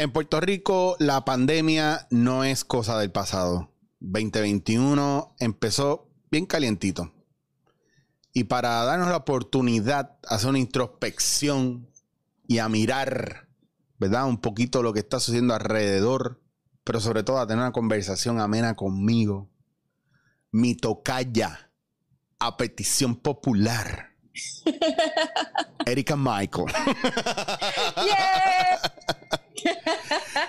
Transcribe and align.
En 0.00 0.12
Puerto 0.12 0.40
Rico, 0.40 0.96
la 0.98 1.26
pandemia 1.26 2.06
no 2.08 2.42
es 2.42 2.64
cosa 2.64 2.98
del 2.98 3.12
pasado. 3.12 3.70
2021 3.98 5.36
empezó 5.38 6.08
bien 6.30 6.46
calientito. 6.46 7.12
Y 8.32 8.44
para 8.44 8.82
darnos 8.84 9.10
la 9.10 9.18
oportunidad 9.18 10.18
de 10.22 10.28
hacer 10.28 10.48
una 10.48 10.58
introspección 10.58 11.90
y 12.48 12.60
a 12.60 12.70
mirar, 12.70 13.50
¿verdad? 13.98 14.26
Un 14.26 14.40
poquito 14.40 14.82
lo 14.82 14.94
que 14.94 15.00
está 15.00 15.20
sucediendo 15.20 15.52
alrededor, 15.52 16.40
pero 16.82 16.98
sobre 17.00 17.22
todo 17.22 17.38
a 17.38 17.46
tener 17.46 17.60
una 17.60 17.72
conversación 17.72 18.40
amena 18.40 18.76
conmigo. 18.76 19.50
Mi 20.50 20.76
tocaya, 20.76 21.72
a 22.38 22.56
petición 22.56 23.16
popular. 23.16 24.14
Erika 25.84 26.16
Michael. 26.16 26.72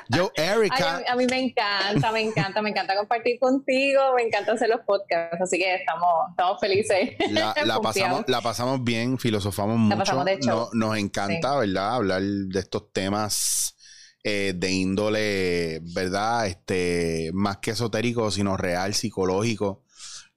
Yo, 0.10 0.32
Erika. 0.36 1.04
a, 1.08 1.16
mí 1.16 1.26
me 1.28 1.40
encanta, 1.40 2.12
me 2.12 2.22
encanta, 2.22 2.62
me 2.62 2.70
encanta 2.70 2.96
compartir 2.96 3.40
contigo, 3.40 4.02
me 4.16 4.24
encanta 4.24 4.54
hacer 4.54 4.70
los 4.70 4.82
podcasts, 4.82 5.42
así 5.42 5.58
que 5.58 5.76
estamos, 5.76 6.30
estamos 6.32 6.60
felices. 6.60 7.12
La, 7.30 7.54
pasamos, 7.82 8.24
la 8.28 8.42
pasamos 8.42 8.84
bien, 8.84 9.18
filosofamos 9.18 9.78
mucho. 9.78 10.70
nos 10.74 10.98
encanta, 10.98 11.58
¿verdad? 11.58 11.96
Hablar 11.96 12.22
de 12.22 12.60
estos 12.60 12.92
temas. 12.92 13.76
Eh, 14.24 14.54
de 14.56 14.70
índole, 14.70 15.80
¿verdad? 15.96 16.46
Este, 16.46 17.32
más 17.34 17.58
que 17.58 17.72
esotérico, 17.72 18.30
sino 18.30 18.56
real, 18.56 18.94
psicológico. 18.94 19.84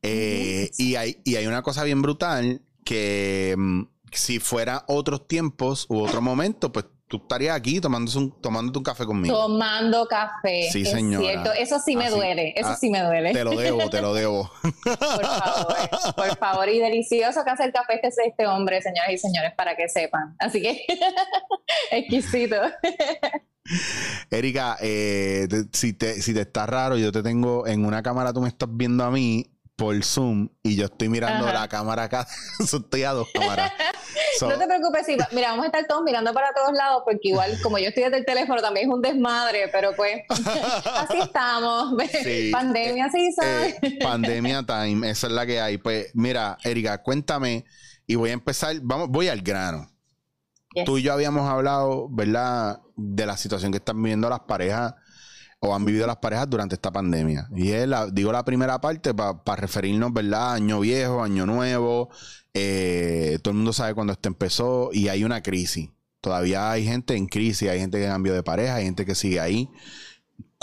Eh, 0.01 0.71
y, 0.79 0.95
hay, 0.97 1.21
y 1.23 1.37
hay 1.37 1.47
una 1.47 1.63
cosa 1.63 1.85
bien 1.85 2.01
brutal 2.01 2.63
que 2.83 3.55
mm, 3.57 3.83
si 4.13 4.39
fuera 4.39 4.85
otros 4.87 5.27
tiempos 5.27 5.87
u 5.89 6.01
otro 6.01 6.21
momento, 6.23 6.73
pues 6.73 6.87
tú 7.09 7.19
estarías 7.19 7.57
aquí 7.57 7.81
tomándose 7.81 8.19
un, 8.19 8.31
tomándote 8.41 8.79
un 8.79 8.85
café 8.85 9.05
conmigo. 9.05 9.37
Tomando 9.37 10.07
café. 10.07 10.69
Sí, 10.71 10.85
señora. 10.85 11.55
Eso 11.59 11.79
sí 11.79 11.97
me 11.97 12.11
duele. 12.11 12.55
Eso 12.57 12.71
ah, 12.71 12.77
sí 12.77 12.91
me 12.91 13.01
duele. 13.03 13.33
Te 13.33 13.45
lo 13.45 13.57
debo, 13.57 13.91
te 13.91 14.01
lo 14.01 14.15
debo. 14.15 14.51
por 14.83 15.25
favor, 15.25 16.15
por 16.17 16.37
favor. 16.37 16.69
Y 16.69 16.79
delicioso 16.79 17.45
que 17.45 17.51
hace 17.51 17.65
el 17.65 17.73
café 17.73 18.01
que 18.01 18.09
es 18.09 18.19
este 18.19 18.47
hombre, 18.47 18.81
señoras 18.83 19.13
y 19.13 19.19
señores, 19.19 19.53
para 19.57 19.77
que 19.77 19.89
sepan. 19.89 20.35
Así 20.39 20.61
que, 20.61 20.85
exquisito. 21.91 22.57
Erika, 24.31 24.77
eh, 24.81 25.49
si, 25.73 25.95
te, 25.95 26.21
si 26.21 26.35
te 26.35 26.43
está 26.43 26.67
raro, 26.67 26.99
yo 26.99 27.13
te 27.13 27.23
tengo 27.23 27.67
en 27.67 27.85
una 27.85 28.03
cámara, 28.03 28.33
tú 28.33 28.41
me 28.41 28.49
estás 28.49 28.69
viendo 28.71 29.05
a 29.05 29.11
mí 29.11 29.54
por 29.77 30.03
Zoom 30.05 30.49
y 30.63 30.77
yo 30.77 30.87
estoy 30.87 31.09
mirando 31.09 31.47
la 31.47 31.69
cámara 31.69 32.05
acá. 32.05 32.27
estoy 32.61 33.03
a 33.03 33.13
dos 33.13 33.29
cámaras. 33.35 33.73
no 34.41 34.59
te 34.59 34.67
preocupes, 34.67 35.07
mira, 35.33 35.51
vamos 35.51 35.65
a 35.65 35.67
estar 35.67 35.87
todos 35.87 36.03
mirando 36.03 36.33
para 36.33 36.53
todos 36.53 36.73
lados 36.73 37.03
porque 37.05 37.29
igual 37.29 37.61
como 37.63 37.79
yo 37.79 37.89
estoy 37.89 38.05
desde 38.05 38.19
el 38.19 38.25
teléfono 38.25 38.61
también 38.61 38.89
es 38.89 38.95
un 38.95 39.03
desmadre, 39.03 39.69
pero 39.73 39.95
pues 39.97 40.23
así 40.29 41.19
estamos. 41.21 41.95
pandemia 42.53 43.11
season. 43.11 43.47
Eh, 43.83 43.99
pandemia 44.03 44.63
time, 44.63 45.11
esa 45.11 45.27
es 45.27 45.33
la 45.33 45.47
que 45.47 45.61
hay. 45.61 45.79
Pues 45.79 46.11
mira, 46.15 46.57
Erika, 46.63 47.03
cuéntame 47.03 47.65
y 48.07 48.15
voy 48.15 48.31
a 48.31 48.35
empezar, 48.35 48.77
vamos, 48.83 49.09
voy 49.09 49.29
al 49.29 49.43
grano. 49.43 49.91
Tú 50.85 50.99
y 50.99 51.03
yo 51.03 51.13
habíamos 51.13 51.49
hablado, 51.49 52.09
¿verdad? 52.11 52.81
De 52.97 53.27
la 53.27 53.37
situación 53.37 53.71
que 53.71 53.79
están 53.79 54.03
viviendo 54.03 54.29
las 54.29 54.41
parejas 54.41 54.95
o 55.65 55.75
han 55.75 55.85
vivido 55.85 56.07
las 56.07 56.19
parejas 56.19 56.49
durante 56.49 56.75
esta 56.75 56.93
pandemia. 56.93 57.49
Y 57.55 57.71
es 57.73 57.89
la, 57.89 58.07
digo 58.11 58.31
la 58.33 58.45
primera 58.45 58.81
parte 58.81 59.15
para 59.15 59.57
referirnos, 59.57 60.13
¿verdad? 60.13 60.53
Año 60.53 60.81
viejo, 60.81 61.23
año 61.23 61.47
nuevo. 61.47 62.11
Eh, 62.53 63.39
todo 63.43 63.53
el 63.53 63.57
mundo 63.57 63.73
sabe 63.73 63.95
cuándo 63.95 64.13
esto 64.13 64.29
empezó 64.29 64.91
y 64.93 65.09
hay 65.09 65.25
una 65.25 65.43
crisis. 65.43 65.89
Todavía 66.21 66.71
hay 66.71 66.85
gente 66.85 67.17
en 67.17 67.27
crisis, 67.27 67.69
hay 67.69 67.81
gente 67.81 67.99
que 67.99 68.07
cambió 68.07 68.35
de 68.35 68.43
pareja, 68.43 68.77
hay 68.77 68.85
gente 68.85 69.07
que 69.07 69.15
sigue 69.15 69.41
ahí. 69.41 69.71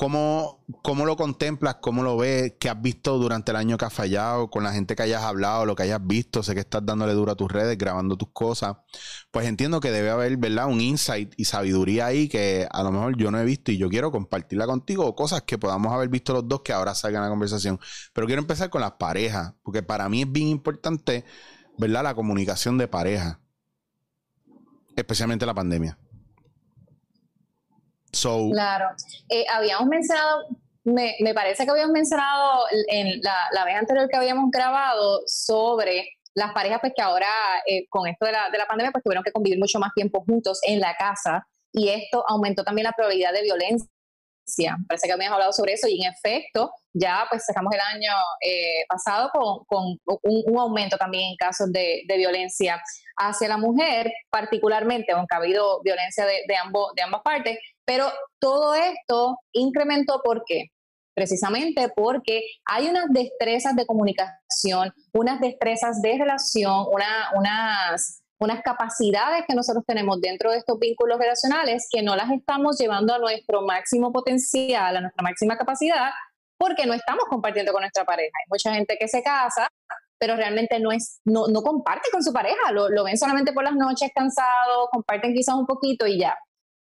¿Cómo, 0.01 0.65
¿Cómo 0.81 1.05
lo 1.05 1.15
contemplas? 1.15 1.75
¿Cómo 1.75 2.01
lo 2.01 2.17
ves? 2.17 2.55
¿Qué 2.59 2.69
has 2.69 2.81
visto 2.81 3.19
durante 3.19 3.51
el 3.51 3.55
año 3.55 3.77
que 3.77 3.85
has 3.85 3.93
fallado? 3.93 4.49
Con 4.49 4.63
la 4.63 4.73
gente 4.73 4.95
que 4.95 5.03
hayas 5.03 5.21
hablado, 5.21 5.67
lo 5.67 5.75
que 5.75 5.83
hayas 5.83 5.99
visto. 6.03 6.41
Sé 6.41 6.55
que 6.55 6.61
estás 6.61 6.83
dándole 6.83 7.13
duro 7.13 7.33
a 7.33 7.35
tus 7.35 7.51
redes, 7.51 7.77
grabando 7.77 8.17
tus 8.17 8.29
cosas. 8.33 8.77
Pues 9.29 9.45
entiendo 9.45 9.79
que 9.79 9.91
debe 9.91 10.09
haber, 10.09 10.37
¿verdad? 10.37 10.65
Un 10.65 10.81
insight 10.81 11.35
y 11.37 11.45
sabiduría 11.45 12.07
ahí 12.07 12.27
que 12.29 12.67
a 12.71 12.81
lo 12.81 12.91
mejor 12.91 13.15
yo 13.15 13.29
no 13.29 13.39
he 13.39 13.45
visto 13.45 13.71
y 13.71 13.77
yo 13.77 13.89
quiero 13.89 14.11
compartirla 14.11 14.65
contigo 14.65 15.05
o 15.05 15.15
cosas 15.15 15.43
que 15.43 15.59
podamos 15.59 15.93
haber 15.93 16.09
visto 16.09 16.33
los 16.33 16.47
dos 16.47 16.61
que 16.61 16.73
ahora 16.73 16.95
salgan 16.95 17.21
a 17.21 17.25
la 17.25 17.29
conversación. 17.29 17.79
Pero 18.11 18.25
quiero 18.25 18.41
empezar 18.41 18.71
con 18.71 18.81
las 18.81 18.93
parejas, 18.93 19.53
porque 19.61 19.83
para 19.83 20.09
mí 20.09 20.23
es 20.23 20.31
bien 20.31 20.47
importante, 20.47 21.25
¿verdad? 21.77 22.01
La 22.01 22.15
comunicación 22.15 22.79
de 22.79 22.87
pareja. 22.87 23.39
Especialmente 24.95 25.45
la 25.45 25.53
pandemia 25.53 25.95
claro. 28.51 28.89
Eh, 29.29 29.45
habíamos 29.51 29.87
mencionado, 29.87 30.45
me, 30.83 31.15
parece 31.33 31.65
que 31.65 31.71
habíamos 31.71 31.93
mencionado 31.93 32.65
en 32.89 33.21
la, 33.21 33.65
vez 33.65 33.75
anterior 33.75 34.09
que 34.09 34.17
habíamos 34.17 34.49
grabado 34.51 35.21
sobre 35.27 36.17
las 36.33 36.53
parejas 36.53 36.79
pues 36.79 36.93
que 36.95 37.01
ahora 37.01 37.27
eh, 37.65 37.87
con 37.89 38.07
esto 38.07 38.25
de 38.25 38.31
la, 38.31 38.49
de 38.49 38.57
la 38.57 38.65
pandemia 38.65 38.91
pues 38.91 39.03
tuvieron 39.03 39.23
que 39.23 39.31
convivir 39.31 39.59
mucho 39.59 39.79
más 39.79 39.91
tiempo 39.93 40.23
juntos 40.25 40.59
en 40.63 40.79
la 40.79 40.95
casa 40.95 41.45
y 41.73 41.89
esto 41.89 42.23
aumentó 42.27 42.63
también 42.63 42.85
la 42.85 42.93
probabilidad 42.93 43.33
de 43.33 43.43
violencia. 43.43 43.87
Parece 44.87 45.07
que 45.07 45.13
habíamos 45.13 45.35
hablado 45.35 45.53
sobre 45.53 45.73
eso 45.73 45.87
y 45.87 46.03
en 46.03 46.11
efecto 46.11 46.71
ya 46.93 47.25
pues 47.29 47.43
cerramos 47.45 47.73
el 47.73 47.79
año 47.79 48.11
eh, 48.41 48.85
pasado 48.87 49.29
con, 49.33 49.97
un, 50.23 50.59
aumento 50.59 50.97
también 50.97 51.31
en 51.31 51.35
casos 51.37 51.71
de, 51.71 52.03
violencia 52.07 52.81
hacia 53.17 53.47
la 53.47 53.57
mujer, 53.57 54.11
particularmente, 54.29 55.13
aunque 55.13 55.35
ha 55.35 55.37
habido 55.37 55.81
violencia 55.83 56.25
de, 56.25 56.43
de, 56.47 56.55
de 56.95 57.01
ambas 57.01 57.21
partes, 57.23 57.57
pero 57.85 58.07
todo 58.39 58.73
esto 58.73 59.37
incrementó 59.53 60.21
¿por 60.23 60.43
qué? 60.45 60.67
Precisamente 61.13 61.89
porque 61.89 62.41
hay 62.65 62.87
unas 62.87 63.05
destrezas 63.09 63.75
de 63.75 63.85
comunicación, 63.85 64.93
unas 65.13 65.41
destrezas 65.41 66.01
de 66.01 66.17
relación, 66.17 66.85
unas, 66.91 68.23
unas 68.39 68.61
capacidades 68.61 69.43
que 69.47 69.55
nosotros 69.55 69.83
tenemos 69.85 70.21
dentro 70.21 70.51
de 70.51 70.59
estos 70.59 70.79
vínculos 70.79 71.19
relacionales 71.19 71.87
que 71.91 72.01
no 72.01 72.15
las 72.15 72.31
estamos 72.31 72.77
llevando 72.79 73.13
a 73.13 73.19
nuestro 73.19 73.61
máximo 73.63 74.11
potencial, 74.13 74.95
a 74.95 75.01
nuestra 75.01 75.21
máxima 75.21 75.57
capacidad, 75.57 76.11
porque 76.57 76.85
no 76.85 76.93
estamos 76.93 77.25
compartiendo 77.29 77.73
con 77.73 77.81
nuestra 77.81 78.05
pareja. 78.05 78.31
Hay 78.39 78.49
mucha 78.49 78.73
gente 78.73 78.95
que 78.97 79.09
se 79.09 79.21
casa, 79.21 79.67
pero 80.17 80.37
realmente 80.37 80.79
no, 80.79 80.93
es, 80.93 81.19
no, 81.25 81.47
no 81.47 81.61
comparte 81.61 82.09
con 82.09 82.23
su 82.23 82.31
pareja, 82.31 82.71
lo, 82.71 82.87
lo, 82.87 83.03
ven 83.03 83.17
solamente 83.17 83.51
por 83.51 83.63
las 83.63 83.75
noches 83.75 84.11
cansados, 84.15 84.87
comparten 84.91 85.33
quizás 85.33 85.55
un 85.55 85.65
poquito 85.65 86.07
y 86.07 86.19
ya 86.19 86.37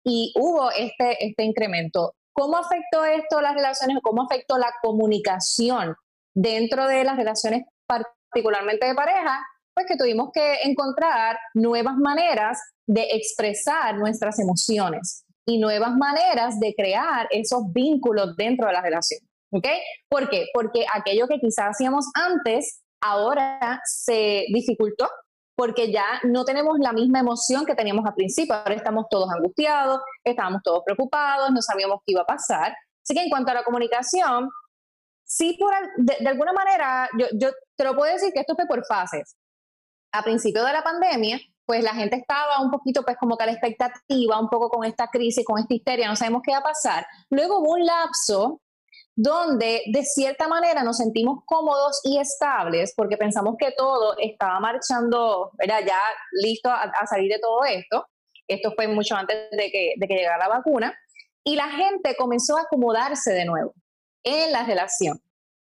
y 0.04 0.32
hubo 0.36 0.70
este, 0.70 1.24
este 1.24 1.44
incremento. 1.44 2.14
¿Cómo 2.32 2.56
afectó 2.56 3.04
esto 3.04 3.40
las 3.40 3.54
relaciones 3.54 3.98
cómo 4.02 4.22
afectó 4.22 4.58
la 4.58 4.72
comunicación 4.82 5.94
dentro 6.34 6.86
de 6.86 7.04
las 7.04 7.16
relaciones 7.16 7.64
particularmente 7.86 8.86
de 8.86 8.94
pareja? 8.94 9.44
Pues 9.74 9.86
que 9.86 9.96
tuvimos 9.96 10.30
que 10.32 10.62
encontrar 10.64 11.38
nuevas 11.54 11.96
maneras 11.96 12.60
de 12.86 13.08
expresar 13.12 13.96
nuestras 13.96 14.38
emociones 14.38 15.24
y 15.46 15.58
nuevas 15.58 15.94
maneras 15.94 16.58
de 16.60 16.74
crear 16.74 17.26
esos 17.30 17.72
vínculos 17.72 18.36
dentro 18.36 18.66
de 18.66 18.72
la 18.72 18.82
relación. 18.82 19.20
¿Ok? 19.50 19.66
¿Por 20.08 20.30
qué? 20.30 20.46
Porque 20.54 20.86
aquello 20.92 21.28
que 21.28 21.38
quizás 21.38 21.70
hacíamos 21.70 22.06
antes 22.14 22.82
ahora 23.02 23.80
se 23.84 24.46
dificultó 24.52 25.08
porque 25.54 25.92
ya 25.92 26.20
no 26.24 26.44
tenemos 26.44 26.78
la 26.78 26.92
misma 26.92 27.20
emoción 27.20 27.66
que 27.66 27.74
teníamos 27.74 28.06
al 28.06 28.14
principio. 28.14 28.54
Ahora 28.54 28.74
estamos 28.74 29.06
todos 29.10 29.30
angustiados, 29.30 30.00
estábamos 30.24 30.62
todos 30.62 30.82
preocupados, 30.84 31.50
no 31.50 31.60
sabíamos 31.60 32.00
qué 32.04 32.12
iba 32.12 32.22
a 32.22 32.26
pasar. 32.26 32.74
Así 33.02 33.14
que 33.14 33.22
en 33.22 33.30
cuanto 33.30 33.50
a 33.50 33.54
la 33.54 33.64
comunicación, 33.64 34.48
sí, 35.24 35.56
por, 35.58 35.74
de, 35.96 36.28
alguna 36.28 36.52
manera, 36.52 37.08
yo, 37.18 37.26
yo 37.34 37.50
te 37.76 37.84
lo 37.84 37.94
puedo 37.94 38.12
decir 38.12 38.32
que 38.32 38.40
esto 38.40 38.54
fue 38.54 38.66
por 38.66 38.84
fases. 38.86 39.36
A 40.12 40.22
principio 40.22 40.64
de 40.64 40.72
la 40.72 40.82
pandemia, 40.82 41.38
pues 41.66 41.84
la 41.84 41.94
gente 41.94 42.16
estaba 42.16 42.60
un 42.60 42.70
poquito, 42.70 43.02
pues 43.02 43.16
como 43.18 43.36
que 43.36 43.44
a 43.44 43.46
la 43.46 43.52
expectativa, 43.52 44.40
un 44.40 44.48
poco 44.48 44.68
con 44.68 44.84
esta 44.84 45.08
crisis, 45.08 45.44
con 45.44 45.58
esta 45.58 45.74
histeria, 45.74 46.08
no 46.08 46.16
sabemos 46.16 46.42
qué 46.44 46.52
va 46.52 46.58
a 46.58 46.62
pasar. 46.62 47.06
Luego 47.30 47.58
hubo 47.58 47.72
un 47.72 47.84
lapso 47.84 48.60
donde 49.14 49.82
de 49.92 50.04
cierta 50.04 50.48
manera 50.48 50.82
nos 50.82 50.96
sentimos 50.96 51.40
cómodos 51.44 52.00
y 52.04 52.18
estables 52.18 52.94
porque 52.96 53.16
pensamos 53.16 53.56
que 53.58 53.72
todo 53.76 54.16
estaba 54.18 54.58
marchando, 54.60 55.50
era 55.58 55.80
ya 55.80 56.00
listo 56.32 56.70
a, 56.70 57.06
salir 57.06 57.30
de 57.30 57.38
todo 57.38 57.64
esto. 57.64 58.06
Esto 58.48 58.72
fue 58.74 58.88
mucho 58.88 59.14
antes 59.14 59.50
de 59.50 59.70
que, 59.70 59.94
de 59.96 60.08
que 60.08 60.14
llegara 60.14 60.38
la 60.38 60.48
vacuna. 60.48 60.98
Y 61.44 61.56
la 61.56 61.68
gente 61.68 62.16
comenzó 62.16 62.56
a 62.56 62.62
acomodarse 62.62 63.32
de 63.32 63.44
nuevo 63.44 63.74
en 64.24 64.52
la 64.52 64.64
relación. 64.64 65.20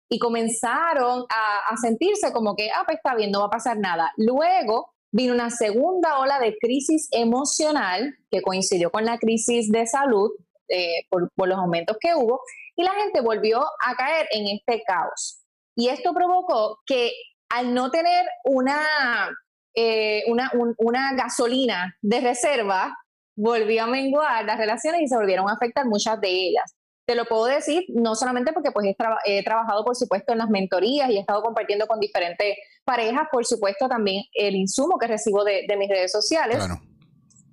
Y 0.09 0.19
comenzaron 0.19 1.25
a, 1.30 1.74
a 1.74 1.77
sentirse 1.77 2.31
como 2.31 2.56
que, 2.56 2.69
ah, 2.69 2.83
pues 2.85 2.97
está 2.97 3.15
bien, 3.15 3.31
no 3.31 3.39
va 3.39 3.47
a 3.47 3.51
pasar 3.51 3.77
nada. 3.77 4.12
Luego 4.18 4.94
vino 5.12 5.33
una 5.33 5.50
segunda 5.50 6.19
ola 6.19 6.39
de 6.39 6.57
crisis 6.59 7.07
emocional 7.12 8.18
que 8.30 8.41
coincidió 8.41 8.91
con 8.91 9.06
la 9.06 9.18
crisis 9.18 9.71
de 9.71 9.85
salud 9.85 10.31
eh, 10.68 11.06
por, 11.09 11.30
por, 11.35 11.47
los 11.47 11.57
aumentos 11.57 11.97
que 12.00 12.15
hubo 12.15 12.41
y 12.75 12.83
la 12.83 12.91
gente 12.93 13.21
volvió 13.21 13.61
a 13.61 13.95
caer 13.95 14.27
en 14.31 14.47
este 14.47 14.83
caos. 14.83 15.43
Y 15.75 15.89
esto 15.89 16.13
provocó 16.13 16.79
que 16.85 17.11
al 17.49 17.73
no 17.73 17.91
tener 17.91 18.25
una, 18.43 19.29
eh, 19.75 20.23
una, 20.27 20.51
una 20.77 21.13
gasolina 21.13 21.95
de 22.01 22.21
reserva, 22.21 22.95
volvió 23.35 23.83
a 23.83 23.87
menguar 23.87 24.45
las 24.45 24.57
relaciones 24.57 25.01
y 25.01 25.07
se 25.07 25.15
volvieron 25.15 25.49
a 25.49 25.53
afectar 25.53 25.85
muchas 25.85 26.19
de 26.21 26.29
ellas. 26.29 26.75
Te 27.05 27.15
lo 27.15 27.25
puedo 27.25 27.45
decir 27.45 27.83
no 27.89 28.15
solamente 28.15 28.53
porque 28.53 28.71
pues 28.71 28.87
he, 29.25 29.43
trabajado, 29.43 29.83
por 29.83 29.95
supuesto, 29.95 30.31
en 30.31 30.37
las 30.37 30.49
mentorías 30.49 31.09
y 31.09 31.17
he 31.17 31.19
estado 31.19 31.41
compartiendo 31.41 31.85
con 31.85 31.99
diferentes 31.99 32.55
parejas, 32.85 33.27
por 33.31 33.45
supuesto, 33.45 33.89
también 33.89 34.23
el 34.33 34.55
insumo 34.55 34.97
que 34.97 35.07
recibo 35.07 35.43
de, 35.43 35.65
mis 35.77 35.89
redes 35.89 36.11
sociales. 36.11 36.63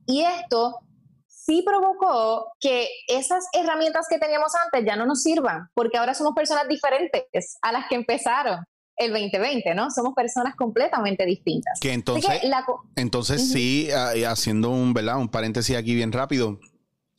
Y 0.07 0.23
esto 0.23 0.79
sí 1.45 1.63
provocó 1.65 2.53
que 2.61 2.89
esas 3.09 3.45
herramientas 3.53 4.07
que 4.09 4.19
teníamos 4.19 4.53
antes 4.65 4.85
ya 4.87 4.97
no 4.97 5.07
nos 5.07 5.23
sirvan, 5.23 5.69
porque 5.75 5.99
ahora 5.99 6.15
somos 6.15 6.35
personas 6.35 6.69
diferentes 6.69 7.59
a 7.63 7.73
las 7.73 7.89
que 7.89 7.95
empezaron 7.95 8.65
el 8.97 9.13
2020, 9.13 9.75
¿no? 9.75 9.91
Somos 9.91 10.13
personas 10.15 10.55
completamente 10.57 11.25
distintas. 11.25 11.81
Que 11.81 11.93
entonces, 11.93 12.43
entonces 12.97 13.51
sí, 13.51 13.89
ah, 13.91 14.13
haciendo 14.29 14.71
un, 14.71 14.93
¿verdad? 14.93 15.17
un 15.17 15.31
paréntesis 15.31 15.77
aquí 15.77 15.95
bien 15.95 16.13
rápido, 16.13 16.61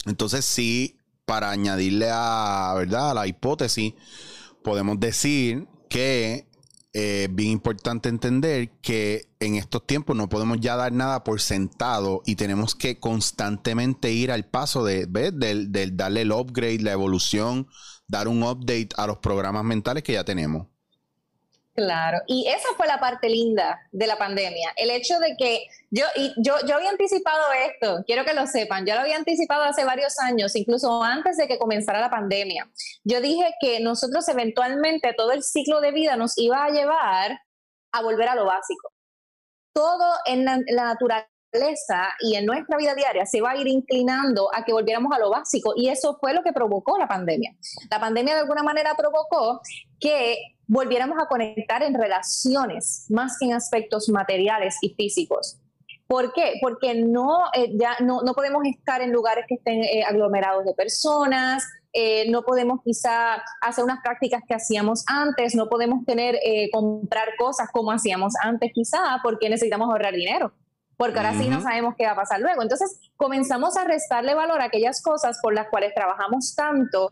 entonces 0.06 0.46
sí, 0.46 0.98
para 1.26 1.50
añadirle 1.50 2.10
a, 2.12 2.74
¿verdad? 2.78 3.12
a 3.12 3.14
la 3.16 3.28
hipótesis, 3.28 3.94
podemos 4.64 5.00
decir 5.00 5.68
que 5.90 6.48
eh, 6.94 7.30
bien 7.32 7.52
importante 7.52 8.10
entender 8.10 8.70
que 8.82 9.30
en 9.40 9.56
estos 9.56 9.86
tiempos 9.88 10.16
no 10.16 10.28
podemos 10.28 10.60
ya 10.60 10.76
dar 10.76 10.92
nada 10.92 11.24
por 11.24 11.40
sentado 11.40 12.22
y 12.26 12.36
tenemos 12.36 12.76
que 12.76 13.00
constantemente 13.00 14.12
ir 14.12 14.32
al 14.32 14.46
paso 14.46 14.84
de, 14.84 15.06
Del, 15.06 15.72
del 15.72 15.96
darle 15.96 16.22
el 16.22 16.32
upgrade, 16.32 16.80
la 16.80 16.92
evolución, 16.92 17.68
dar 18.08 18.28
un 18.28 18.44
update 18.44 18.90
a 18.98 19.08
los 19.08 19.20
programas 19.20 19.64
mentales 19.64 20.04
que 20.04 20.14
ya 20.14 20.26
tenemos. 20.26 20.68
Claro, 21.74 22.20
y 22.28 22.48
esa 22.50 22.68
fue 22.76 22.86
la 22.86 23.00
parte 23.00 23.30
linda 23.30 23.80
de 23.94 24.06
la 24.06 24.18
pandemia, 24.18 24.74
el 24.76 24.92
hecho 24.92 25.18
de 25.20 25.38
que 25.38 25.68
yo, 25.90 26.04
y 26.18 26.34
yo, 26.36 26.56
yo 26.68 26.76
había 26.76 26.90
anticipado 26.90 27.46
esto, 27.66 28.04
quiero 28.06 28.26
que 28.26 28.34
lo 28.34 28.46
sepan, 28.46 28.86
yo 28.86 28.94
lo 28.94 29.00
había 29.00 29.16
anticipado 29.16 29.64
hace 29.64 29.86
varios 29.86 30.20
años, 30.20 30.54
incluso 30.58 31.02
antes 31.02 31.38
de 31.38 31.48
que 31.48 31.58
comenzara 31.58 32.02
la 32.02 32.10
pandemia. 32.10 32.70
Yo 33.06 33.22
dije 33.22 33.54
que 33.62 33.80
nosotros 33.80 34.28
eventualmente 34.28 35.14
todo 35.16 35.32
el 35.32 35.44
ciclo 35.44 35.80
de 35.80 35.94
vida 35.94 36.18
nos 36.18 36.38
iba 36.38 36.66
a 36.66 36.72
llevar 36.72 37.40
a 37.94 38.02
volver 38.02 38.28
a 38.28 38.36
lo 38.36 38.46
básico. 38.46 38.92
Todo 39.74 40.14
en 40.26 40.44
la, 40.44 40.58
naturaleza 40.76 42.16
y 42.20 42.36
en 42.36 42.46
nuestra 42.46 42.78
vida 42.78 42.96
diaria 42.96 43.26
se 43.26 43.40
va 43.40 43.52
a 43.52 43.58
ir 43.58 43.68
inclinando 43.68 44.50
a 44.54 44.66
que 44.66 44.74
volviéramos 44.74 45.14
a 45.14 45.20
lo 45.20 45.30
básico 45.30 45.74
y 45.76 45.88
eso 45.88 46.18
fue 46.20 46.34
lo 46.34 46.44
que 46.44 46.52
provocó 46.52 46.98
la 46.98 47.08
pandemia. 47.08 47.56
La 47.90 48.00
pandemia 48.00 48.34
de 48.34 48.42
alguna 48.42 48.64
manera 48.64 48.96
provocó 48.96 49.62
que 50.00 50.38
volviéramos 50.72 51.22
a 51.22 51.26
conectar 51.26 51.84
en 51.84 51.94
relaciones 51.94 53.06
más 53.10 53.38
que 53.38 53.46
en 53.46 53.54
aspectos 53.54 54.08
materiales 54.08 54.78
y 54.82 54.94
físicos. 54.94 55.58
¿Por 56.08 56.32
qué? 56.32 56.54
Porque 56.62 56.96
no, 56.96 57.42
eh, 57.54 57.74
ya 57.78 57.98
no, 58.00 58.22
no, 58.22 58.34
podemos 58.34 58.64
estar 58.66 59.02
en 59.02 59.12
lugares 59.12 59.44
que 59.50 59.56
estén 59.56 59.84
eh, 59.84 60.06
aglomerados 60.08 60.64
de 60.64 60.74
personas, 60.74 61.68
eh, 61.92 62.32
no 62.32 62.44
podemos 62.44 62.80
quizá 62.86 63.44
hacer 63.60 63.84
unas 63.84 64.00
prácticas 64.02 64.44
que 64.48 64.54
hacíamos 64.54 65.04
antes, 65.08 65.56
no 65.56 65.68
podemos 65.68 66.06
tener, 66.06 66.40
comprar 66.72 67.36
cosas 67.38 67.68
como 67.74 67.92
hacíamos 67.92 68.34
antes 68.42 68.72
quizá, 68.74 69.20
porque 69.24 69.50
necesitamos 69.50 69.90
ahorrar 69.90 70.14
dinero, 70.14 70.54
porque 70.96 71.18
ahora 71.18 71.34
sí 71.34 71.50
no 71.50 71.62
sabemos 71.62 71.96
qué 71.98 72.06
va 72.06 72.14
a 72.14 72.16
pasar 72.16 72.40
luego. 72.40 72.62
Entonces 72.62 72.98
comenzamos 73.18 73.76
a 73.76 73.84
restarle 73.84 74.36
valor 74.36 74.62
a 74.62 74.66
aquellas 74.66 75.02
cosas 75.02 75.38
por 75.42 75.54
las 75.54 75.68
cuales 75.68 75.94
trabajamos 75.94 76.56
tanto 76.56 77.12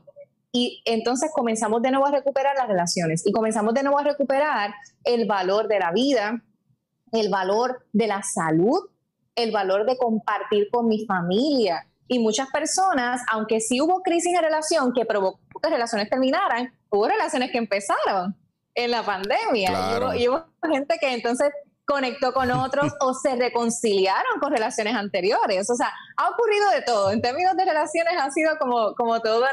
y 0.51 0.81
entonces 0.85 1.31
comenzamos 1.33 1.81
de 1.81 1.91
nuevo 1.91 2.07
a 2.07 2.11
recuperar 2.11 2.55
las 2.55 2.67
relaciones 2.67 3.25
y 3.25 3.31
comenzamos 3.31 3.73
de 3.73 3.83
nuevo 3.83 3.99
a 3.99 4.03
recuperar 4.03 4.73
el 5.03 5.27
valor 5.27 5.67
de 5.67 5.79
la 5.79 5.91
vida, 5.91 6.43
el 7.11 7.29
valor 7.29 7.85
de 7.93 8.07
la 8.07 8.23
salud, 8.23 8.79
el 9.35 9.51
valor 9.51 9.85
de 9.85 9.97
compartir 9.97 10.69
con 10.71 10.87
mi 10.87 11.05
familia. 11.05 11.85
Y 12.07 12.17
muchas 12.17 12.49
personas, 12.49 13.21
aunque 13.31 13.59
sí 13.59 13.79
hubo 13.79 14.01
crisis 14.01 14.33
de 14.33 14.41
relación 14.41 14.93
que 14.93 15.05
provocó 15.05 15.39
que 15.61 15.69
relaciones 15.69 16.09
terminaran, 16.09 16.73
hubo 16.89 17.07
relaciones 17.07 17.51
que 17.51 17.59
empezaron 17.59 18.35
en 18.73 18.91
la 18.91 19.03
pandemia. 19.03 20.15
y 20.17 20.27
hubo 20.27 20.45
gente 20.63 20.97
que 20.99 21.13
entonces 21.13 21.51
conectó 21.89 22.33
con 22.33 22.51
otros 22.51 22.93
o 22.99 23.15
se 23.15 23.35
reconciliaron 23.35 24.39
con 24.39 24.51
relaciones 24.51 24.93
anteriores. 24.93 25.67
O 25.71 25.75
sea, 25.75 25.91
ha 26.17 26.29
ocurrido 26.29 26.69
de 26.69 26.83
todo. 26.83 27.11
En 27.11 27.19
términos 27.19 27.57
de 27.57 27.65
relaciones 27.65 28.13
ha 28.21 28.29
sido 28.29 28.57
como, 28.59 28.93
como 28.93 29.19
toda 29.21 29.51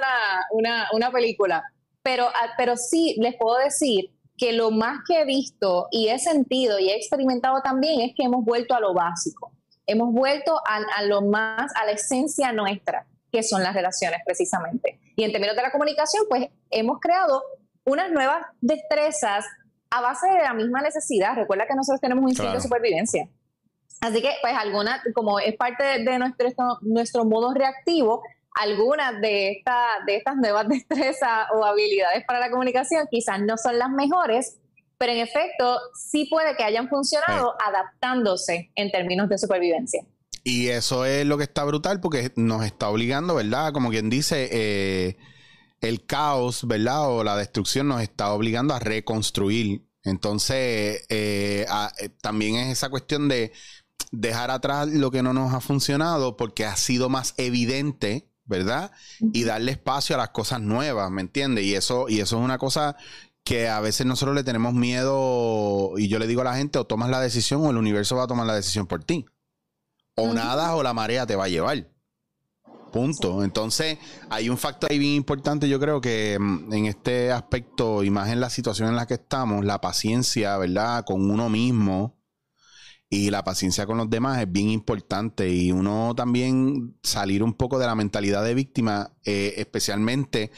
una, 0.50 0.88
una, 0.92 1.10
película. 1.10 1.64
Pero, 2.02 2.28
ah, 2.28 2.52
pero 2.58 2.76
sí 2.76 3.16
les 3.18 3.36
puedo 3.36 3.56
decir 3.56 4.10
que 4.36 4.52
lo 4.52 4.70
más 4.70 4.98
que 5.08 5.22
he 5.22 5.24
visto 5.24 5.88
y 5.90 6.08
he 6.08 6.18
sentido 6.18 6.78
y 6.78 6.90
he 6.90 6.96
experimentado 6.96 7.62
también 7.62 8.02
es 8.02 8.12
que 8.14 8.24
hemos 8.24 8.44
vuelto 8.44 8.74
a 8.74 8.80
lo 8.80 8.92
básico. 8.92 9.52
Hemos 9.86 10.12
vuelto 10.12 10.60
a, 10.68 10.80
a 10.98 11.02
lo 11.04 11.22
más, 11.22 11.72
a 11.74 11.86
la 11.86 11.92
esencia 11.92 12.52
nuestra, 12.52 13.06
que 13.32 13.42
son 13.42 13.62
las 13.62 13.74
relaciones 13.74 14.20
precisamente. 14.26 15.00
Y 15.16 15.24
en 15.24 15.32
términos 15.32 15.56
de 15.56 15.62
la 15.62 15.72
comunicación, 15.72 16.24
pues 16.28 16.48
hemos 16.70 17.00
creado 17.00 17.42
unas 17.86 18.10
nuevas 18.10 18.44
destrezas 18.60 19.46
a 19.90 20.00
base 20.00 20.28
de 20.28 20.42
la 20.42 20.54
misma 20.54 20.82
necesidad. 20.82 21.34
Recuerda 21.34 21.66
que 21.66 21.74
nosotros 21.74 22.00
tenemos 22.00 22.22
un 22.22 22.30
instinto 22.30 22.52
de 22.52 22.60
supervivencia. 22.60 23.28
Así 24.00 24.20
que, 24.20 24.30
pues, 24.42 24.54
alguna, 24.54 25.02
como 25.14 25.40
es 25.40 25.56
parte 25.56 25.84
de, 25.84 26.18
nuestro, 26.18 26.78
nuestro 26.82 27.24
modo 27.24 27.54
reactivo, 27.54 28.22
algunas 28.60 29.20
de, 29.20 29.52
esta, 29.52 29.86
de 30.06 30.16
estas 30.16 30.36
nuevas 30.36 30.68
destrezas 30.68 31.46
o 31.54 31.64
habilidades 31.64 32.24
para 32.26 32.40
la 32.40 32.50
comunicación 32.50 33.06
quizás 33.10 33.40
no 33.40 33.56
son 33.56 33.78
las 33.78 33.90
mejores, 33.90 34.58
pero 34.98 35.12
en 35.12 35.18
efecto 35.18 35.78
sí 35.94 36.26
puede 36.30 36.56
que 36.56 36.64
hayan 36.64 36.88
funcionado 36.88 37.54
adaptándose 37.64 38.70
en 38.74 38.90
términos 38.90 39.28
de 39.28 39.38
supervivencia. 39.38 40.04
Y 40.42 40.68
eso 40.68 41.04
es 41.04 41.26
lo 41.26 41.36
que 41.38 41.44
está 41.44 41.64
brutal 41.64 42.00
porque 42.00 42.32
nos 42.36 42.64
está 42.64 42.88
obligando, 42.88 43.34
¿verdad? 43.34 43.72
Como 43.72 43.90
quien 43.90 44.08
dice, 44.08 44.48
eh, 44.52 45.16
el 45.80 46.06
caos, 46.06 46.66
¿verdad? 46.66 47.10
O 47.10 47.24
la 47.24 47.36
destrucción 47.36 47.88
nos 47.88 48.02
está 48.02 48.32
obligando 48.32 48.74
a 48.74 48.78
reconstruir. 48.78 49.86
Entonces, 50.02 51.04
eh, 51.08 51.66
eh, 52.00 52.08
también 52.20 52.56
es 52.56 52.68
esa 52.68 52.88
cuestión 52.88 53.28
de 53.28 53.52
dejar 54.12 54.50
atrás 54.50 54.88
lo 54.88 55.10
que 55.10 55.22
no 55.22 55.32
nos 55.32 55.52
ha 55.52 55.60
funcionado 55.60 56.36
porque 56.36 56.64
ha 56.64 56.76
sido 56.76 57.08
más 57.08 57.34
evidente, 57.36 58.30
¿verdad? 58.44 58.92
Y 59.32 59.44
darle 59.44 59.72
espacio 59.72 60.14
a 60.14 60.18
las 60.18 60.30
cosas 60.30 60.60
nuevas, 60.60 61.10
¿me 61.10 61.22
entiendes? 61.22 61.64
Y 61.64 61.74
eso, 61.74 62.08
y 62.08 62.20
eso 62.20 62.38
es 62.38 62.44
una 62.44 62.58
cosa 62.58 62.96
que 63.42 63.68
a 63.68 63.80
veces 63.80 64.06
nosotros 64.06 64.34
le 64.34 64.44
tenemos 64.44 64.74
miedo 64.74 65.92
y 65.96 66.08
yo 66.08 66.18
le 66.18 66.26
digo 66.26 66.40
a 66.40 66.44
la 66.44 66.56
gente 66.56 66.78
o 66.78 66.86
tomas 66.86 67.10
la 67.10 67.20
decisión 67.20 67.64
o 67.64 67.70
el 67.70 67.76
universo 67.76 68.16
va 68.16 68.24
a 68.24 68.26
tomar 68.26 68.46
la 68.46 68.54
decisión 68.54 68.86
por 68.86 69.04
ti. 69.04 69.26
O 70.16 70.32
nada 70.32 70.74
o 70.74 70.82
la 70.82 70.94
marea 70.94 71.26
te 71.26 71.36
va 71.36 71.44
a 71.44 71.48
llevar. 71.48 71.88
Punto. 72.96 73.44
Entonces, 73.44 73.98
hay 74.30 74.48
un 74.48 74.56
factor 74.56 74.90
ahí 74.90 74.98
bien 74.98 75.12
importante, 75.12 75.68
yo 75.68 75.78
creo 75.78 76.00
que 76.00 76.38
mm, 76.40 76.72
en 76.72 76.86
este 76.86 77.30
aspecto, 77.30 78.02
y 78.02 78.08
más 78.08 78.30
en 78.30 78.40
la 78.40 78.48
situación 78.48 78.88
en 78.88 78.96
la 78.96 79.06
que 79.06 79.14
estamos, 79.14 79.66
la 79.66 79.82
paciencia, 79.82 80.56
¿verdad? 80.56 81.04
Con 81.04 81.30
uno 81.30 81.50
mismo 81.50 82.16
y 83.10 83.30
la 83.30 83.44
paciencia 83.44 83.86
con 83.86 83.98
los 83.98 84.08
demás 84.08 84.40
es 84.40 84.50
bien 84.50 84.70
importante. 84.70 85.48
Y 85.48 85.72
uno 85.72 86.14
también 86.16 86.96
salir 87.02 87.42
un 87.42 87.52
poco 87.52 87.78
de 87.78 87.86
la 87.86 87.94
mentalidad 87.94 88.42
de 88.42 88.54
víctima, 88.54 89.12
eh, 89.26 89.52
especialmente 89.58 90.50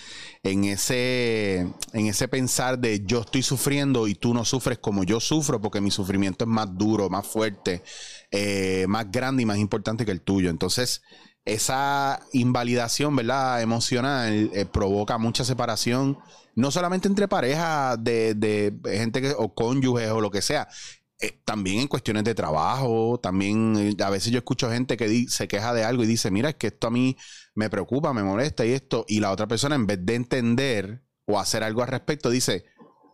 en 0.44 0.62
ese, 0.64 1.66
en 1.92 2.06
ese 2.06 2.28
pensar 2.28 2.78
de 2.78 3.04
yo 3.04 3.22
estoy 3.22 3.42
sufriendo 3.42 4.06
y 4.06 4.14
tú 4.14 4.32
no 4.32 4.44
sufres 4.44 4.78
como 4.78 5.02
yo 5.02 5.18
sufro, 5.18 5.60
porque 5.60 5.80
mi 5.80 5.90
sufrimiento 5.90 6.44
es 6.44 6.48
más 6.48 6.68
duro, 6.78 7.10
más 7.10 7.26
fuerte, 7.26 7.82
eh, 8.30 8.86
más 8.88 9.10
grande 9.10 9.42
y 9.42 9.46
más 9.46 9.58
importante 9.58 10.06
que 10.06 10.12
el 10.12 10.22
tuyo. 10.22 10.50
Entonces, 10.50 11.02
esa 11.48 12.20
invalidación, 12.32 13.16
¿verdad? 13.16 13.62
Emocional 13.62 14.50
eh, 14.52 14.66
provoca 14.66 15.16
mucha 15.18 15.44
separación, 15.44 16.18
no 16.54 16.70
solamente 16.70 17.08
entre 17.08 17.26
parejas 17.26 17.96
de, 18.02 18.74
gente 18.84 19.22
que, 19.22 19.34
o 19.36 19.54
cónyuges 19.54 20.10
o 20.10 20.20
lo 20.20 20.30
que 20.30 20.42
sea, 20.42 20.68
eh, 21.20 21.40
también 21.44 21.80
en 21.80 21.88
cuestiones 21.88 22.24
de 22.24 22.34
trabajo, 22.34 23.18
también 23.20 23.76
eh, 23.76 24.04
a 24.04 24.10
veces 24.10 24.30
yo 24.30 24.38
escucho 24.38 24.70
gente 24.70 24.96
que 24.96 25.26
se 25.28 25.48
queja 25.48 25.72
de 25.72 25.84
algo 25.84 26.04
y 26.04 26.06
dice, 26.06 26.30
mira, 26.30 26.50
es 26.50 26.56
que 26.56 26.68
esto 26.68 26.86
a 26.86 26.90
mí 26.90 27.16
me 27.54 27.70
preocupa, 27.70 28.12
me 28.12 28.22
molesta 28.22 28.66
y 28.66 28.72
esto, 28.72 29.04
y 29.08 29.20
la 29.20 29.32
otra 29.32 29.48
persona 29.48 29.74
en 29.74 29.86
vez 29.86 30.04
de 30.04 30.14
entender 30.14 31.02
o 31.26 31.40
hacer 31.40 31.64
algo 31.64 31.82
al 31.82 31.88
respecto 31.88 32.30
dice, 32.30 32.64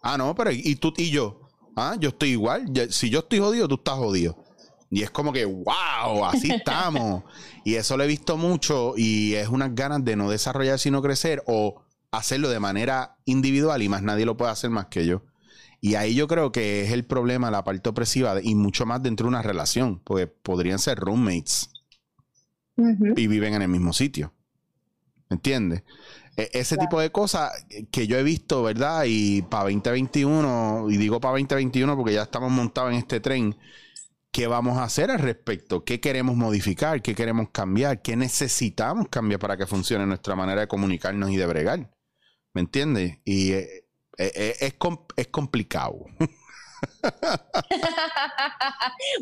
ah, 0.02 0.18
no, 0.18 0.34
pero 0.34 0.50
¿y 0.52 0.74
tú 0.76 0.92
y 0.96 1.10
yo? 1.10 1.40
Ah, 1.76 1.96
yo 1.98 2.10
estoy 2.10 2.30
igual, 2.30 2.66
si 2.90 3.10
yo 3.10 3.20
estoy 3.20 3.38
jodido, 3.38 3.68
tú 3.68 3.76
estás 3.76 3.94
jodido. 3.94 4.43
Y 4.90 5.02
es 5.02 5.10
como 5.10 5.32
que, 5.32 5.44
wow, 5.44 6.24
así 6.24 6.50
estamos. 6.50 7.24
y 7.64 7.74
eso 7.74 7.96
lo 7.96 8.04
he 8.04 8.06
visto 8.06 8.36
mucho 8.36 8.94
y 8.96 9.34
es 9.34 9.48
unas 9.48 9.74
ganas 9.74 10.04
de 10.04 10.16
no 10.16 10.30
desarrollar 10.30 10.78
sino 10.78 11.02
crecer 11.02 11.42
o 11.46 11.82
hacerlo 12.10 12.48
de 12.48 12.60
manera 12.60 13.16
individual 13.24 13.82
y 13.82 13.88
más 13.88 14.02
nadie 14.02 14.26
lo 14.26 14.36
puede 14.36 14.52
hacer 14.52 14.70
más 14.70 14.86
que 14.86 15.06
yo. 15.06 15.22
Y 15.80 15.96
ahí 15.96 16.14
yo 16.14 16.28
creo 16.28 16.50
que 16.52 16.82
es 16.82 16.92
el 16.92 17.04
problema, 17.04 17.50
la 17.50 17.64
parte 17.64 17.90
opresiva 17.90 18.40
y 18.42 18.54
mucho 18.54 18.86
más 18.86 19.02
dentro 19.02 19.24
de 19.24 19.28
una 19.28 19.42
relación, 19.42 20.00
porque 20.02 20.26
podrían 20.26 20.78
ser 20.78 20.98
roommates 20.98 21.70
y 23.16 23.26
viven 23.26 23.54
en 23.54 23.62
el 23.62 23.68
mismo 23.68 23.92
sitio. 23.92 24.32
¿Entiendes? 25.28 25.82
e, 26.36 26.50
ese 26.52 26.76
tipo 26.76 27.00
de 27.00 27.10
cosas 27.10 27.52
que 27.90 28.06
yo 28.06 28.18
he 28.18 28.22
visto, 28.22 28.62
¿verdad? 28.62 29.04
Y 29.06 29.42
para 29.42 29.64
2021, 29.64 30.86
y 30.90 30.96
digo 30.96 31.20
para 31.20 31.32
2021 31.32 31.96
porque 31.96 32.14
ya 32.14 32.22
estamos 32.22 32.50
montados 32.50 32.92
en 32.92 32.98
este 32.98 33.20
tren, 33.20 33.56
¿qué 34.34 34.48
vamos 34.48 34.76
a 34.78 34.82
hacer 34.82 35.12
al 35.12 35.20
respecto? 35.20 35.84
¿Qué 35.84 36.00
queremos 36.00 36.34
modificar? 36.34 37.00
¿Qué 37.00 37.14
queremos 37.14 37.50
cambiar? 37.50 38.02
¿Qué 38.02 38.16
necesitamos 38.16 39.06
cambiar 39.08 39.38
para 39.38 39.56
que 39.56 39.64
funcione 39.64 40.04
nuestra 40.06 40.34
manera 40.34 40.62
de 40.62 40.66
comunicarnos 40.66 41.30
y 41.30 41.36
de 41.36 41.46
bregar? 41.46 41.88
¿Me 42.52 42.62
entiendes? 42.62 43.20
Y 43.24 43.52
eh, 43.52 43.86
eh, 44.18 44.32
eh, 44.34 44.56
es, 44.58 44.74
es 45.16 45.28
complicado. 45.28 46.06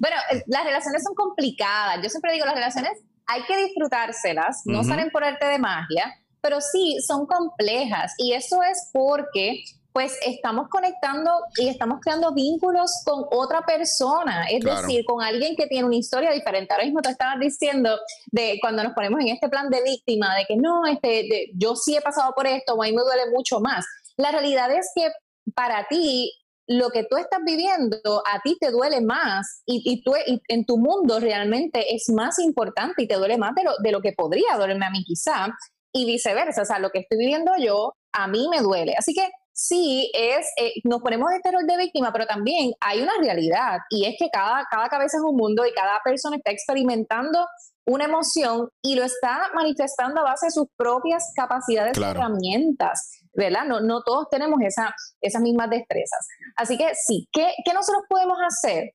bueno, 0.00 0.16
las 0.47 0.64
relaciones 0.64 1.02
son 1.04 1.14
complicadas. 1.14 2.02
Yo 2.02 2.09
siempre 2.09 2.33
digo, 2.33 2.47
las 2.47 2.54
relaciones 2.54 2.92
hay 3.26 3.42
que 3.42 3.66
disfrutárselas, 3.66 4.62
no 4.64 4.83
salen 4.83 5.11
por 5.11 5.25
arte 5.25 5.45
de 5.45 5.59
magia, 5.59 6.11
pero 6.40 6.62
sí 6.62 6.97
son 7.07 7.26
complejas. 7.26 8.14
Y 8.16 8.33
eso 8.33 8.62
es 8.62 8.88
porque 8.95 9.62
pues 9.92 10.18
estamos 10.25 10.68
conectando 10.68 11.30
y 11.56 11.68
estamos 11.68 12.00
creando 12.00 12.32
vínculos 12.32 13.02
con 13.04 13.25
otra 13.30 13.62
persona, 13.62 14.46
es 14.50 14.64
decir, 14.64 15.04
con 15.04 15.22
alguien 15.22 15.54
que 15.54 15.66
tiene 15.66 15.87
una 15.87 15.96
historia 15.96 16.30
diferente. 16.30 16.72
Ahora 16.72 16.84
mismo 16.84 17.02
te 17.02 17.11
estabas 17.11 17.38
diciendo 17.38 17.99
de 18.30 18.58
cuando 18.61 18.82
nos 18.82 18.94
ponemos 18.94 19.20
en 19.20 19.28
este 19.28 19.49
plan 19.49 19.68
de 19.68 19.82
víctima, 19.82 20.34
de 20.34 20.46
que 20.46 20.56
no, 20.56 20.87
este, 20.87 21.50
yo 21.54 21.76
sí 21.76 21.96
he 21.96 22.00
pasado 22.00 22.32
por 22.34 22.46
esto, 22.46 22.80
a 22.80 22.84
mí 22.84 22.92
me 22.92 23.02
duele 23.02 23.30
mucho 23.30 23.61
más. 23.61 23.84
La 24.16 24.30
realidad 24.30 24.70
es 24.72 24.90
que 24.94 25.11
para 25.54 25.87
ti 25.88 26.32
lo 26.66 26.90
que 26.90 27.04
tú 27.04 27.16
estás 27.16 27.40
viviendo 27.44 28.22
a 28.26 28.40
ti 28.40 28.56
te 28.58 28.70
duele 28.70 29.00
más 29.00 29.62
y, 29.66 29.82
y 29.84 30.02
tú 30.02 30.14
en 30.49 30.64
tu 30.64 30.78
mundo 30.78 31.20
realmente 31.20 31.94
es 31.94 32.08
más 32.08 32.38
importante 32.38 33.02
y 33.02 33.08
te 33.08 33.16
duele 33.16 33.37
más 33.37 33.54
de 33.54 33.64
lo, 33.64 33.72
de 33.82 33.92
lo 33.92 34.00
que 34.00 34.12
podría 34.12 34.56
dolerme 34.56 34.87
a 34.87 34.90
mí 34.90 35.04
quizá 35.04 35.49
y 35.92 36.06
viceversa, 36.06 36.62
o 36.62 36.64
sea, 36.64 36.78
lo 36.78 36.90
que 36.90 37.00
estoy 37.00 37.18
viviendo 37.18 37.52
yo 37.58 37.92
a 38.12 38.26
mí 38.28 38.49
me 38.50 38.61
duele. 38.61 38.94
Así 38.96 39.12
que 39.12 39.28
sí, 39.62 40.11
es, 40.12 40.47
eh, 40.57 40.73
nos 40.85 41.00
ponemos 41.00 41.31
de 41.31 41.40
terror 41.40 41.64
de 41.64 41.76
víctima, 41.76 42.12
pero 42.12 42.26
también 42.26 42.73
hay 42.81 43.00
una 43.00 43.12
realidad 43.21 43.78
y 43.90 44.07
es 44.07 44.16
que 44.19 44.28
cada, 44.31 44.64
cada 44.71 44.88
cabeza 44.88 45.19
es 45.19 45.23
un 45.23 45.37
mundo 45.37 45.64
y 45.64 45.73
cada 45.73 46.00
persona 46.04 46.37
está 46.37 46.50
experimentando 46.50 47.47
una 47.87 48.07
emoción 48.07 48.69
y 48.83 48.97
lo 48.97 49.04
está 49.04 49.50
manifestando 49.54 50.21
a 50.21 50.25
base 50.25 50.47
de 50.47 50.52
sus 50.52 50.66
propias 50.76 51.33
capacidades 51.37 51.97
y 51.97 52.02
herramientas, 52.02 53.21
¿verdad? 53.35 53.64
No, 53.64 53.81
no 53.81 54.02
todos 54.02 54.26
tenemos 54.31 54.61
esa, 54.62 54.95
esas 55.21 55.42
mismas 55.42 55.71
destrezas. 55.71 56.26
Así 56.57 56.76
que 56.76 56.92
sí, 56.95 57.28
¿qué, 57.33 57.52
¿qué, 57.64 57.73
nosotros 57.73 58.02
podemos 58.09 58.38
hacer 58.45 58.90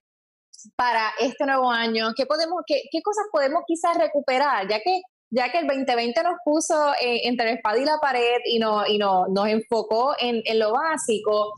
para 0.76 1.12
este 1.20 1.46
nuevo 1.46 1.72
año? 1.72 2.10
¿Qué, 2.16 2.26
podemos, 2.26 2.62
qué, 2.66 2.82
qué 2.92 3.02
cosas 3.02 3.26
podemos 3.32 3.64
quizás 3.66 3.98
recuperar? 3.98 4.68
Ya 4.70 4.80
que 4.80 5.02
ya 5.30 5.52
que 5.52 5.60
el 5.60 5.68
2020 5.68 6.24
nos 6.24 6.36
puso 6.44 6.94
entre 7.02 7.46
la 7.46 7.52
espada 7.54 7.78
y 7.78 7.86
la 7.86 7.98
pared 8.00 8.40
y, 8.46 8.60
no, 8.60 8.86
y 8.88 8.98
no, 8.98 9.28
nos 9.28 9.48
enfocó 9.48 10.16
en, 10.20 10.42
en, 10.46 10.60
lo 10.60 10.72
básico, 10.72 11.54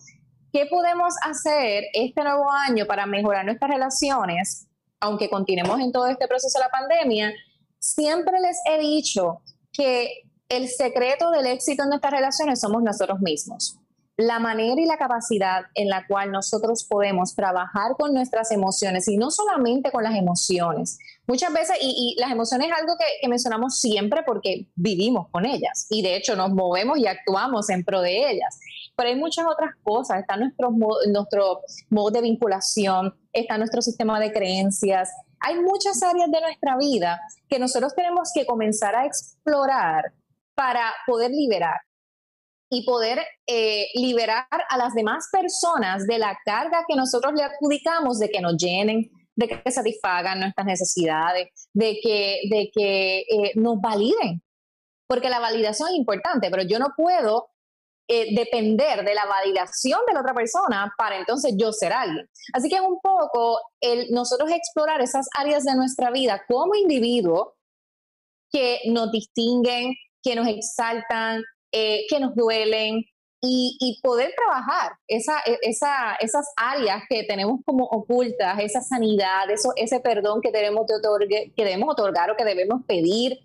¿qué 0.52 0.66
podemos 0.66 1.14
hacer 1.24 1.86
este 1.94 2.24
nuevo 2.24 2.46
año 2.68 2.86
para 2.86 3.06
mejorar 3.06 3.46
nuestras 3.46 3.70
relaciones? 3.70 4.68
Aunque 5.00 5.30
continuemos 5.30 5.80
en 5.80 5.92
todo 5.92 6.08
este 6.08 6.28
proceso 6.28 6.60
de 6.60 6.66
la 6.66 6.72
pandemia, 6.72 7.34
siempre 7.78 8.40
les 8.42 8.58
he 8.66 8.80
dicho 8.80 9.42
que 9.72 10.24
el 10.50 10.68
secreto 10.68 11.32
del 11.32 11.46
éxito 11.46 11.84
en 11.84 11.90
nuestras 11.90 12.14
relaciones 12.14 12.60
somos 12.60 12.82
nosotros 12.82 13.20
mismos 13.20 13.80
la 14.20 14.38
manera 14.38 14.82
y 14.82 14.86
la 14.86 14.98
capacidad 14.98 15.62
en 15.76 15.88
la 15.88 16.06
cual 16.06 16.30
nosotros 16.30 16.84
podemos 16.84 17.36
trabajar 17.36 17.94
con 17.98 18.14
nuestras 18.14 18.52
emociones 18.52 19.08
y 19.08 19.16
no 19.16 19.32
solamente 19.32 19.92
con 19.94 20.04
las 20.04 20.14
emociones. 20.14 21.00
Muchas 21.30 21.54
veces, 21.54 21.78
y, 21.80 22.16
las 22.18 22.32
emociones 22.32 22.70
es 22.70 22.74
algo 22.76 22.96
que, 22.98 23.28
mencionamos 23.28 23.80
siempre 23.80 24.24
porque 24.26 24.66
vivimos 24.74 25.28
con 25.30 25.46
ellas 25.46 25.86
y 25.92 26.02
de 26.02 26.16
hecho 26.16 26.36
nos 26.36 26.50
movemos 26.50 26.98
y 26.98 27.06
actuamos 27.06 27.70
en 27.70 27.84
pro 27.84 28.02
de 28.02 28.32
ellas. 28.32 28.60
Pero 28.96 29.10
hay 29.10 29.16
muchas 29.16 29.46
otras 29.46 29.76
cosas, 29.84 30.22
está 30.22 30.38
nuestro, 30.38 30.72
nuestro 30.72 31.62
modo 31.92 32.10
de 32.10 32.22
vinculación, 32.22 33.14
está 33.32 33.60
nuestro 33.60 33.84
sistema 33.84 34.20
de 34.20 34.34
creencias, 34.34 35.12
hay 35.40 35.60
muchas 35.60 36.02
áreas 36.02 36.32
de 36.32 36.42
nuestra 36.42 36.76
vida 36.78 37.22
que 37.48 37.60
nosotros 37.60 37.94
tenemos 37.94 38.32
que 38.34 38.48
comenzar 38.48 38.96
a 38.96 39.06
explorar 39.06 40.12
para 40.56 40.92
poder 41.06 41.30
liberar 41.30 41.80
y 42.72 42.86
poder 42.88 43.20
eh, 43.46 43.86
liberar 43.94 44.48
a 44.68 44.78
las 44.78 44.96
demás 44.96 45.28
personas 45.32 46.08
de 46.08 46.18
la 46.18 46.36
carga 46.44 46.86
que 46.88 46.96
nosotros 46.96 47.34
le 47.36 47.44
adjudicamos 47.44 48.18
de 48.18 48.30
que 48.30 48.42
nos 48.42 48.58
llenen, 48.58 49.12
de 49.40 49.48
que 49.48 49.72
satisfagan 49.72 50.42
nuestras 50.42 50.68
necesidades, 50.68 51.48
de 51.74 52.00
que, 52.04 52.42
de 52.50 52.70
que 52.74 53.20
eh, 53.20 53.52
nos 53.56 53.80
validen. 53.80 54.44
Porque 55.08 55.30
la 55.30 55.40
validación 55.40 55.90
es 55.90 55.96
importante, 55.96 56.52
pero 56.52 56.64
yo 56.64 56.78
no 56.78 56.90
puedo 56.96 57.50
eh, 58.10 58.36
depender 58.36 59.06
de 59.06 59.14
la 59.14 59.26
validación 59.26 60.02
de 60.08 60.14
la 60.14 60.20
otra 60.20 60.34
persona 60.34 60.94
para 60.98 61.18
entonces 61.18 61.54
yo 61.58 61.72
ser 61.72 61.94
alguien. 61.94 62.30
Así 62.54 62.68
que 62.68 62.76
es 62.76 62.82
un 62.82 63.00
poco 63.00 63.62
el 63.80 64.12
nosotros 64.12 64.52
explorar 64.52 65.02
esas 65.02 65.28
áreas 65.38 65.64
de 65.64 65.76
nuestra 65.76 66.12
vida 66.12 66.44
como 66.48 66.76
individuo 66.76 67.56
que 68.52 68.82
nos 68.88 69.12
distinguen, 69.12 69.94
que 70.22 70.36
nos 70.36 70.48
exaltan, 70.48 71.42
eh, 71.72 72.02
que 72.10 72.20
nos 72.20 72.36
duelen 72.36 73.06
y, 73.42 74.00
poder 74.04 74.34
trabajar 74.36 74.94
esa, 75.08 75.40
e, 75.46 75.58
esa, 75.62 76.16
esas 76.20 76.46
áreas 76.58 77.04
que 77.10 77.24
tenemos 77.24 77.62
como 77.66 77.86
ocultas, 77.86 78.60
esa 78.60 78.82
sanidad, 78.82 79.50
eso, 79.50 79.72
ese 79.76 80.00
perdón 80.00 80.42
que 80.42 80.52
debemos, 80.52 80.86
de 80.88 81.54
que 81.56 81.64
debemos 81.64 81.90
otorgar 81.90 82.30
o 82.32 82.36
que 82.36 82.44
debemos 82.44 82.84
pedir 82.86 83.40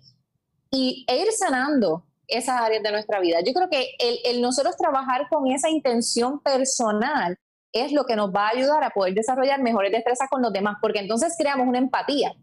y, 0.71 1.05
e 1.07 1.17
ir 1.17 1.31
sanando 1.31 2.05
esas 2.27 2.59
áreas 2.59 2.83
de 2.83 2.91
nuestra 2.91 3.19
vida. 3.19 3.39
Yo 3.45 3.53
creo 3.53 3.69
que 3.69 3.95
el, 3.99 4.19
el 4.25 4.41
nosotros 4.41 4.75
trabajar 4.77 5.27
con 5.29 5.49
esa 5.51 5.69
intención 5.69 6.41
personal 6.41 7.37
es 7.71 7.91
lo 7.91 8.05
que 8.05 8.15
nos 8.15 8.33
va 8.33 8.47
a 8.47 8.51
ayudar 8.51 8.83
a 8.83 8.89
poder 8.89 9.13
desarrollar 9.13 9.61
mejores 9.61 9.91
destrezas 9.91 10.29
con 10.29 10.41
los 10.41 10.51
demás, 10.51 10.77
porque 10.81 10.99
entonces 10.99 11.35
creamos 11.37 11.67
una 11.67 11.77
empatía. 11.77 12.33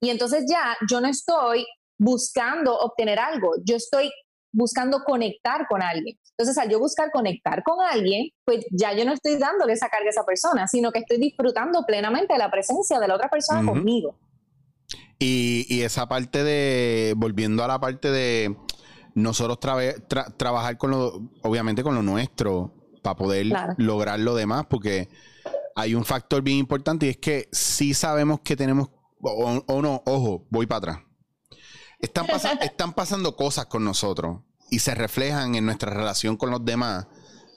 Y 0.00 0.10
entonces 0.10 0.44
ya 0.48 0.76
yo 0.88 1.00
no 1.00 1.08
estoy 1.08 1.66
buscando 1.98 2.76
obtener 2.78 3.18
algo, 3.18 3.54
yo 3.64 3.76
estoy 3.76 4.10
buscando 4.52 5.02
conectar 5.04 5.66
con 5.68 5.82
alguien. 5.82 6.18
Entonces, 6.30 6.56
al 6.58 6.70
yo 6.70 6.78
buscar 6.78 7.10
conectar 7.10 7.62
con 7.62 7.78
alguien, 7.80 8.30
pues 8.44 8.64
ya 8.70 8.92
yo 8.92 9.04
no 9.04 9.12
estoy 9.12 9.36
dándole 9.36 9.72
esa 9.72 9.88
carga 9.88 10.06
a 10.06 10.10
esa 10.10 10.24
persona, 10.24 10.66
sino 10.66 10.92
que 10.92 11.00
estoy 11.00 11.18
disfrutando 11.18 11.84
plenamente 11.86 12.36
la 12.38 12.50
presencia 12.50 12.98
de 12.98 13.08
la 13.08 13.16
otra 13.16 13.28
persona 13.28 13.64
conmigo. 13.64 14.18
Y, 15.18 15.82
esa 15.82 16.08
parte 16.08 16.44
de, 16.44 17.14
volviendo 17.16 17.64
a 17.64 17.68
la 17.68 17.80
parte 17.80 18.10
de 18.10 18.56
nosotros 19.14 19.58
trabajar 19.58 20.78
con 20.78 20.90
lo, 20.92 21.30
obviamente 21.42 21.82
con 21.82 21.94
lo 21.94 22.02
nuestro, 22.02 22.72
para 23.02 23.16
poder 23.16 23.46
lograr 23.76 24.20
lo 24.20 24.34
demás, 24.34 24.66
porque 24.68 25.08
hay 25.74 25.94
un 25.94 26.04
factor 26.04 26.42
bien 26.42 26.58
importante 26.58 27.06
y 27.06 27.10
es 27.10 27.16
que 27.16 27.48
si 27.50 27.94
sabemos 27.94 28.40
que 28.40 28.56
tenemos, 28.56 28.90
o 29.20 29.82
no, 29.82 30.02
ojo, 30.06 30.46
voy 30.50 30.66
para 30.66 30.78
atrás 30.78 31.07
están, 31.98 32.26
están 32.62 32.92
pasando 32.92 33.36
cosas 33.36 33.66
con 33.66 33.84
nosotros 33.84 34.40
y 34.70 34.80
se 34.80 34.94
reflejan 34.94 35.54
en 35.54 35.66
nuestra 35.66 35.92
relación 35.92 36.36
con 36.36 36.50
los 36.50 36.64
demás, 36.64 37.06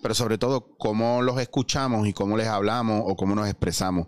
pero 0.01 0.15
sobre 0.15 0.38
todo 0.38 0.75
cómo 0.77 1.21
los 1.21 1.39
escuchamos 1.39 2.07
y 2.07 2.13
cómo 2.13 2.38
les 2.38 2.48
hablamos 2.48 3.03
o 3.05 3.15
cómo 3.15 3.36
nos 3.36 3.48
expresamos. 3.48 4.07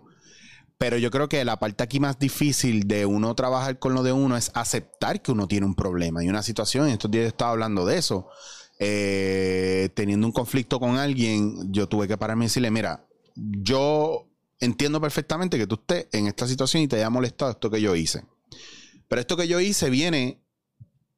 Pero 0.76 0.98
yo 0.98 1.10
creo 1.10 1.28
que 1.28 1.44
la 1.44 1.58
parte 1.58 1.84
aquí 1.84 2.00
más 2.00 2.18
difícil 2.18 2.88
de 2.88 3.06
uno 3.06 3.34
trabajar 3.34 3.78
con 3.78 3.94
lo 3.94 4.02
de 4.02 4.12
uno 4.12 4.36
es 4.36 4.50
aceptar 4.54 5.22
que 5.22 5.32
uno 5.32 5.46
tiene 5.46 5.66
un 5.66 5.74
problema 5.74 6.24
y 6.24 6.28
una 6.28 6.42
situación. 6.42 6.88
Y 6.88 6.92
estos 6.92 7.10
días 7.10 7.26
estaba 7.26 7.52
hablando 7.52 7.86
de 7.86 7.96
eso. 7.96 8.28
Eh, 8.80 9.90
teniendo 9.94 10.26
un 10.26 10.32
conflicto 10.32 10.80
con 10.80 10.98
alguien, 10.98 11.72
yo 11.72 11.88
tuve 11.88 12.08
que 12.08 12.18
pararme 12.18 12.44
y 12.44 12.48
decirle, 12.48 12.72
mira, 12.72 13.06
yo 13.36 14.26
entiendo 14.58 15.00
perfectamente 15.00 15.58
que 15.58 15.66
tú 15.66 15.76
estés 15.76 16.08
en 16.12 16.26
esta 16.26 16.48
situación 16.48 16.82
y 16.82 16.88
te 16.88 16.96
haya 16.96 17.08
molestado 17.08 17.52
esto 17.52 17.70
que 17.70 17.80
yo 17.80 17.94
hice. 17.94 18.24
Pero 19.08 19.20
esto 19.20 19.36
que 19.36 19.48
yo 19.48 19.60
hice 19.60 19.90
viene 19.90 20.44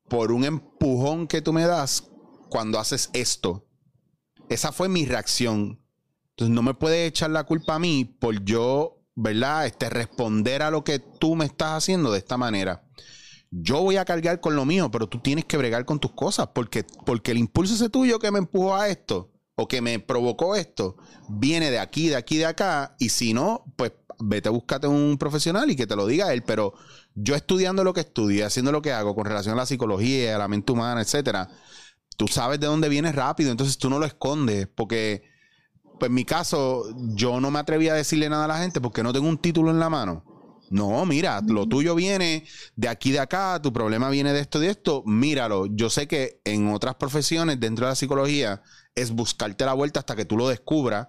por 0.09 0.33
un 0.33 0.45
empujón 0.45 1.27
que 1.27 1.43
tú 1.43 1.53
me 1.53 1.65
das 1.65 2.09
cuando 2.49 2.79
haces 2.79 3.11
esto. 3.13 3.67
Esa 4.49 4.73
fue 4.73 4.89
mi 4.89 5.05
reacción. 5.05 5.81
Entonces 6.31 6.55
no 6.55 6.63
me 6.63 6.75
puedes 6.75 7.09
echar 7.09 7.31
la 7.31 7.45
culpa 7.45 7.75
a 7.75 7.79
mí 7.79 8.05
por 8.05 8.45
yo, 8.45 9.03
¿verdad? 9.15 9.67
Este, 9.67 9.89
responder 9.91 10.63
a 10.63 10.71
lo 10.71 10.85
que 10.85 10.99
tú 10.99 11.35
me 11.35 11.47
estás 11.47 11.73
haciendo 11.73 12.13
de 12.13 12.19
esta 12.19 12.37
manera. 12.37 12.85
Yo 13.51 13.83
voy 13.83 13.97
a 13.97 14.05
cargar 14.05 14.41
con 14.41 14.55
lo 14.55 14.65
mío, 14.65 14.91
pero 14.91 15.09
tú 15.09 15.21
tienes 15.21 15.45
que 15.45 15.57
bregar 15.57 15.85
con 15.85 15.99
tus 15.99 16.13
cosas 16.13 16.49
porque, 16.55 16.85
porque 17.05 17.31
el 17.31 17.39
impulso 17.39 17.75
ese 17.75 17.89
tuyo 17.89 18.19
que 18.19 18.31
me 18.31 18.39
empujó 18.39 18.77
a 18.77 18.89
esto 18.89 19.33
o 19.55 19.67
que 19.67 19.81
me 19.81 19.99
provocó 19.99 20.55
esto 20.55 20.97
viene 21.29 21.71
de 21.71 21.79
aquí, 21.79 22.09
de 22.09 22.17
aquí, 22.17 22.37
de 22.37 22.47
acá. 22.47 22.97
Y 22.99 23.09
si 23.09 23.33
no, 23.33 23.65
pues 23.77 23.93
vete, 24.19 24.49
búscate 24.51 24.87
un 24.87 25.17
profesional 25.19 25.71
y 25.71 25.77
que 25.77 25.87
te 25.87 25.97
lo 25.97 26.07
diga 26.07 26.33
él. 26.33 26.43
Pero 26.43 26.75
yo 27.17 27.35
estudiando 27.35 27.83
lo 27.83 27.95
que 27.95 28.01
estudio, 28.01 28.47
haciendo 28.47 28.71
lo 28.71 28.83
que 28.83 28.93
hago 28.93 29.15
con 29.15 29.25
relación 29.25 29.55
a 29.55 29.63
la 29.63 29.67
psicología, 29.67 30.37
a 30.37 30.39
la 30.39 30.49
mente 30.49 30.71
humana, 30.73 31.01
etcétera, 31.01 31.49
tú 32.17 32.29
sabes 32.29 32.61
de 32.61 32.67
dónde 32.67 32.89
vienes 32.89 33.15
rápido, 33.15 33.51
entonces 33.51 33.79
tú 33.79 33.91
no 33.91 33.99
lo 33.99 34.07
escondes, 34.07 34.69
porque 34.69 35.23
pues 35.99 36.11
en 36.11 36.15
mi 36.15 36.27
caso 36.27 36.85
yo 37.15 37.41
no 37.41 37.51
me 37.51 37.59
atreví 37.59 37.89
a 37.89 37.95
decirle 37.95 38.29
nada 38.29 38.45
a 38.45 38.49
la 38.49 38.59
gente 38.59 38.81
porque 38.83 39.03
no 39.03 39.15
tengo 39.15 39.29
un 39.29 39.39
título 39.39 39.71
en 39.71 39.81
la 39.81 39.89
mano. 39.89 40.25
No, 40.69 41.07
mira, 41.07 41.41
lo 41.47 41.67
tuyo 41.67 41.95
viene 41.95 42.45
de 42.75 42.89
aquí 42.89 43.13
de 43.13 43.21
acá, 43.21 43.61
tu 43.63 43.73
problema 43.73 44.11
viene 44.11 44.33
de 44.33 44.41
esto 44.41 44.59
de 44.59 44.69
esto, 44.69 45.03
míralo. 45.07 45.67
Yo 45.67 45.91
sé 45.91 46.09
que 46.09 46.41
en 46.45 46.69
otras 46.69 46.97
profesiones 46.97 47.61
dentro 47.61 47.87
de 47.87 47.93
la 47.93 47.97
psicología 47.97 48.63
es 48.95 49.13
buscarte 49.13 49.65
la 49.65 49.75
vuelta 49.75 50.01
hasta 50.01 50.17
que 50.17 50.25
tú 50.25 50.37
lo 50.37 50.49
descubras, 50.49 51.07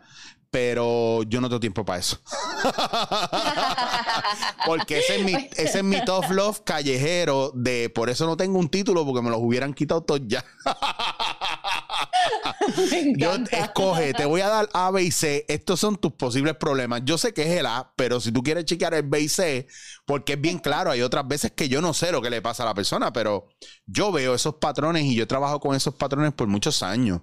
pero 0.52 1.24
yo 1.24 1.42
no 1.42 1.50
tengo 1.50 1.60
tiempo 1.60 1.86
para 1.86 2.00
eso. 2.00 2.20
porque 4.66 5.00
ese 5.00 5.18
es, 5.18 5.24
mi, 5.24 5.34
ese 5.56 5.80
es 5.80 5.84
mi 5.84 6.04
tough 6.06 6.30
love 6.30 6.62
callejero 6.64 7.52
de 7.54 7.90
por 7.90 8.10
eso 8.10 8.26
no 8.26 8.38
tengo 8.38 8.60
un 8.60 8.70
título 8.70 9.06
porque 9.06 9.22
me 9.22 9.30
los 9.30 9.40
hubieran 9.42 9.74
quitado 9.74 10.02
todos 10.02 10.22
ya. 10.26 10.44
Yo 13.18 13.34
escoge, 13.52 14.14
te 14.14 14.26
voy 14.26 14.42
a 14.42 14.50
dar 14.50 14.70
A, 14.74 14.92
B 14.92 15.04
y 15.04 15.12
C. 15.12 15.46
Estos 15.48 15.80
son 15.80 15.98
tus 15.98 16.14
posibles 16.14 16.56
problemas. 16.56 17.02
Yo 17.06 17.18
sé 17.18 17.34
que 17.34 17.44
es 17.44 17.60
el 17.60 17.66
A, 17.66 17.94
pero 17.96 18.20
si 18.20 18.32
tú 18.32 18.44
quieres 18.44 18.66
chequear 18.66 18.94
el 18.94 19.04
B 19.04 19.22
y 19.22 19.30
C, 19.30 19.68
porque 20.06 20.34
es 20.34 20.42
bien 20.42 20.60
claro, 20.60 20.92
hay 20.92 21.02
otras 21.02 21.28
veces 21.28 21.52
que 21.52 21.70
yo 21.70 21.82
no 21.82 21.94
sé 21.94 22.12
lo 22.12 22.22
que 22.22 22.30
le 22.30 22.42
pasa 22.42 22.64
a 22.64 22.68
la 22.68 22.74
persona, 22.74 23.14
pero 23.14 23.48
yo 23.86 24.12
veo 24.12 24.36
esos 24.36 24.56
patrones 24.56 25.04
y 25.04 25.16
yo 25.16 25.24
he 25.24 25.28
trabajado 25.28 25.60
con 25.60 25.76
esos 25.76 25.96
patrones 25.96 26.34
por 26.34 26.48
muchos 26.48 26.84
años. 26.84 27.22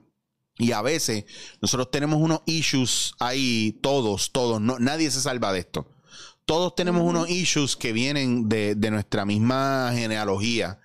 Y 0.57 0.73
a 0.73 0.83
veces 0.83 1.25
nosotros 1.61 1.91
tenemos 1.91 2.21
unos 2.21 2.43
issues 2.47 3.15
ahí, 3.19 3.79
todos, 3.83 4.33
todos, 4.33 4.61
no, 4.61 4.79
nadie 4.79 5.11
se 5.11 5.21
salva 5.21 5.53
de 5.53 5.61
esto. 5.61 5.91
Todos 6.45 6.75
tenemos 6.75 7.03
unos 7.03 7.29
issues 7.31 7.77
que 7.77 7.93
vienen 7.93 8.49
de, 8.49 8.75
de 8.75 8.91
nuestra 8.91 9.25
misma 9.25 9.91
genealogía 9.95 10.79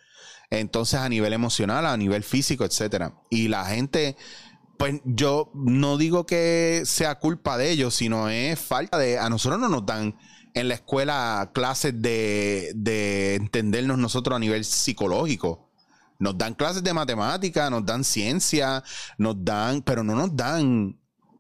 entonces, 0.50 1.00
a 1.00 1.10
nivel 1.10 1.34
emocional, 1.34 1.86
a 1.86 1.98
nivel 1.98 2.24
físico, 2.24 2.66
etcétera. 2.66 3.14
Y 3.30 3.50
la 3.50 3.66
gente, 3.66 4.16
pues 4.78 5.02
yo 5.06 5.52
no 5.54 5.98
digo 5.98 6.26
que 6.26 6.84
sea 6.86 7.20
culpa 7.20 7.58
de 7.58 7.72
ellos, 7.72 7.96
sino 7.96 8.30
es 8.30 8.60
falta 8.60 8.98
de. 8.98 9.20
A 9.20 9.30
nosotros 9.30 9.60
no 9.60 9.70
nos 9.70 9.86
dan 9.86 10.18
en 10.56 10.68
la 10.68 10.74
escuela 10.74 11.52
clases 11.54 12.02
de, 12.02 12.72
de 12.76 13.36
entendernos 13.36 14.00
nosotros 14.00 14.36
a 14.36 14.40
nivel 14.40 14.66
psicológico. 14.66 15.69
Nos 16.20 16.38
dan 16.38 16.54
clases 16.54 16.84
de 16.84 16.94
matemática, 16.94 17.70
nos 17.70 17.86
dan 17.86 18.04
ciencia, 18.04 18.84
nos 19.18 19.36
dan, 19.44 19.82
pero 19.82 20.04
no 20.04 20.16
nos 20.16 20.36
dan 20.36 21.00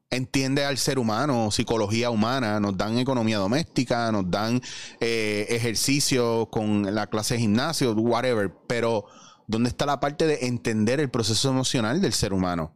entiende 0.10 0.66
al 0.66 0.78
ser 0.78 0.98
humano, 0.98 1.52
psicología 1.52 2.10
humana, 2.10 2.60
nos 2.60 2.76
dan 2.76 2.98
economía 2.98 3.38
doméstica, 3.38 4.12
nos 4.12 4.30
dan 4.30 4.62
eh, 5.00 5.46
ejercicio 5.50 6.50
con 6.50 6.96
la 6.96 7.08
clase 7.08 7.36
de 7.36 7.42
gimnasio, 7.42 7.94
whatever, 7.94 8.52
pero 8.68 9.06
¿dónde 9.48 9.70
está 9.70 9.86
la 9.86 10.00
parte 10.00 10.26
de 10.26 10.48
entender 10.48 11.00
el 11.00 11.10
proceso 11.10 11.50
emocional 11.50 12.02
del 12.02 12.14
ser 12.14 12.34
humano? 12.34 12.76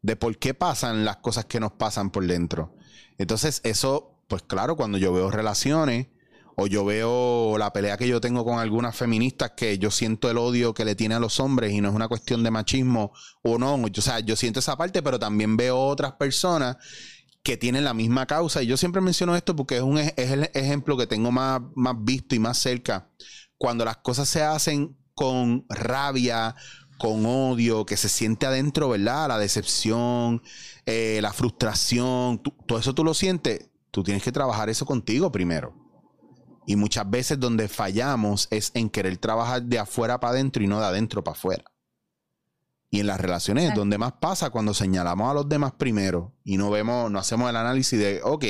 De 0.00 0.16
por 0.16 0.36
qué 0.38 0.54
pasan 0.54 1.04
las 1.04 1.18
cosas 1.18 1.44
que 1.44 1.60
nos 1.60 1.72
pasan 1.72 2.10
por 2.10 2.26
dentro. 2.26 2.74
Entonces, 3.18 3.60
eso, 3.64 4.24
pues 4.28 4.42
claro, 4.42 4.76
cuando 4.76 4.98
yo 4.98 5.12
veo 5.12 5.30
relaciones 5.30 6.08
o 6.56 6.66
yo 6.66 6.84
veo 6.84 7.56
la 7.58 7.72
pelea 7.72 7.96
que 7.96 8.08
yo 8.08 8.20
tengo 8.20 8.44
con 8.44 8.58
algunas 8.58 8.96
feministas 8.96 9.52
que 9.56 9.78
yo 9.78 9.90
siento 9.90 10.30
el 10.30 10.38
odio 10.38 10.74
que 10.74 10.84
le 10.84 10.94
tiene 10.94 11.14
a 11.14 11.20
los 11.20 11.40
hombres 11.40 11.72
y 11.72 11.80
no 11.80 11.88
es 11.88 11.94
una 11.94 12.08
cuestión 12.08 12.42
de 12.42 12.50
machismo 12.50 13.12
o 13.42 13.58
no, 13.58 13.74
o 13.74 14.00
sea, 14.00 14.20
yo 14.20 14.36
siento 14.36 14.60
esa 14.60 14.76
parte, 14.76 15.02
pero 15.02 15.18
también 15.18 15.56
veo 15.56 15.78
otras 15.78 16.12
personas 16.12 16.76
que 17.42 17.56
tienen 17.56 17.84
la 17.84 17.94
misma 17.94 18.26
causa 18.26 18.62
y 18.62 18.66
yo 18.66 18.76
siempre 18.76 19.00
menciono 19.00 19.34
esto 19.36 19.56
porque 19.56 19.76
es, 19.76 19.82
un, 19.82 19.98
es 19.98 20.12
el 20.16 20.50
ejemplo 20.54 20.96
que 20.96 21.06
tengo 21.06 21.32
más, 21.32 21.60
más 21.74 21.96
visto 21.98 22.34
y 22.34 22.38
más 22.38 22.58
cerca. 22.58 23.08
Cuando 23.58 23.84
las 23.84 23.98
cosas 23.98 24.28
se 24.28 24.42
hacen 24.42 24.96
con 25.14 25.66
rabia, 25.68 26.54
con 26.98 27.26
odio, 27.26 27.84
que 27.84 27.96
se 27.96 28.08
siente 28.08 28.46
adentro, 28.46 28.88
¿verdad? 28.88 29.28
La 29.28 29.38
decepción, 29.38 30.40
eh, 30.86 31.18
la 31.20 31.32
frustración, 31.32 32.40
todo 32.66 32.78
eso 32.78 32.94
tú 32.94 33.02
lo 33.02 33.12
sientes, 33.12 33.70
tú 33.90 34.04
tienes 34.04 34.22
que 34.22 34.30
trabajar 34.30 34.70
eso 34.70 34.86
contigo 34.86 35.32
primero. 35.32 35.81
Y 36.66 36.76
muchas 36.76 37.08
veces 37.10 37.40
donde 37.40 37.68
fallamos 37.68 38.48
es 38.50 38.70
en 38.74 38.88
querer 38.88 39.16
trabajar 39.18 39.62
de 39.62 39.78
afuera 39.78 40.20
para 40.20 40.34
adentro 40.34 40.62
y 40.62 40.66
no 40.66 40.80
de 40.80 40.86
adentro 40.86 41.24
para 41.24 41.36
afuera. 41.36 41.64
Y 42.90 43.00
en 43.00 43.06
las 43.06 43.18
relaciones 43.18 43.70
es 43.70 43.74
donde 43.74 43.96
más 43.96 44.12
pasa 44.20 44.50
cuando 44.50 44.74
señalamos 44.74 45.30
a 45.30 45.32
los 45.34 45.48
demás 45.48 45.72
primero 45.72 46.34
y 46.44 46.58
no 46.58 46.70
vemos, 46.70 47.10
no 47.10 47.18
hacemos 47.18 47.48
el 47.48 47.56
análisis 47.56 47.98
de, 47.98 48.20
ok, 48.22 48.44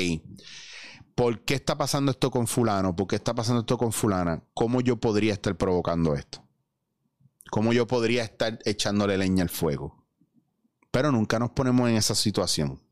¿por 1.15 1.45
qué 1.45 1.55
está 1.55 1.77
pasando 1.77 2.11
esto 2.11 2.29
con 2.29 2.45
fulano? 2.45 2.93
¿Por 2.93 3.07
qué 3.07 3.15
está 3.15 3.33
pasando 3.33 3.61
esto 3.61 3.77
con 3.77 3.93
fulana? 3.93 4.43
¿Cómo 4.53 4.81
yo 4.81 4.97
podría 4.97 5.31
estar 5.31 5.55
provocando 5.55 6.13
esto? 6.13 6.45
¿Cómo 7.51 7.71
yo 7.71 7.87
podría 7.87 8.25
estar 8.25 8.59
echándole 8.65 9.17
leña 9.17 9.43
al 9.43 9.49
fuego? 9.49 10.05
Pero 10.91 11.09
nunca 11.13 11.39
nos 11.39 11.51
ponemos 11.51 11.89
en 11.89 11.95
esa 11.95 12.13
situación. 12.13 12.82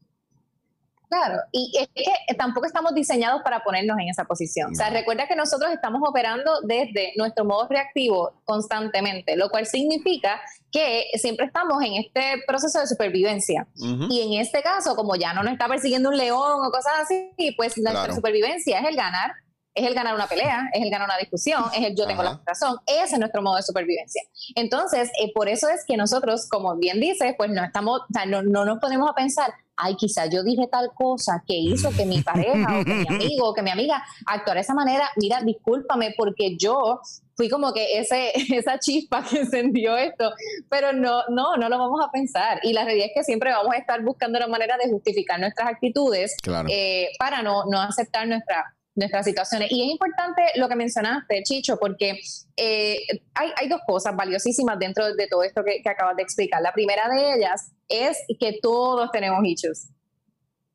Claro, 1.12 1.42
y 1.52 1.74
es 1.78 1.90
que 1.94 2.36
tampoco 2.36 2.66
estamos 2.66 2.96
diseñados 2.96 3.42
para 3.44 3.62
ponernos 3.66 4.00
en 4.00 4.08
esa 4.08 4.24
posición. 4.24 4.72
O 4.72 4.76
sea, 4.76 4.90
recuerda 4.92 5.28
que 5.28 5.36
nosotros 5.36 5.70
estamos 5.70 6.02
operando 6.08 6.62
desde 6.62 7.12
nuestro 7.18 7.44
modo 7.44 7.68
reactivo 7.68 8.42
constantemente, 8.46 9.36
lo 9.36 9.50
cual 9.50 9.66
significa 9.66 10.40
que 10.72 11.08
siempre 11.16 11.48
estamos 11.48 11.84
en 11.84 11.96
este 11.96 12.42
proceso 12.48 12.80
de 12.80 12.88
supervivencia. 12.88 13.68
Y 14.10 14.22
en 14.22 14.40
este 14.40 14.64
caso, 14.64 14.96
como 14.96 15.18
ya 15.18 15.34
no 15.34 15.44
nos 15.44 15.52
está 15.52 15.68
persiguiendo 15.68 16.08
un 16.08 16.16
león 16.16 16.66
o 16.66 16.72
cosas 16.72 16.94
así, 17.02 17.34
pues 17.58 17.78
nuestra 17.78 18.16
supervivencia 18.16 18.80
es 18.80 18.88
el 18.88 18.96
ganar 18.96 19.34
es 19.74 19.88
el 19.88 19.94
ganar 19.94 20.16
una 20.16 20.28
pelea, 20.28 20.70
es 20.74 20.82
el 20.82 20.90
ganar 20.90 21.08
una 21.08 21.18
discusión, 21.18 21.64
es 21.74 21.84
el 21.86 21.96
yo 21.96 22.06
tengo 22.06 22.24
la 22.24 22.42
razón. 22.46 22.78
Ese 22.86 23.14
es 23.14 23.20
nuestro 23.20 23.42
modo 23.42 23.56
de 23.56 23.64
supervivencia. 23.64 24.22
Entonces, 24.56 25.10
eh, 25.22 25.32
por 25.34 25.48
eso 25.48 25.70
es 25.70 25.86
que 25.86 25.96
nosotros, 25.96 26.48
como 26.50 26.76
bien 26.76 27.00
dices, 27.00 27.34
pues 27.38 27.50
no 27.52 27.64
estamos, 27.64 28.02
o 28.02 28.14
sea, 28.14 28.26
no, 28.26 28.42
no 28.42 28.66
nos 28.66 28.80
ponemos 28.80 29.10
a 29.10 29.14
pensar, 29.14 29.54
ay, 29.82 29.96
quizás 29.96 30.30
yo 30.30 30.44
dije 30.44 30.68
tal 30.72 30.92
cosa 30.94 31.44
que 31.46 31.56
hizo 31.56 31.90
que 31.92 32.06
mi 32.06 32.22
pareja 32.22 32.80
o 32.80 32.86
que 32.86 32.94
mi 32.94 33.08
amigo 33.10 33.50
o 33.50 33.54
que 33.54 33.62
mi 33.62 33.72
amiga 33.72 34.04
actuara 34.26 34.60
de 34.60 34.62
esa 34.62 34.74
manera. 34.74 35.10
Mira, 35.18 35.42
discúlpame 35.42 36.14
porque 36.18 36.56
yo 36.58 37.02
fui 37.36 37.50
como 37.50 37.74
que 37.74 37.98
ese, 38.00 38.32
esa 38.56 38.78
chispa 38.80 39.24
que 39.24 39.40
encendió 39.40 39.98
esto, 39.98 40.32
pero 40.70 40.94
no, 40.94 41.24
no, 41.30 41.58
no 41.58 41.70
lo 41.70 41.78
vamos 41.78 42.00
a 42.06 42.12
pensar. 42.12 42.60
Y 42.64 42.74
la 42.74 42.86
realidad 42.86 43.08
es 43.08 43.14
que 43.16 43.24
siempre 43.24 43.52
vamos 43.52 43.74
a 43.74 43.78
estar 43.78 44.02
buscando 44.04 44.40
la 44.40 44.48
manera 44.48 44.78
de 44.78 44.90
justificar 44.90 45.40
nuestras 45.40 45.68
actitudes 45.68 46.36
eh, 46.70 47.10
para 47.18 47.42
no, 47.42 47.66
no 47.66 47.82
aceptar 47.82 48.28
nuestra 48.28 48.76
nuestras 48.96 49.26
situaciones. 49.26 49.72
Y 49.72 49.84
es 49.84 49.92
importante 49.92 50.42
lo 50.56 50.68
que 50.68 50.76
mencionaste, 50.76 51.44
Chicho, 51.44 51.78
porque 51.78 52.20
eh, 52.58 52.98
hay, 53.34 53.70
dos 53.70 53.82
cosas 53.86 54.16
valiosísimas 54.16 54.78
dentro 54.80 55.14
de 55.14 55.28
todo 55.28 55.44
esto 55.44 55.64
que, 55.64 55.82
que, 55.82 55.90
acabas 55.90 56.16
de 56.16 56.24
explicar. 56.24 56.62
La 56.62 56.74
primera 56.74 57.08
de 57.10 57.36
ellas 57.36 57.72
es 57.88 58.18
que 58.40 58.60
todos 58.62 59.10
tenemos 59.12 59.40
issues. 59.44 59.90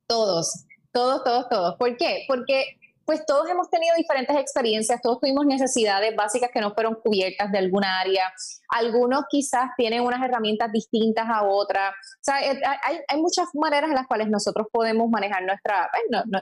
Todos, 0.06 0.64
todos, 0.92 1.24
todos, 1.24 1.48
todos. 1.48 1.76
¿Por 1.76 1.96
qué? 1.96 2.24
Porque 2.26 2.78
pues 3.06 3.24
todos 3.24 3.48
hemos 3.48 3.70
tenido 3.70 3.94
diferentes 3.96 4.36
experiencias, 4.36 5.00
todos 5.00 5.20
tuvimos 5.20 5.46
necesidades 5.46 6.14
básicas 6.16 6.50
que 6.52 6.60
no 6.60 6.74
fueron 6.74 6.96
cubiertas 6.96 7.52
de 7.52 7.58
alguna 7.58 8.00
área, 8.00 8.32
algunos 8.68 9.24
quizás 9.30 9.70
tienen 9.76 10.02
unas 10.02 10.22
herramientas 10.22 10.70
distintas 10.72 11.26
a 11.28 11.44
otras, 11.44 11.90
o 11.90 12.22
sea, 12.22 12.40
eh, 12.40 12.60
hay, 12.84 12.98
hay 13.08 13.20
muchas 13.20 13.48
maneras 13.54 13.90
en 13.90 13.96
las 13.96 14.06
cuales 14.06 14.28
nosotros 14.28 14.66
podemos 14.70 15.08
manejar 15.08 15.44
nuestra, 15.44 15.90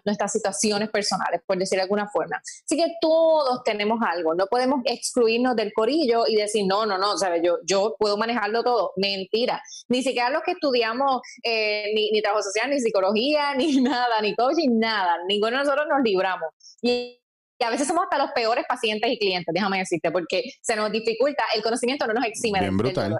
nuestras 0.05 0.33
situaciones 0.33 0.91
personales, 0.91 1.41
por 1.47 1.59
decir 1.59 1.77
de 1.77 1.83
alguna 1.83 2.09
forma. 2.09 2.37
Así 2.37 2.77
que 2.77 2.95
todos 3.01 3.63
tenemos 3.65 4.01
algo, 4.07 4.35
no 4.35 4.47
podemos 4.47 4.81
excluirnos 4.85 5.57
del 5.57 5.73
corillo 5.73 6.25
y 6.27 6.37
decir, 6.37 6.67
no, 6.67 6.87
no, 6.87 6.99
no, 6.99 7.17
¿sabes? 7.19 7.43
Yo, 7.45 7.59
yo 7.65 7.97
puedo 7.99 8.17
manejarlo 8.17 8.63
todo, 8.63 8.93
mentira, 8.97 9.63
ni 9.89 10.03
siquiera 10.03 10.31
los 10.31 10.43
que 10.43 10.53
estudiamos 10.53 11.21
eh, 11.43 11.93
ni, 11.95 12.11
ni 12.11 12.23
trabajo 12.23 12.43
social, 12.43 12.71
ni 12.71 12.81
psicología, 12.81 13.55
ni 13.57 13.81
nada, 13.81 14.21
ni 14.21 14.35
coaching, 14.35 14.79
nada, 14.79 15.19
ninguno 15.29 15.53
de 15.53 15.65
nosotros 15.65 15.87
nos 15.89 16.03
libramos. 16.03 16.49
Y, 16.83 17.21
a 17.65 17.71
veces 17.71 17.89
somos 17.89 18.05
hasta 18.05 18.19
los 18.19 18.31
peores 18.33 18.65
pacientes 18.69 19.11
y 19.11 19.19
clientes, 19.19 19.53
déjame 19.53 19.79
decirte, 19.79 20.11
porque 20.11 20.45
se 20.61 20.77
nos 20.77 20.91
dificulta, 20.93 21.43
el 21.55 21.63
conocimiento 21.63 22.07
no 22.07 22.15
nos 22.15 22.25
exime 22.25 22.61
Bien 22.61 22.77
brutal. 22.77 23.19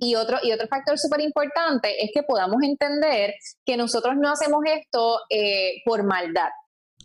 Y 0.00 0.14
otro, 0.14 0.38
y 0.42 0.52
otro 0.52 0.68
factor 0.68 0.96
súper 0.98 1.20
importante 1.20 2.04
es 2.04 2.10
que 2.14 2.22
podamos 2.22 2.62
entender 2.62 3.34
que 3.64 3.76
nosotros 3.76 4.14
no 4.16 4.30
hacemos 4.30 4.60
esto 4.64 5.20
eh, 5.28 5.82
por 5.84 6.04
maldad. 6.04 6.50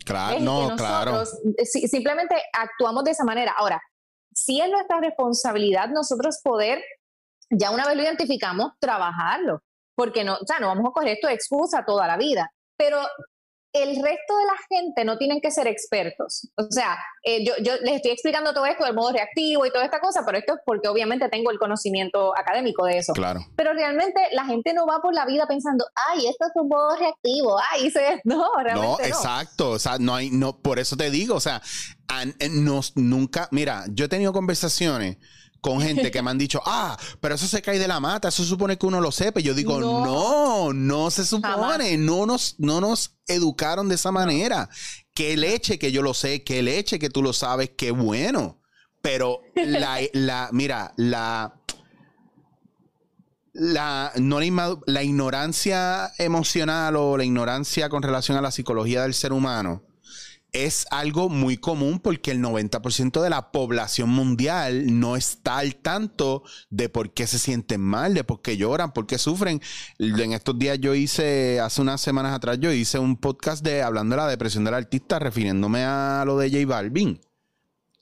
Claro, 0.06 0.40
no, 0.40 0.76
claro. 0.76 1.24
simplemente 1.64 2.36
actuamos 2.54 3.04
de 3.04 3.12
esa 3.12 3.24
manera. 3.24 3.54
Ahora, 3.58 3.82
si 4.34 4.62
es 4.62 4.70
nuestra 4.70 5.00
responsabilidad 5.00 5.90
nosotros 5.90 6.40
poder, 6.44 6.84
ya 7.50 7.72
una 7.72 7.88
vez 7.88 7.96
lo 7.96 8.04
identificamos, 8.04 8.74
trabajarlo. 8.80 9.62
Porque 9.96 10.24
no, 10.24 10.36
o 10.36 10.46
sea, 10.46 10.60
no 10.60 10.68
vamos 10.68 10.90
a 10.90 10.92
coger 10.92 11.10
esto 11.14 11.28
de 11.28 11.34
excusa 11.34 11.86
toda 11.86 12.08
la 12.08 12.18
vida. 12.18 12.52
Pero 12.78 13.00
el 13.74 13.96
resto 13.96 14.38
de 14.38 14.46
la 14.46 14.78
gente 14.78 15.04
no 15.04 15.18
tienen 15.18 15.42
que 15.42 15.50
ser 15.50 15.66
expertos. 15.68 16.48
O 16.56 16.64
sea, 16.70 16.98
eh, 17.24 17.44
yo, 17.44 17.54
les 17.82 17.96
estoy 17.96 18.12
explicando 18.12 18.54
todo 18.54 18.68
esto 18.68 18.86
del 18.86 18.94
modo 18.94 19.12
reactivo 19.12 19.66
y 19.66 19.72
toda 19.72 19.84
esta 19.86 20.00
cosa, 20.00 20.22
pero 20.26 20.38
esto 20.38 20.54
es 20.54 20.60
porque 20.64 20.88
obviamente 20.88 21.28
tengo 21.30 21.50
el 21.50 21.58
conocimiento 21.58 22.38
académico 22.38 22.86
de 22.86 23.00
eso. 23.00 23.14
Claro. 23.14 23.42
Pero 23.56 23.74
realmente 23.74 24.22
la 24.34 24.46
gente 24.46 24.74
no 24.74 24.86
va 24.86 25.02
por 25.02 25.16
la 25.16 25.26
vida 25.26 25.48
pensando, 25.48 25.86
ay, 26.12 26.28
esto 26.28 26.46
es 26.46 26.52
un 26.56 26.70
modo 26.70 26.96
reactivo, 26.96 27.58
ay, 27.72 27.90
se... 27.92 28.22
no, 28.26 28.48
realmente 28.64 28.88
no. 28.88 28.98
No, 28.98 29.04
exacto. 29.04 29.72
O 29.72 29.80
sea, 29.80 29.98
no 29.98 30.14
hay, 30.14 30.30
no, 30.30 30.60
por 30.60 30.78
eso 30.78 30.96
te 30.96 31.10
digo, 31.10 31.36
o 31.36 31.42
sea, 31.42 31.62
nos, 32.52 32.96
nunca, 32.96 33.48
mira, 33.52 33.86
yo 33.90 34.06
he 34.06 34.10
tenido 34.10 34.34
conversaciones 34.34 35.18
con 35.64 35.80
gente 35.80 36.12
que 36.12 36.22
me 36.22 36.30
han 36.30 36.38
dicho, 36.38 36.62
ah, 36.66 36.98
pero 37.22 37.36
eso 37.36 37.48
se 37.48 37.62
cae 37.62 37.80
de 37.80 37.88
la 37.88 38.02
mata, 38.02 38.28
eso 38.28 38.44
supone 38.44 38.78
que 38.78 38.86
uno 38.86 39.00
lo 39.00 39.14
sepa. 39.14 39.40
Y 39.40 39.44
yo 39.44 39.54
digo, 39.54 39.80
no, 39.80 40.74
no, 40.74 41.10
se 41.10 41.26
supone, 41.26 41.98
no 41.98 42.26
nos, 42.26 42.56
no 42.58 42.82
nos 42.82 43.16
educaron 43.28 43.88
de 43.88 43.96
esa 43.96 44.12
manera. 44.12 44.68
Que 45.16 45.38
leche 45.38 45.80
que 45.80 45.94
yo 45.94 46.02
lo 46.02 46.14
sé, 46.14 46.44
que 46.44 46.62
leche 46.62 47.00
que 47.00 47.10
tú 47.10 47.24
lo 47.24 47.32
sabes, 47.32 47.72
qué 47.78 47.92
bueno. 47.92 48.60
Pero 49.02 49.40
la, 49.56 50.02
la 50.12 50.50
mira, 50.52 50.94
la, 50.98 51.62
la, 53.54 54.12
no 54.18 54.42
la, 54.42 55.04
ignorancia 55.04 56.12
emocional 56.18 56.98
o 56.98 57.16
la 57.16 57.24
ignorancia 57.24 57.88
con 57.88 58.04
relación 58.04 58.38
a 58.38 58.42
la 58.42 58.52
psicología 58.52 59.04
del 59.04 59.14
ser 59.14 59.32
humano 59.32 59.82
es 60.54 60.86
algo 60.92 61.30
muy 61.30 61.58
común 61.58 62.00
porque 62.00 62.32
el 62.32 62.42
90% 62.42 63.22
de 63.22 63.30
la 63.30 63.52
población 63.52 64.10
mundial 64.10 65.00
no 65.00 65.16
está 65.16 65.58
al 65.58 65.76
tanto 65.76 66.44
de 66.70 66.90
por 66.90 67.12
qué 67.12 67.26
se 67.26 67.40
sienten 67.40 67.82
mal, 67.82 68.14
de 68.14 68.24
por 68.24 68.42
qué 68.42 68.56
lloran, 68.56 68.94
por 68.94 69.08
qué 69.08 69.18
sufren. 69.18 69.62
En 69.98 70.32
estos 70.32 70.58
días 70.58 70.80
yo 70.80 70.94
hice, 70.94 71.60
hace 71.60 71.82
unas 71.82 72.02
semanas 72.02 72.34
atrás, 72.34 72.60
yo 72.60 72.72
hice 72.72 73.00
un 73.00 73.18
podcast 73.18 73.64
de 73.64 73.82
hablando 73.82 74.16
de 74.16 74.22
la 74.22 74.28
depresión 74.28 74.64
del 74.64 74.76
artista, 74.76 75.18
refiriéndome 75.18 75.84
a 75.84 76.24
lo 76.26 76.38
de 76.38 76.52
J 76.52 76.68
Balvin 76.68 77.20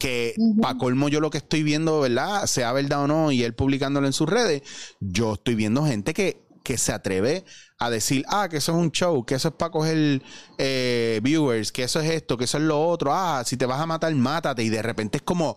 que 0.01 0.33
para 0.59 0.79
colmo 0.79 1.09
yo 1.09 1.19
lo 1.19 1.29
que 1.29 1.37
estoy 1.37 1.61
viendo, 1.61 1.99
¿verdad? 1.99 2.47
Sea 2.47 2.73
verdad 2.73 3.03
o 3.03 3.07
no, 3.07 3.31
y 3.31 3.43
él 3.43 3.53
publicándolo 3.53 4.07
en 4.07 4.13
sus 4.13 4.27
redes, 4.27 4.63
yo 4.99 5.33
estoy 5.33 5.53
viendo 5.53 5.85
gente 5.85 6.15
que, 6.15 6.40
que 6.63 6.77
se 6.77 6.93
atreve 6.93 7.45
a 7.77 7.89
decir, 7.89 8.23
ah, 8.27 8.47
que 8.49 8.57
eso 8.57 8.71
es 8.71 8.77
un 8.77 8.91
show, 8.91 9.25
que 9.25 9.35
eso 9.35 9.49
es 9.49 9.53
para 9.55 9.71
coger 9.71 10.21
eh, 10.57 11.19
viewers, 11.23 11.71
que 11.71 11.83
eso 11.83 11.99
es 11.99 12.09
esto, 12.11 12.37
que 12.37 12.45
eso 12.45 12.57
es 12.57 12.63
lo 12.63 12.87
otro, 12.87 13.13
ah, 13.13 13.43
si 13.45 13.57
te 13.57 13.65
vas 13.65 13.79
a 13.81 13.85
matar, 13.85 14.13
mátate, 14.13 14.63
y 14.63 14.69
de 14.69 14.81
repente 14.81 15.17
es 15.17 15.23
como, 15.23 15.55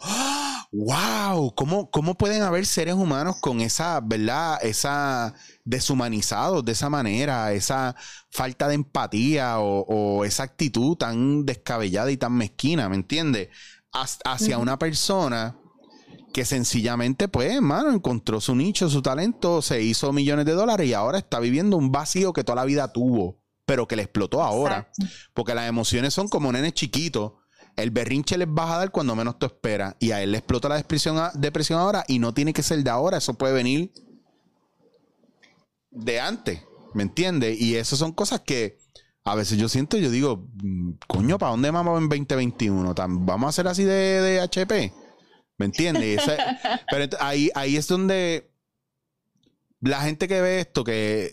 wow, 0.73 1.55
¿cómo, 1.55 1.91
¿cómo 1.91 2.15
pueden 2.15 2.43
haber 2.43 2.67
seres 2.67 2.95
humanos 2.95 3.37
con 3.41 3.61
esa, 3.61 4.01
¿verdad? 4.01 4.59
Esa 4.63 5.35
deshumanizados 5.65 6.65
de 6.65 6.73
esa 6.73 6.89
manera, 6.91 7.53
esa 7.53 7.95
falta 8.31 8.69
de 8.69 8.75
empatía 8.75 9.59
o, 9.61 9.85
o 9.87 10.25
esa 10.25 10.43
actitud 10.45 10.97
tan 10.97 11.45
descabellada 11.45 12.11
y 12.11 12.17
tan 12.17 12.33
mezquina, 12.33 12.89
¿me 12.89 12.97
entiendes? 12.97 13.49
hacia 14.25 14.59
una 14.59 14.79
persona 14.79 15.57
que 16.35 16.45
sencillamente, 16.45 17.29
pues, 17.29 17.55
hermano, 17.55 17.93
encontró 17.93 18.41
su 18.41 18.57
nicho, 18.57 18.91
su 18.91 19.03
talento, 19.03 19.63
se 19.63 19.81
hizo 19.83 20.13
millones 20.13 20.47
de 20.47 20.53
dólares 20.53 20.89
y 20.89 20.93
ahora 20.93 21.19
está 21.19 21.39
viviendo 21.39 21.77
un 21.77 21.93
vacío 21.93 22.33
que 22.33 22.43
toda 22.43 22.57
la 22.57 22.65
vida 22.65 22.93
tuvo, 22.93 23.41
pero 23.65 23.87
que 23.87 23.95
le 23.95 24.03
explotó 24.03 24.43
ahora. 24.43 24.91
Porque 25.33 25.55
las 25.55 25.69
emociones 25.69 26.13
son 26.13 26.27
como 26.27 26.51
nenes 26.51 26.75
chiquitos. 26.75 27.35
El 27.77 27.93
berrinche 27.93 28.37
les 28.37 28.53
vas 28.53 28.69
a 28.73 28.79
dar 28.79 28.91
cuando 28.91 29.15
menos 29.15 29.39
tú 29.39 29.47
esperas. 29.47 29.95
Y 30.01 30.11
a 30.11 30.25
él 30.25 30.33
le 30.33 30.39
explota 30.39 30.69
la 30.69 30.75
depresión, 30.75 31.17
depresión 31.35 31.79
ahora 31.79 32.05
y 32.09 32.19
no 32.19 32.35
tiene 32.35 32.53
que 32.53 32.65
ser 32.65 32.83
de 32.83 32.91
ahora. 32.91 33.19
Eso 33.19 33.35
puede 33.35 33.55
venir 33.55 33.93
de 35.93 36.19
antes. 36.19 36.63
¿Me 36.95 37.05
entiendes? 37.05 37.61
Y 37.61 37.77
eso 37.77 37.97
son 37.97 38.11
cosas 38.11 38.41
que 38.41 38.77
a 39.23 39.37
veces 39.37 39.57
yo 39.57 39.69
siento, 39.69 39.97
yo 39.99 40.11
digo, 40.11 40.49
mm, 40.65 40.95
coño, 41.07 41.39
¿para 41.39 41.53
dónde 41.53 41.71
vamos 41.71 42.03
en 42.03 42.09
2021? 42.09 42.93
¿Vamos 42.93 43.47
a 43.47 43.49
hacer 43.51 43.69
así 43.69 43.85
de, 43.85 44.41
HP? 44.41 44.93
¿Me 45.59 45.67
entiendes? 45.67 46.21
pero 46.91 47.17
ahí, 47.21 47.51
ahí 47.55 47.77
es 47.77 47.87
donde 47.87 48.51
la 49.81 50.01
gente 50.01 50.29
que 50.29 50.41
ve 50.41 50.61
esto, 50.61 50.83
que 50.83 51.31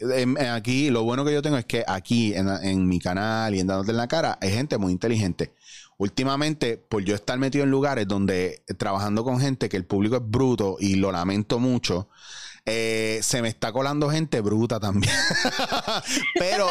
aquí, 0.52 0.90
lo 0.90 1.04
bueno 1.04 1.24
que 1.24 1.34
yo 1.34 1.42
tengo 1.42 1.58
es 1.58 1.66
que 1.66 1.84
aquí 1.88 2.34
en, 2.36 2.88
mi 2.88 3.00
canal 3.00 3.56
y 3.56 3.60
en 3.60 3.68
Dándote 3.68 3.92
en 3.92 3.98
la 3.98 4.08
Cara, 4.08 4.38
hay 4.42 4.52
gente 4.52 4.78
muy 4.78 4.92
inteligente. 4.92 5.54
Últimamente, 5.98 6.78
por 6.78 7.04
yo 7.04 7.16
estar 7.16 7.38
metido 7.38 7.64
en 7.64 7.72
lugares 7.72 8.08
donde 8.08 8.64
trabajando 8.78 9.24
con 9.24 9.40
gente 9.40 9.70
que 9.70 9.78
el 9.78 9.86
público 9.86 10.18
es 10.18 10.22
bruto 10.24 10.78
y 10.80 10.96
lo 10.96 11.12
lamento 11.12 11.60
mucho, 11.60 12.10
eh, 12.66 13.20
se 13.24 13.42
me 13.42 13.48
está 13.48 13.72
colando 13.72 14.10
gente 14.10 14.42
bruta 14.42 14.80
también. 14.80 15.14
pero, 16.40 16.68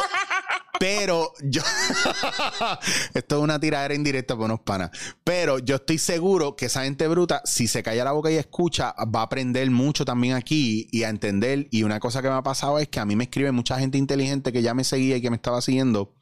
pero 0.81 1.31
yo. 1.43 1.61
esto 3.13 3.37
es 3.37 3.41
una 3.43 3.59
tiradera 3.59 3.93
indirecta 3.93 4.35
por 4.35 4.45
unos 4.45 4.61
panas. 4.61 4.89
Pero 5.23 5.59
yo 5.59 5.75
estoy 5.75 5.99
seguro 5.99 6.55
que 6.55 6.65
esa 6.65 6.85
gente 6.85 7.07
bruta, 7.07 7.43
si 7.45 7.67
se 7.67 7.83
calla 7.83 8.03
la 8.03 8.13
boca 8.13 8.31
y 8.31 8.37
escucha, 8.37 8.95
va 9.15 9.19
a 9.19 9.23
aprender 9.25 9.69
mucho 9.69 10.05
también 10.05 10.33
aquí 10.33 10.87
y 10.91 11.03
a 11.03 11.09
entender. 11.09 11.67
Y 11.69 11.83
una 11.83 11.99
cosa 11.99 12.23
que 12.23 12.29
me 12.29 12.33
ha 12.33 12.41
pasado 12.41 12.79
es 12.79 12.87
que 12.87 12.99
a 12.99 13.05
mí 13.05 13.15
me 13.15 13.25
escribe 13.25 13.51
mucha 13.51 13.77
gente 13.77 13.99
inteligente 13.99 14.51
que 14.51 14.63
ya 14.63 14.73
me 14.73 14.83
seguía 14.83 15.17
y 15.17 15.21
que 15.21 15.29
me 15.29 15.35
estaba 15.35 15.61
siguiendo 15.61 16.15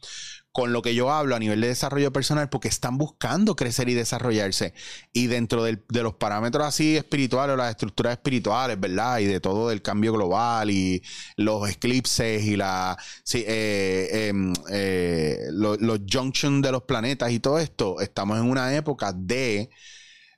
con 0.52 0.74
lo 0.74 0.82
que 0.82 0.96
yo 0.96 1.12
hablo 1.12 1.36
a 1.36 1.40
nivel 1.40 1.62
de 1.62 1.68
desarrollo 1.68 2.12
personal 2.12 2.50
porque 2.50 2.68
están 2.68 2.98
buscando 2.98 3.56
crecer 3.56 3.88
y 3.90 3.94
desarrollarse. 3.94 4.74
Y 5.14 5.28
dentro 5.28 5.64
de 5.64 5.80
los 5.90 6.16
parámetros 6.16 6.66
así 6.66 6.98
espirituales, 6.98 7.56
las 7.56 7.70
estructuras 7.72 8.14
espirituales, 8.14 8.80
¿verdad? 8.80 9.20
Y 9.20 9.26
de 9.26 9.40
todo 9.40 9.72
el 9.72 9.82
cambio 9.82 10.14
global 10.14 10.72
y 10.72 11.04
los 11.38 11.70
eclipses 11.70 12.44
y 12.44 12.56
la, 12.56 12.98
eh, 13.34 14.28
em, 14.30 14.54
eh, 14.72 15.38
los 15.52 16.02
junctions 16.12 16.64
de 16.64 16.72
los 16.72 16.84
planetas 16.84 17.32
y 17.32 17.40
todo 17.40 17.60
esto, 17.60 18.00
estamos 18.02 18.40
en 18.40 18.50
una 18.50 18.76
época 18.76 19.14
de, 19.14 19.70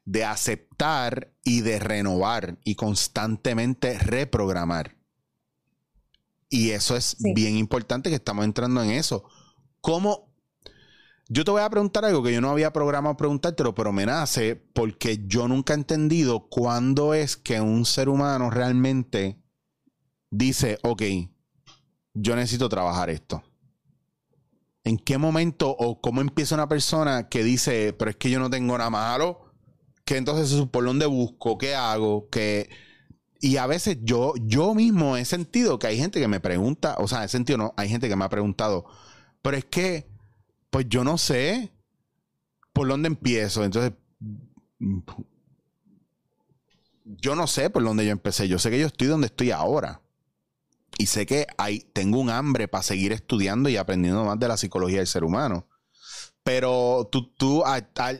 de 0.03 0.25
aceptar 0.25 1.31
y 1.43 1.61
de 1.61 1.79
renovar 1.79 2.57
y 2.65 2.75
constantemente 2.75 3.97
reprogramar. 3.97 4.97
Y 6.49 6.71
eso 6.71 6.97
es 6.97 7.15
bien 7.33 7.55
importante 7.55 8.09
que 8.09 8.17
estamos 8.17 8.43
entrando 8.43 8.83
en 8.83 8.91
eso 8.91 9.25
¿Cómo? 9.81 10.31
Yo 11.27 11.45
te 11.45 11.51
voy 11.51 11.61
a 11.61 11.69
preguntar 11.69 12.05
algo 12.05 12.23
que 12.23 12.33
yo 12.33 12.41
no 12.41 12.49
había 12.49 12.73
programado 12.73 13.17
preguntártelo, 13.17 13.73
pero 13.73 13.91
me 13.91 14.05
nace 14.05 14.55
porque 14.55 15.23
yo 15.27 15.47
nunca 15.47 15.73
he 15.73 15.77
entendido 15.77 16.47
cuándo 16.49 17.13
es 17.13 17.37
que 17.37 17.61
un 17.61 17.85
ser 17.85 18.09
humano 18.09 18.49
realmente 18.49 19.41
dice, 20.29 20.77
ok, 20.83 21.03
yo 22.13 22.35
necesito 22.35 22.67
trabajar 22.69 23.09
esto. 23.09 23.43
¿En 24.83 24.97
qué 24.97 25.17
momento 25.17 25.69
o 25.69 26.01
cómo 26.01 26.21
empieza 26.21 26.55
una 26.55 26.67
persona 26.67 27.29
que 27.29 27.43
dice, 27.43 27.93
pero 27.93 28.11
es 28.11 28.17
que 28.17 28.29
yo 28.29 28.39
no 28.39 28.49
tengo 28.49 28.77
nada 28.77 28.89
malo? 28.89 29.53
Que 30.05 30.17
entonces 30.17 30.67
por 30.69 30.83
dónde 30.83 31.05
busco, 31.05 31.57
qué 31.57 31.75
hago, 31.75 32.27
que 32.29 32.69
y 33.39 33.57
a 33.57 33.65
veces 33.65 33.97
yo, 34.03 34.33
yo 34.39 34.75
mismo 34.75 35.17
he 35.17 35.25
sentido 35.25 35.79
que 35.79 35.87
hay 35.87 35.97
gente 35.97 36.19
que 36.19 36.27
me 36.27 36.39
pregunta, 36.39 36.95
o 36.99 37.07
sea, 37.07 37.23
he 37.23 37.27
sentido 37.27 37.57
no, 37.57 37.73
hay 37.75 37.89
gente 37.89 38.07
que 38.07 38.15
me 38.15 38.25
ha 38.25 38.29
preguntado, 38.29 38.85
pero 39.41 39.57
es 39.57 39.65
que, 39.65 40.07
pues 40.69 40.85
yo 40.87 41.03
no 41.03 41.17
sé 41.17 41.71
por 42.73 42.87
dónde 42.87 43.07
empiezo. 43.07 43.63
Entonces, 43.63 43.93
yo 47.03 47.35
no 47.35 47.47
sé 47.47 47.69
por 47.69 47.83
dónde 47.83 48.05
yo 48.05 48.11
empecé. 48.11 48.47
Yo 48.47 48.59
sé 48.59 48.69
que 48.69 48.79
yo 48.79 48.87
estoy 48.87 49.07
donde 49.07 49.27
estoy 49.27 49.51
ahora. 49.51 50.01
Y 50.97 51.07
sé 51.07 51.25
que 51.25 51.47
hay, 51.57 51.79
tengo 51.93 52.19
un 52.19 52.29
hambre 52.29 52.67
para 52.67 52.83
seguir 52.83 53.11
estudiando 53.11 53.69
y 53.69 53.77
aprendiendo 53.77 54.23
más 54.23 54.39
de 54.39 54.47
la 54.47 54.57
psicología 54.57 54.97
del 54.97 55.07
ser 55.07 55.23
humano. 55.23 55.67
Pero 56.43 57.07
tú, 57.11 57.31
tú 57.33 57.63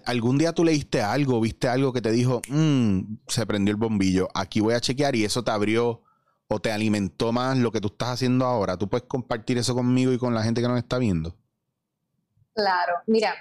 algún 0.06 0.38
día 0.38 0.54
tú 0.54 0.64
leíste 0.64 1.02
algo, 1.02 1.42
viste 1.42 1.68
algo 1.68 1.92
que 1.92 2.02
te 2.02 2.12
dijo, 2.12 2.42
mm, 2.50 3.18
se 3.28 3.46
prendió 3.48 3.72
el 3.72 3.78
bombillo, 3.78 4.30
aquí 4.36 4.60
voy 4.60 4.76
a 4.76 4.80
chequear 4.80 5.16
y 5.16 5.26
eso 5.26 5.44
te 5.44 5.50
abrió 5.50 6.04
o 6.54 6.60
te 6.60 6.72
alimentó 6.72 7.32
más 7.32 7.58
lo 7.58 7.72
que 7.72 7.80
tú 7.80 7.88
estás 7.88 8.10
haciendo 8.10 8.46
ahora? 8.46 8.76
¿Tú 8.76 8.90
puedes 8.90 9.08
compartir 9.08 9.58
eso 9.58 9.74
conmigo 9.74 10.12
y 10.12 10.18
con 10.18 10.36
la 10.36 10.44
gente 10.44 10.62
que 10.62 10.68
nos 10.68 10.78
está 10.78 10.98
viendo? 10.98 11.34
Claro, 12.54 12.96
mira, 13.08 13.34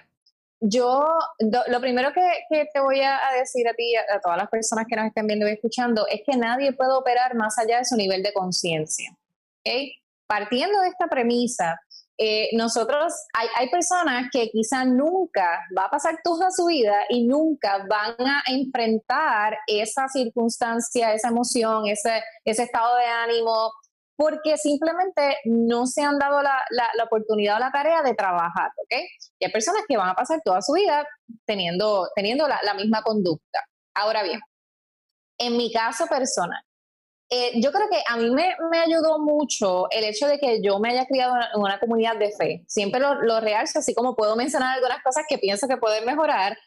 yo 0.61 1.09
lo 1.41 1.81
primero 1.81 2.13
que, 2.13 2.69
te 2.73 2.81
voy 2.81 3.01
a, 3.01 3.19
decir 3.37 3.67
a 3.67 3.75
ti, 3.75 3.97
a, 3.97 4.15
a, 4.15 4.21
todas 4.21 4.39
las 4.39 4.49
personas 4.49 4.87
que 4.89 4.95
nos 4.95 5.07
estén 5.07 5.27
viendo 5.27 5.49
y 5.49 5.53
escuchando, 5.53 6.07
es 6.07 6.21
que 6.25 6.37
nadie 6.37 6.73
puede 6.73 6.93
operar 6.93 7.35
más 7.35 7.59
allá 7.59 7.79
de 7.79 7.85
su 7.85 7.97
nivel 7.97 8.23
de 8.23 8.33
conciencia. 8.33 9.17
¿okay? 9.61 9.93
Partiendo 10.29 10.81
de 10.81 10.89
esta 10.89 11.09
premisa, 11.09 11.81
eh, 12.23 12.51
nosotros, 12.53 13.15
hay, 13.33 13.49
hay, 13.57 13.71
personas 13.71 14.27
que 14.31 14.51
quizá 14.51 14.85
nunca 14.85 15.59
va 15.75 15.87
a 15.87 15.91
pasar 15.91 16.19
toda 16.23 16.51
su 16.51 16.67
vida 16.67 17.07
y 17.09 17.27
nunca 17.27 17.79
van 17.89 18.15
a 18.21 18.43
enfrentar 18.49 19.57
esa 19.67 20.07
circunstancia, 20.07 21.15
esa 21.15 21.29
emoción, 21.29 21.87
ese, 21.87 22.23
ese 22.45 22.65
estado 22.65 22.95
de 22.99 23.07
ánimo, 23.07 23.73
porque 24.17 24.59
simplemente 24.59 25.39
no 25.47 25.87
se 25.87 26.03
han 26.03 26.19
dado 26.19 26.43
la, 26.43 26.63
la, 26.73 27.05
oportunidad 27.05 27.57
o 27.57 27.61
la 27.61 27.73
tarea 27.73 28.03
de 28.03 28.13
trabajar, 28.13 28.69
¿ok? 28.77 29.01
Y 29.39 29.47
hay 29.47 29.51
personas 29.51 29.81
que 29.89 29.97
van 29.97 30.11
a 30.11 30.15
pasar 30.15 30.43
toda 30.45 30.61
su 30.61 30.75
vida 30.75 31.07
teniendo, 31.47 32.07
teniendo 32.15 32.47
la, 32.47 32.61
la 32.63 32.75
misma 32.75 33.01
conducta. 33.01 33.65
Ahora 33.95 34.23
bien, 34.23 34.41
en 35.39 35.57
mi 35.57 35.73
caso 35.73 36.07
personal, 36.07 36.63
eh, 37.31 37.61
yo 37.61 37.71
creo 37.71 37.89
que 37.89 38.03
a 38.09 38.17
mí 38.17 38.31
me, 38.31 38.57
me, 38.71 38.79
ayudó 38.81 39.21
mucho 39.21 39.89
el 39.91 40.05
hecho 40.05 40.27
de 40.27 40.39
que 40.39 40.61
yo 40.63 40.81
me 40.81 40.91
haya 40.91 41.07
criado 41.07 41.35
en 41.37 41.61
una 41.61 41.79
comunidad 41.79 42.17
de 42.17 42.33
fe. 42.33 42.65
Siempre 42.67 43.01
lo, 43.01 43.23
lo 43.23 43.41
realzo, 43.41 43.79
así 43.79 43.95
como 43.95 44.17
puedo 44.17 44.35
mencionar 44.35 44.75
algunas 44.75 45.03
cosas 45.03 45.25
que 45.29 45.39
pienso 45.39 45.69
que 45.69 45.77
pueden 45.77 46.05
mejorar, 46.05 46.59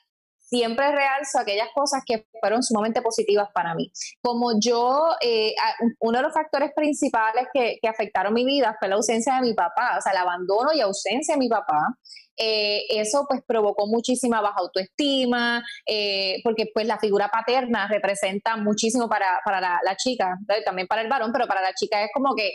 siempre 0.53 0.91
realzo 0.91 1.39
aquellas 1.39 1.69
cosas 1.73 2.03
que 2.05 2.27
fueron 2.39 2.61
sumamente 2.61 3.01
positivas 3.01 3.49
para 3.53 3.73
mí. 3.73 3.91
Como 4.21 4.59
yo, 4.59 5.09
eh, 5.19 5.53
uno 5.99 6.19
de 6.19 6.23
los 6.23 6.33
factores 6.33 6.71
principales 6.75 7.47
que, 7.53 7.79
que, 7.81 7.87
afectaron 7.87 8.33
mi 8.33 8.45
vida 8.45 8.75
fue 8.79 8.87
la 8.87 8.95
ausencia 8.95 9.35
de 9.35 9.41
mi 9.41 9.53
papá, 9.53 9.97
o 9.97 10.01
sea, 10.01 10.11
el 10.11 10.19
abandono 10.19 10.71
y 10.73 10.79
ausencia 10.79 11.35
de 11.35 11.39
mi 11.39 11.49
papá. 11.49 11.97
Eh, 12.37 12.85
eso 12.89 13.25
pues 13.27 13.41
provocó 13.45 13.87
muchísima 13.87 14.41
baja 14.41 14.59
autoestima, 14.59 15.63
eh, 15.85 16.41
porque 16.43 16.69
pues 16.73 16.87
la 16.87 16.97
figura 16.97 17.29
paterna 17.29 17.87
representa 17.87 18.57
muchísimo 18.57 19.07
para, 19.07 19.39
para 19.45 19.61
la, 19.61 19.95
chica, 19.95 20.37
también 20.65 20.87
para 20.87 21.01
el 21.01 21.09
varón, 21.09 21.31
pero 21.31 21.47
para 21.47 21.61
la 21.61 21.73
chica 21.73 22.03
es 22.03 22.09
como 22.13 22.33
que 22.35 22.51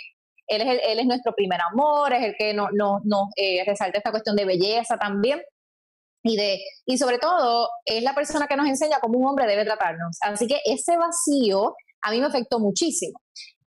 él 0.48 0.62
es, 0.62 0.80
él 0.84 0.98
es 0.98 1.06
nuestro 1.06 1.34
primer 1.34 1.60
amor, 1.60 2.12
es 2.12 2.24
el 2.24 2.34
que 2.36 2.54
nos 2.54 2.70
no, 2.72 3.00
no, 3.04 3.28
eh, 3.36 3.62
resalta 3.66 3.98
esta 3.98 4.10
cuestión 4.10 4.34
de 4.34 4.44
belleza 4.46 4.96
también. 4.98 5.42
y 6.22 6.36
de 6.36 6.60
y 6.86 6.98
sobre 6.98 7.18
todo 7.18 7.70
es 7.84 8.02
la 8.02 8.14
persona 8.14 8.46
que 8.48 8.56
nos 8.56 8.66
enseña 8.66 9.00
cómo 9.00 9.18
un 9.18 9.28
hombre 9.28 9.46
debe 9.46 9.64
tratarnos. 9.64 10.18
Así 10.22 10.46
que 10.46 10.60
ese 10.64 10.96
vacío 10.96 11.74
a 12.02 12.10
mí 12.10 12.20
me 12.20 12.26
afectó 12.26 12.58
muchísimo. 12.58 13.20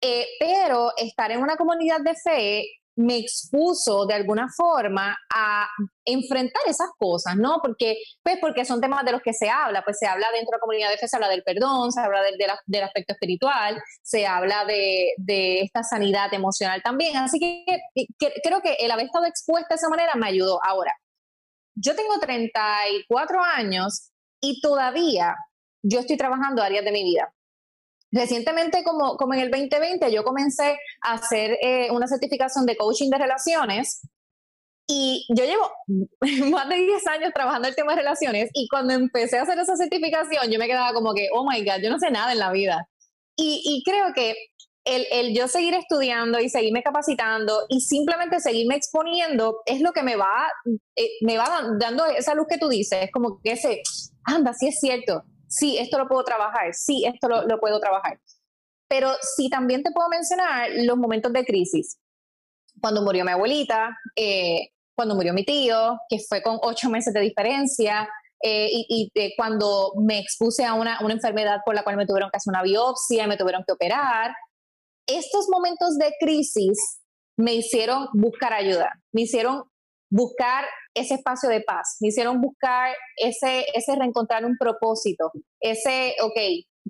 Eh, 0.01 0.25
pero 0.39 0.91
estar 0.97 1.31
en 1.31 1.41
una 1.41 1.57
comunidad 1.57 1.99
de 2.01 2.15
fe 2.15 2.65
me 2.95 3.17
expuso 3.17 4.05
de 4.05 4.13
alguna 4.13 4.47
forma 4.49 5.17
a 5.33 5.67
enfrentar 6.03 6.61
esas 6.67 6.89
cosas, 6.97 7.35
¿no? 7.37 7.59
Porque, 7.61 7.97
pues 8.21 8.37
porque 8.41 8.65
son 8.65 8.81
temas 8.81 9.05
de 9.05 9.13
los 9.13 9.21
que 9.21 9.33
se 9.33 9.49
habla, 9.49 9.83
pues 9.83 9.97
se 9.99 10.07
habla 10.07 10.27
dentro 10.33 10.51
de 10.51 10.57
la 10.57 10.59
comunidad 10.59 10.89
de 10.89 10.97
fe, 10.97 11.07
se 11.07 11.15
habla 11.15 11.29
del 11.29 11.43
perdón, 11.43 11.91
se 11.91 12.01
habla 12.01 12.21
del 12.65 12.83
aspecto 12.83 13.13
espiritual, 13.13 13.81
se 14.01 14.27
habla 14.27 14.65
de, 14.65 15.13
de, 15.17 15.61
esta 15.61 15.83
sanidad 15.83 16.33
emocional 16.33 16.81
también. 16.83 17.15
Así 17.17 17.39
que, 17.39 17.63
que, 17.95 18.33
creo 18.43 18.61
que 18.61 18.73
el 18.79 18.91
haber 18.91 19.05
estado 19.05 19.25
expuesta 19.25 19.69
de 19.69 19.75
esa 19.75 19.89
manera 19.89 20.15
me 20.15 20.27
ayudó. 20.27 20.59
Ahora, 20.63 20.93
yo 21.75 21.95
tengo 21.95 22.19
34 22.19 23.41
años 23.41 24.11
y 24.41 24.59
todavía 24.61 25.35
yo 25.81 25.99
estoy 25.99 26.17
trabajando 26.17 26.61
áreas 26.61 26.83
de 26.83 26.91
mi 26.91 27.03
vida. 27.03 27.33
Recientemente, 28.11 28.83
como, 28.83 29.17
como 29.17 29.33
en 29.35 29.41
el 29.41 29.51
2020, 29.51 30.11
yo 30.11 30.23
comencé 30.23 30.77
a 31.01 31.13
hacer 31.13 31.57
eh, 31.61 31.91
una 31.91 32.07
certificación 32.07 32.65
de 32.65 32.75
coaching 32.75 33.09
de 33.09 33.17
relaciones 33.17 34.01
y 34.91 35.27
yo 35.29 35.45
llevo 35.45 35.71
más 36.49 36.67
de 36.67 36.75
10 36.77 37.07
años 37.07 37.31
trabajando 37.33 37.67
el 37.67 37.75
tema 37.75 37.93
de 37.93 38.01
relaciones 38.01 38.49
y 38.53 38.67
cuando 38.67 38.95
empecé 38.95 39.37
a 39.37 39.43
hacer 39.43 39.59
esa 39.59 39.75
certificación 39.75 40.49
yo 40.49 40.57
me 40.57 40.65
quedaba 40.65 40.93
como 40.93 41.13
que, 41.13 41.29
oh 41.31 41.47
my 41.47 41.63
God, 41.63 41.83
yo 41.83 41.91
no 41.91 41.99
sé 41.99 42.09
nada 42.09 42.31
en 42.31 42.39
la 42.39 42.51
vida. 42.51 42.87
Y, 43.41 43.83
creo 43.85 44.11
que 44.13 44.35
el, 44.83 45.05
el, 45.11 45.33
yo 45.33 45.47
seguir 45.47 45.73
estudiando 45.73 46.41
y 46.41 46.49
seguirme 46.49 46.83
capacitando 46.83 47.65
y 47.69 47.79
simplemente 47.79 48.41
seguirme 48.41 48.75
exponiendo 48.75 49.61
es 49.65 49.79
lo 49.79 49.93
que 49.93 50.03
me 50.03 50.17
va, 50.17 50.51
eh, 50.97 51.09
me 51.21 51.37
va 51.37 51.47
dando 51.79 52.05
esa 52.05 52.33
luz 52.33 52.47
que 52.49 52.57
tú 52.57 52.67
dices, 52.67 53.05
es 53.05 53.11
como 53.13 53.39
que 53.41 53.53
ese, 53.53 53.81
anda, 54.25 54.53
sí 54.53 54.67
es 54.67 54.79
cierto, 54.81 55.23
sí, 55.49 55.77
esto 55.77 55.97
lo 55.97 56.07
puedo 56.07 56.23
trabajar, 56.23 56.73
sí, 56.73 57.03
esto 57.05 57.27
lo, 57.27 57.59
puedo 57.59 57.79
trabajar. 57.79 58.19
Pero 58.87 59.11
sí 59.35 59.49
también 59.49 59.83
te 59.83 59.91
puedo 59.91 60.07
mencionar 60.09 60.69
los 60.83 60.97
momentos 60.97 61.33
de 61.33 61.45
crisis. 61.45 61.97
Cuando 62.79 63.01
murió 63.01 63.25
mi 63.25 63.31
abuelita, 63.31 63.89
eh, 64.15 64.69
cuando 64.95 65.15
murió 65.15 65.33
mi 65.33 65.43
tío, 65.43 65.99
que 66.09 66.19
fue 66.19 66.41
con 66.41 66.59
ocho 66.61 66.89
meses 66.89 67.13
de 67.13 67.21
diferencia, 67.21 68.09
eh, 68.41 68.69
y, 68.71 69.11
y 69.13 69.35
cuando 69.35 69.91
me 69.97 70.19
expuse 70.19 70.63
a 70.63 70.73
una, 70.73 70.99
una, 71.01 71.13
enfermedad 71.13 71.57
por 71.65 71.75
la 71.75 71.83
cual 71.83 71.97
me 71.97 72.05
tuvieron 72.05 72.29
que 72.31 72.37
hacer 72.37 72.51
una 72.51 72.63
biopsia, 72.63 73.27
me 73.27 73.35
tuvieron 73.35 73.63
que 73.67 73.73
operar. 73.73 74.33
Estos 75.05 75.49
momentos 75.49 75.97
de 75.97 76.13
crisis 76.19 77.01
me 77.37 77.53
hicieron 77.55 78.07
buscar 78.13 78.53
ayuda, 78.53 78.93
me 79.11 79.23
hicieron 79.23 79.63
buscar 80.09 80.65
ese 80.93 81.15
espacio 81.15 81.49
de 81.49 81.61
paz, 81.61 81.97
me 82.01 82.09
hicieron 82.09 82.41
buscar 82.41 82.93
ese, 83.15 83.65
ese 83.73 83.95
reencontrar 83.95 84.45
un 84.45 84.57
propósito, 84.57 85.31
ese, 85.59 86.15
ok, 86.21 86.35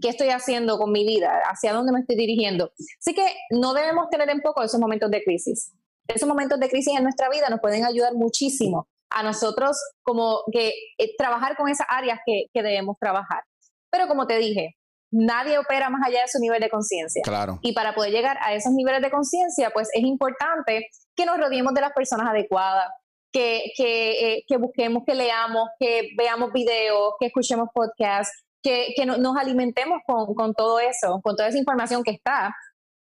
¿qué 0.01 0.09
estoy 0.09 0.29
haciendo 0.29 0.77
con 0.77 0.91
mi 0.91 1.05
vida? 1.05 1.41
¿Hacia 1.45 1.73
dónde 1.73 1.91
me 1.91 1.99
estoy 1.99 2.15
dirigiendo? 2.15 2.71
Así 2.99 3.13
que 3.13 3.25
no 3.51 3.73
debemos 3.73 4.09
tener 4.09 4.29
en 4.29 4.41
poco 4.41 4.63
esos 4.63 4.79
momentos 4.79 5.11
de 5.11 5.23
crisis. 5.23 5.73
Esos 6.07 6.27
momentos 6.27 6.59
de 6.59 6.69
crisis 6.69 6.95
en 6.97 7.03
nuestra 7.03 7.29
vida 7.29 7.49
nos 7.49 7.59
pueden 7.59 7.85
ayudar 7.85 8.13
muchísimo 8.15 8.87
a 9.11 9.23
nosotros 9.23 9.77
como 10.01 10.39
que 10.51 10.73
eh, 10.97 11.15
trabajar 11.17 11.55
con 11.55 11.69
esas 11.69 11.87
áreas 11.89 12.19
que, 12.25 12.45
que 12.53 12.63
debemos 12.63 12.95
trabajar. 12.99 13.43
Pero 13.91 14.07
como 14.07 14.27
te 14.27 14.37
dije, 14.37 14.75
nadie 15.11 15.57
opera 15.57 15.89
más 15.89 16.01
allá 16.05 16.21
de 16.21 16.27
su 16.27 16.39
nivel 16.39 16.61
de 16.61 16.69
conciencia. 16.69 17.21
Claro. 17.23 17.59
Y 17.61 17.73
para 17.73 17.93
poder 17.93 18.11
llegar 18.11 18.37
a 18.41 18.53
esos 18.53 18.73
niveles 18.73 19.01
de 19.01 19.11
conciencia, 19.11 19.71
pues 19.71 19.89
es 19.93 20.03
importante 20.03 20.87
que 21.15 21.25
nos 21.25 21.37
rodeemos 21.37 21.73
de 21.73 21.81
las 21.81 21.93
personas 21.93 22.27
adecuadas, 22.29 22.89
que, 23.31 23.71
eh, 23.77 24.43
que 24.47 24.57
busquemos, 24.57 25.03
que 25.05 25.15
leamos, 25.15 25.69
que 25.79 26.09
veamos 26.17 26.51
videos, 26.51 27.13
que 27.19 27.27
escuchemos 27.27 27.69
podcasts, 27.73 28.43
que, 28.61 28.93
que 28.95 29.05
nos 29.05 29.37
alimentemos 29.37 29.99
con, 30.05 30.33
con, 30.35 30.53
todo 30.53 30.79
eso, 30.79 31.21
con 31.23 31.35
toda 31.35 31.49
esa 31.49 31.57
información 31.57 32.03
que 32.03 32.11
está. 32.11 32.53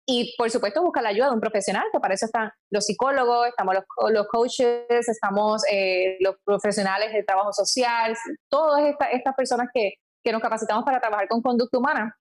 Y 0.07 0.35
por 0.37 0.51
supuesto 0.51 0.83
buscar 0.83 1.01
la 1.01 1.09
ayuda 1.09 1.29
de 1.29 1.33
un 1.33 1.41
profesional, 1.41 1.83
que 1.91 1.99
para 1.99 2.13
eso 2.13 2.27
están 2.27 2.51
los 2.69 2.85
psicólogos, 2.85 3.47
estamos 3.47 3.75
los, 3.75 4.11
los 4.11 4.27
coaches, 4.27 4.85
estamos 5.07 5.63
eh, 5.71 6.17
los 6.19 6.35
profesionales 6.43 7.11
de 7.11 7.23
trabajo 7.23 7.51
social, 7.53 8.15
todas 8.47 8.83
estas, 8.85 9.09
estas 9.13 9.35
personas 9.35 9.67
que, 9.73 9.93
que 10.23 10.31
nos 10.31 10.41
capacitamos 10.41 10.85
para 10.85 10.99
trabajar 10.99 11.27
con 11.27 11.41
conducta 11.41 11.77
humana, 11.77 12.15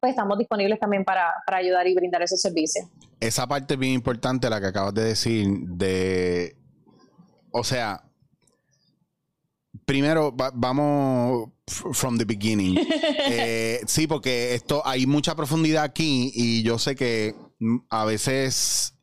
pues 0.00 0.10
estamos 0.10 0.36
disponibles 0.36 0.78
también 0.78 1.02
para, 1.02 1.32
para, 1.46 1.58
ayudar 1.58 1.86
y 1.86 1.94
brindar 1.94 2.22
esos 2.22 2.40
servicios. 2.40 2.86
Esa 3.20 3.46
parte 3.46 3.76
bien 3.76 3.94
importante, 3.94 4.50
la 4.50 4.60
que 4.60 4.66
acabas 4.66 4.92
de 4.92 5.04
decir, 5.04 5.46
de 5.60 6.56
o 7.56 7.62
sea, 7.62 8.02
primero 9.86 10.32
vamos 10.32 11.50
from 11.92 12.18
the 12.18 12.24
beginning. 12.24 12.76
Eh, 13.26 13.80
sí, 13.86 14.06
porque 14.06 14.54
esto 14.54 14.86
hay 14.86 15.06
mucha 15.06 15.34
profundidad 15.34 15.82
aquí 15.82 16.30
y 16.34 16.62
yo 16.62 16.78
sé 16.78 16.94
que 16.94 17.34
mm, 17.58 17.78
a 17.88 18.04
veces 18.04 18.96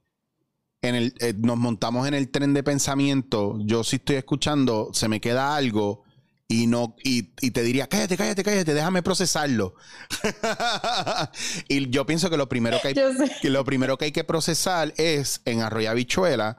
en 0.83 0.93
el, 0.93 1.15
eh, 1.19 1.33
nos 1.35 1.57
montamos 1.57 2.07
en 2.07 2.13
el 2.13 2.29
tren 2.29 2.53
de 2.53 2.61
pensamiento. 2.61 3.57
Yo 3.65 3.83
si 3.83 3.95
estoy 3.95 4.17
escuchando, 4.17 4.91
se 4.93 5.07
me 5.07 5.19
queda 5.19 5.55
algo 5.55 6.03
y 6.47 6.67
no 6.67 6.95
y, 7.03 7.23
te 7.23 7.63
diría 7.63 7.87
cállate, 7.87 8.15
cállate, 8.15 8.43
cállate, 8.43 8.73
déjame 8.75 9.01
procesarlo. 9.01 9.73
y 11.67 11.89
yo 11.89 12.05
pienso 12.05 12.29
que 12.29 12.37
lo 12.37 12.47
primero 12.47 12.77
que 12.79 12.89
hay 12.89 12.93
que 12.93 13.49
lo 13.49 13.65
primero 13.65 13.97
que 13.97 14.05
hay 14.05 14.11
que 14.11 14.23
procesar 14.23 14.93
es 14.97 15.41
en 15.45 15.61
Arroyo 15.61 15.95
Bichuela 15.95 16.57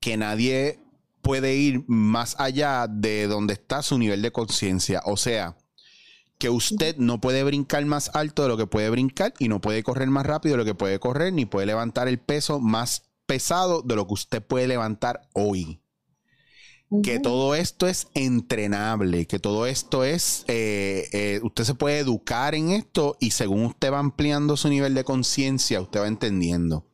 que 0.00 0.16
nadie 0.16 0.80
puede 1.22 1.54
ir 1.54 1.84
más 1.86 2.36
allá 2.38 2.86
de 2.88 3.28
donde 3.28 3.54
está 3.54 3.82
su 3.82 3.98
nivel 3.98 4.20
de 4.20 4.32
conciencia. 4.32 5.00
O 5.06 5.16
sea, 5.16 5.56
que 6.38 6.50
usted 6.50 6.96
no 6.96 7.20
puede 7.20 7.44
brincar 7.44 7.84
más 7.86 8.10
alto 8.14 8.42
de 8.42 8.48
lo 8.48 8.56
que 8.56 8.66
puede 8.66 8.90
brincar 8.90 9.32
y 9.38 9.48
no 9.48 9.60
puede 9.60 9.84
correr 9.84 10.08
más 10.08 10.26
rápido 10.26 10.54
de 10.54 10.58
lo 10.58 10.64
que 10.64 10.74
puede 10.74 10.98
correr, 10.98 11.32
ni 11.32 11.46
puede 11.46 11.66
levantar 11.66 12.08
el 12.08 12.18
peso 12.18 12.58
más 12.58 13.04
pesado 13.26 13.82
de 13.82 13.94
lo 13.94 14.08
que 14.08 14.14
usted 14.14 14.42
puede 14.42 14.66
levantar 14.66 15.28
hoy. 15.34 15.80
Que 17.02 17.20
todo 17.20 17.54
esto 17.54 17.86
es 17.86 18.08
entrenable, 18.12 19.26
que 19.26 19.38
todo 19.38 19.66
esto 19.66 20.04
es, 20.04 20.44
eh, 20.48 21.08
eh, 21.12 21.40
usted 21.42 21.64
se 21.64 21.74
puede 21.74 22.00
educar 22.00 22.54
en 22.54 22.70
esto 22.70 23.16
y 23.18 23.30
según 23.30 23.64
usted 23.64 23.90
va 23.90 23.98
ampliando 23.98 24.58
su 24.58 24.68
nivel 24.68 24.92
de 24.94 25.04
conciencia, 25.04 25.80
usted 25.80 26.00
va 26.00 26.08
entendiendo. 26.08 26.86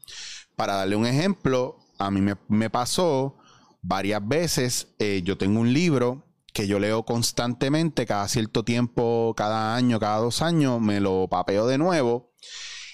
Para 0.54 0.74
darle 0.74 0.94
un 0.94 1.06
ejemplo, 1.06 1.78
a 1.98 2.12
mí 2.12 2.20
me, 2.20 2.36
me 2.48 2.70
pasó 2.70 3.38
varias 3.88 4.27
veces. 4.27 4.88
Eh, 4.98 5.22
yo 5.24 5.38
tengo 5.38 5.61
un 5.61 5.72
libro 5.72 6.27
que 6.53 6.66
yo 6.66 6.79
leo 6.79 7.05
constantemente, 7.05 8.07
cada 8.07 8.29
cierto 8.29 8.64
tiempo, 8.64 9.35
cada 9.37 9.74
año, 9.74 9.98
cada 9.98 10.18
dos 10.18 10.42
años, 10.42 10.81
me 10.81 11.01
lo 11.01 11.29
papeo 11.29 11.66
de 11.66 11.79
nuevo 11.79 12.33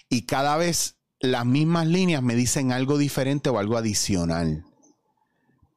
y 0.09 0.26
cada 0.26 0.57
vez 0.57 0.96
las 1.20 1.46
mismas 1.46 1.87
líneas 1.87 2.22
me 2.22 2.37
dicen 2.37 2.72
algo 2.72 2.98
diferente 2.98 3.50
o 3.50 3.59
algo 3.59 3.76
adicional. 3.76 4.64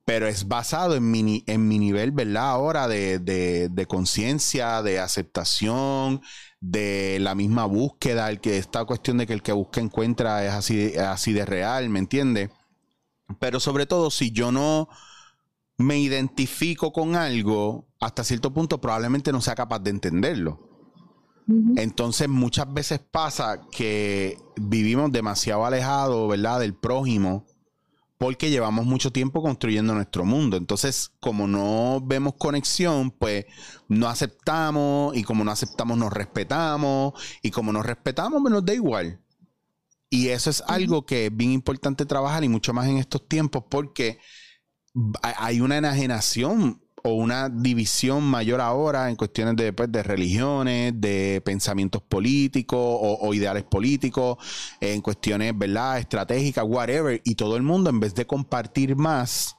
Pero 0.05 0.27
es 0.27 0.47
basado 0.47 0.95
en 0.95 1.11
mi, 1.11 1.43
en 1.47 1.67
mi 1.67 1.79
nivel, 1.79 2.11
¿verdad? 2.11 2.49
Ahora 2.49 2.87
de, 2.87 3.19
de, 3.19 3.85
conciencia, 3.87 4.81
de 4.81 4.99
aceptación, 4.99 6.21
de 6.61 7.17
la 7.19 7.35
misma 7.35 7.65
búsqueda, 7.65 8.29
el 8.29 8.39
que 8.39 8.57
esta 8.57 8.85
cuestión 8.85 9.17
de 9.17 9.27
que 9.27 9.33
el 9.33 9.41
que 9.41 9.51
busca 9.51 9.81
encuentra 9.81 10.45
es 10.45 10.53
así, 10.53 10.95
así 10.95 11.33
de 11.33 11.45
real, 11.45 11.89
¿me 11.89 11.99
entiendes? 11.99 12.49
Pero 13.39 13.59
sobre 13.59 13.85
todo, 13.85 14.09
si 14.09 14.31
yo 14.31 14.51
no 14.51 14.89
me 15.77 15.99
identifico 15.99 16.91
con 16.91 17.15
algo, 17.15 17.87
hasta 17.99 18.23
cierto 18.23 18.53
punto 18.53 18.81
probablemente 18.81 19.31
no 19.31 19.41
sea 19.41 19.55
capaz 19.55 19.79
de 19.79 19.91
entenderlo. 19.91 20.67
Entonces 21.77 22.27
muchas 22.27 22.73
veces 22.73 22.99
pasa 22.99 23.61
que 23.71 24.37
vivimos 24.57 25.13
demasiado 25.13 25.65
alejados, 25.65 26.29
¿verdad? 26.29 26.59
Del 26.59 26.75
prójimo, 26.75 27.45
porque 28.17 28.49
llevamos 28.49 28.85
mucho 28.85 29.11
tiempo 29.11 29.41
construyendo 29.41 29.93
nuestro 29.93 30.25
mundo. 30.25 30.57
Entonces, 30.57 31.13
como 31.21 31.47
no 31.47 32.01
vemos 32.03 32.33
conexión, 32.37 33.11
pues 33.11 33.45
no 33.87 34.09
aceptamos 34.09 35.15
y 35.15 35.23
como 35.23 35.45
no 35.45 35.51
aceptamos 35.51 35.97
nos 35.97 36.11
respetamos 36.11 37.13
y 37.41 37.51
como 37.51 37.71
nos 37.71 37.85
respetamos, 37.85 38.41
pues 38.41 38.51
nos 38.51 38.65
da 38.65 38.73
igual. 38.73 39.21
Y 40.09 40.29
eso 40.29 40.49
es 40.49 40.63
algo 40.67 41.05
que 41.05 41.25
es 41.27 41.35
bien 41.35 41.51
importante 41.51 42.05
trabajar 42.05 42.43
y 42.43 42.49
mucho 42.49 42.73
más 42.73 42.87
en 42.87 42.97
estos 42.97 43.27
tiempos 43.27 43.63
porque 43.69 44.19
hay 45.21 45.61
una 45.61 45.77
enajenación 45.77 46.81
o 47.03 47.13
una 47.13 47.49
división 47.49 48.23
mayor 48.23 48.59
ahora 48.59 49.09
en 49.09 49.15
cuestiones 49.15 49.55
de, 49.55 49.71
pues, 49.71 49.91
de 49.91 50.03
religiones, 50.03 50.93
de 50.95 51.41
pensamientos 51.45 52.01
políticos 52.01 52.79
o, 52.81 53.33
ideales 53.33 53.63
políticos, 53.63 54.37
en 54.81 55.01
cuestiones, 55.01 55.57
¿verdad?, 55.57 55.99
estratégicas, 55.99 56.65
whatever. 56.67 57.21
Y 57.23 57.35
todo 57.35 57.55
el 57.55 57.63
mundo, 57.63 57.89
en 57.89 57.99
vez 57.99 58.15
de 58.15 58.25
compartir 58.25 58.95
más, 58.95 59.55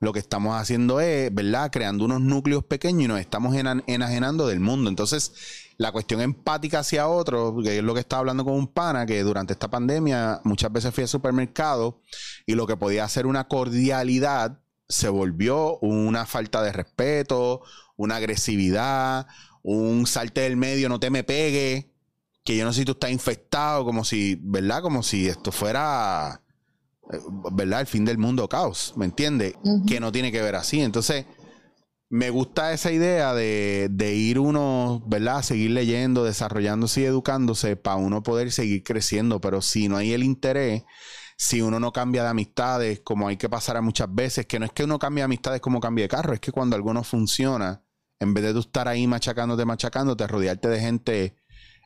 lo 0.00 0.12
que 0.12 0.18
estamos 0.18 0.54
haciendo 0.56 1.00
es, 1.00 1.32
¿verdad?, 1.32 1.70
creando 1.70 2.04
unos 2.04 2.20
núcleos 2.20 2.64
pequeños 2.64 3.04
y 3.04 3.08
nos 3.08 3.20
estamos 3.20 3.54
enajenando 3.54 4.46
del 4.46 4.60
mundo. 4.60 4.88
Entonces, 4.90 5.32
la 5.78 5.92
cuestión 5.92 6.20
empática 6.20 6.80
hacia 6.80 7.08
otro, 7.08 7.56
que 7.62 7.78
es 7.78 7.84
lo 7.84 7.94
que 7.94 8.00
estaba 8.00 8.20
hablando 8.20 8.44
con 8.44 8.54
un 8.54 8.66
pana, 8.66 9.06
que 9.06 9.22
durante 9.22 9.52
esta 9.52 9.70
pandemia 9.70 10.40
muchas 10.42 10.72
veces 10.72 10.92
fui 10.92 11.02
al 11.02 11.08
supermercado 11.08 12.02
y 12.46 12.56
lo 12.56 12.66
que 12.66 12.76
podía 12.76 13.04
hacer 13.04 13.26
una 13.26 13.46
cordialidad 13.46 14.60
se 14.88 15.08
volvió 15.08 15.78
una 15.78 16.26
falta 16.26 16.62
de 16.62 16.72
respeto, 16.72 17.62
una 17.96 18.16
agresividad, 18.16 19.28
un 19.62 20.06
salte 20.06 20.40
del 20.40 20.56
medio, 20.56 20.88
no 20.88 20.98
te 20.98 21.10
me 21.10 21.22
pegue, 21.22 21.92
que 22.42 22.56
yo 22.56 22.64
no 22.64 22.72
sé 22.72 22.80
si 22.80 22.84
tú 22.84 22.92
estás 22.92 23.12
infectado, 23.12 23.84
como 23.84 24.04
si, 24.04 24.36
¿verdad? 24.42 24.82
Como 24.82 25.04
si 25.04 25.28
esto 25.28 25.52
fuera, 25.52 26.42
eh, 27.12 27.18
¿verdad? 27.52 27.82
El 27.82 27.86
fin 27.86 28.04
del 28.04 28.18
mundo, 28.18 28.48
caos, 28.48 28.94
¿me 28.96 29.04
entiendes? 29.04 29.54
Que 29.86 30.00
no 30.00 30.10
tiene 30.10 30.32
que 30.32 30.42
ver 30.42 30.56
así. 30.56 30.80
Entonces, 30.80 31.26
me 32.10 32.30
gusta 32.30 32.72
esa 32.72 32.90
idea 32.90 33.34
de, 33.34 33.88
de, 33.90 34.14
ir 34.14 34.38
uno, 34.38 35.02
¿verdad? 35.06 35.42
Seguir 35.42 35.72
leyendo, 35.72 36.24
desarrollándose 36.24 37.02
y 37.02 37.04
educándose 37.04 37.76
para 37.76 37.96
uno 37.96 38.22
poder 38.22 38.50
seguir 38.50 38.82
creciendo, 38.82 39.40
pero 39.40 39.60
si 39.60 39.88
no 39.88 39.98
hay 39.98 40.12
el 40.14 40.22
interés, 40.22 40.84
si 41.36 41.60
uno 41.60 41.78
no 41.80 41.92
cambia 41.92 42.22
de 42.22 42.30
amistades, 42.30 43.00
como 43.00 43.28
hay 43.28 43.36
que 43.36 43.48
pasar 43.48 43.76
a 43.76 43.82
muchas 43.82 44.12
veces, 44.14 44.46
que 44.46 44.58
no 44.58 44.64
es 44.66 44.72
que 44.72 44.84
uno 44.84 44.98
cambie 44.98 45.20
de 45.22 45.26
amistades 45.26 45.60
como 45.60 45.80
cambie 45.80 46.04
de 46.04 46.08
carro, 46.08 46.32
es 46.32 46.40
que 46.40 46.52
cuando 46.52 46.76
algo 46.76 46.94
no 46.94 47.04
funciona, 47.04 47.84
en 48.20 48.34
vez 48.34 48.44
de 48.44 48.52
tú 48.54 48.60
estar 48.60 48.88
ahí 48.88 49.06
machacándote, 49.06 49.64
machacándote, 49.64 50.26
rodearte 50.26 50.68
de 50.68 50.80
gente, 50.80 51.36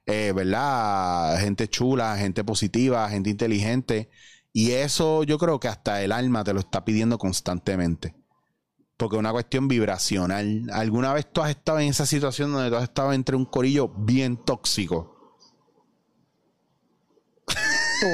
eh, 0.07 0.33
¿verdad? 0.35 1.39
Gente 1.41 1.69
chula, 1.69 2.17
gente 2.17 2.45
positiva, 2.45 3.09
gente 3.11 3.31
inteligente. 3.31 4.11
Y 4.53 4.73
eso 4.73 5.25
yo 5.25 5.39
creo 5.39 5.61
que 5.61 5.69
hasta 5.69 6.03
el 6.03 6.13
alma 6.13 6.45
te 6.45 6.55
lo 6.55 6.61
está 6.61 6.85
pidiendo 6.85 7.19
constantemente 7.19 8.22
porque 9.03 9.17
es 9.17 9.21
una 9.21 9.33
cuestión 9.33 9.67
vibracional. 9.67 10.71
¿Alguna 10.73 11.13
vez 11.13 11.27
tú 11.27 11.43
has 11.43 11.51
estado 11.51 11.81
en 11.81 11.89
esa 11.89 12.07
situación 12.07 12.53
donde 12.53 12.71
tú 12.71 12.77
has 12.77 12.85
estado 12.85 13.13
entre 13.13 13.35
un 13.35 13.45
corillo 13.45 13.89
bien 13.89 14.37
tóxico? 14.37 15.43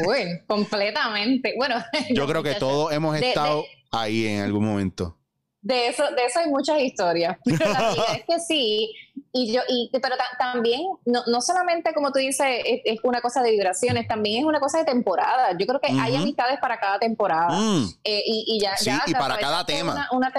Uy, 0.07 0.41
completamente. 0.47 1.53
Bueno, 1.59 1.77
yo 2.15 2.27
creo 2.27 2.43
que 2.43 2.55
todos 2.55 2.91
hemos 2.91 3.21
estado 3.21 3.67
ahí 3.91 4.29
en 4.29 4.45
algún 4.45 4.65
momento. 4.65 5.19
De 5.61 5.89
eso, 5.89 6.05
de 6.17 6.25
eso 6.25 6.39
hay 6.39 6.49
muchas 6.49 6.81
historias. 6.81 7.37
Pero 7.45 7.71
la 7.71 7.79
realidad 7.79 8.15
es 8.15 8.25
que 8.25 8.41
sí. 8.41 8.95
Y 9.31 9.53
yo, 9.53 9.61
y, 9.69 9.91
pero 9.93 10.17
también, 10.39 10.81
no, 11.05 11.23
no, 11.27 11.43
solamente 11.43 11.93
como 11.93 12.13
tú 12.13 12.19
dices, 12.19 12.47
es, 12.85 12.99
una 13.03 13.21
cosa 13.21 13.43
de 13.43 13.51
vibraciones, 13.51 14.09
también 14.09 14.41
es 14.41 14.45
una 14.47 14.59
cosa 14.59 14.79
de 14.79 14.85
temporada. 14.85 15.51
Yo 15.59 15.67
creo 15.67 15.81
que 15.81 15.93
hay 15.93 16.17
amistades 16.17 16.59
para 16.61 16.81
cada 16.81 16.99
temporada. 16.99 17.51
Mm. 17.51 17.89
Eh, 18.05 18.23
y, 18.25 18.59
ya, 18.61 18.77
sí, 18.77 18.91
y 19.07 19.13
para 19.13 19.37
cada 19.37 19.67
tema. 19.67 20.09
Una, 20.13 20.33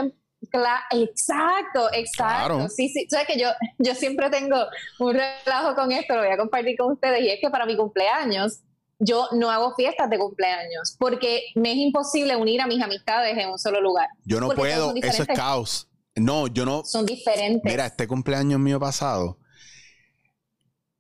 exacto, 0.92 1.90
exacto. 1.94 2.70
Sí, 2.70 2.90
sí. 2.90 3.08
Sabes 3.10 3.28
que 3.28 3.40
yo, 3.40 3.50
yo 3.78 3.96
siempre 3.96 4.30
tengo 4.30 4.58
un 5.00 5.14
relajo 5.14 5.76
con 5.76 5.92
esto, 5.92 6.16
lo 6.16 6.22
voy 6.22 6.32
a 6.32 6.38
compartir 6.38 6.78
con 6.78 6.94
ustedes, 6.94 7.22
y 7.22 7.30
es 7.30 7.40
que 7.42 7.50
para 7.50 7.66
mi 7.66 7.76
cumpleaños 7.76 8.62
yo 9.00 9.28
no 9.32 9.50
hago 9.50 9.74
fiestas 9.76 10.10
de 10.10 10.20
cumpleaños 10.20 10.98
porque 11.00 11.44
me 11.56 11.72
es 11.72 11.78
imposible 11.78 12.36
unir 12.36 12.62
a 12.62 12.68
mis 12.68 12.82
amistades 12.82 13.38
en 13.38 13.50
un 13.50 13.58
solo 13.58 13.82
lugar. 13.82 14.10
Yo 14.26 14.40
no 14.40 14.50
puedo, 14.50 14.94
eso 14.96 15.24
es 15.24 15.30
caos. 15.30 15.90
No, 16.16 16.48
yo 16.48 16.66
no. 16.66 16.84
Son 16.84 17.06
diferentes. 17.06 17.62
Mira, 17.64 17.86
este 17.86 18.08
cumpleaños 18.08 18.60
mío 18.60 18.80
pasado, 18.80 19.40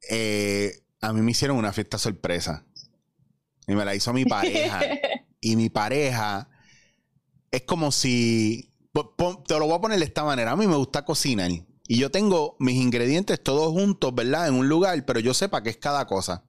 eh, 0.10 0.72
a 1.02 1.12
mí 1.12 1.22
me 1.22 1.32
hicieron 1.32 1.58
una 1.58 1.74
fiesta 1.74 1.98
sorpresa. 1.98 2.66
Y 3.68 3.74
me 3.74 3.86
la 3.86 3.94
hizo 3.94 4.14
mi 4.14 4.26
pareja. 4.26 4.80
y 5.42 5.56
mi 5.56 5.70
pareja 5.70 6.50
es 7.52 7.64
como 7.64 7.92
si 7.92 8.72
te 8.94 9.60
lo 9.60 9.66
voy 9.66 9.76
a 9.76 9.82
poner 9.82 10.00
de 10.00 10.06
esta 10.06 10.24
manera. 10.24 10.52
A 10.52 10.56
mí 10.56 10.68
me 10.68 10.76
gusta 10.76 11.06
cocinar. 11.06 11.52
Y 11.88 11.98
yo 11.98 12.12
tengo 12.12 12.56
mis 12.60 12.76
ingredientes 12.76 13.42
todos 13.42 13.72
juntos, 13.72 14.14
¿verdad? 14.14 14.48
En 14.48 14.54
un 14.54 14.70
lugar, 14.70 15.06
pero 15.06 15.20
yo 15.20 15.34
sé 15.34 15.50
para 15.50 15.64
qué 15.64 15.72
es 15.72 15.78
cada 15.78 16.06
cosa. 16.06 16.44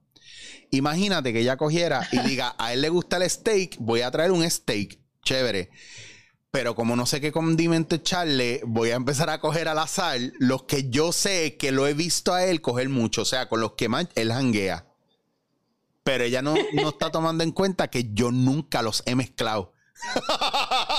Imagínate 0.69 1.33
que 1.33 1.39
ella 1.39 1.57
cogiera 1.57 2.07
y 2.11 2.19
diga, 2.27 2.55
a 2.57 2.73
él 2.73 2.81
le 2.81 2.89
gusta 2.89 3.17
el 3.17 3.29
steak, 3.29 3.77
voy 3.79 4.01
a 4.01 4.11
traer 4.11 4.31
un 4.31 4.49
steak. 4.49 4.99
Chévere. 5.23 5.69
Pero 6.51 6.75
como 6.75 6.95
no 6.95 7.05
sé 7.05 7.21
qué 7.21 7.31
condimento 7.31 7.95
echarle, 7.95 8.61
voy 8.65 8.91
a 8.91 8.95
empezar 8.95 9.29
a 9.29 9.39
coger 9.39 9.67
al 9.67 9.79
azar 9.79 10.19
los 10.39 10.63
que 10.63 10.89
yo 10.89 11.13
sé 11.13 11.55
que 11.57 11.71
lo 11.71 11.87
he 11.87 11.93
visto 11.93 12.33
a 12.33 12.43
él 12.45 12.61
coger 12.61 12.89
mucho. 12.89 13.21
O 13.21 13.25
sea, 13.25 13.47
con 13.47 13.61
los 13.61 13.73
que 13.73 13.87
más 13.87 14.07
él 14.15 14.33
janguea. 14.33 14.85
Pero 16.03 16.23
ella 16.23 16.41
no, 16.41 16.55
no 16.73 16.89
está 16.89 17.09
tomando 17.11 17.43
en 17.43 17.51
cuenta 17.51 17.89
que 17.89 18.13
yo 18.13 18.31
nunca 18.31 18.81
los 18.81 19.03
he 19.05 19.15
mezclado. 19.15 19.73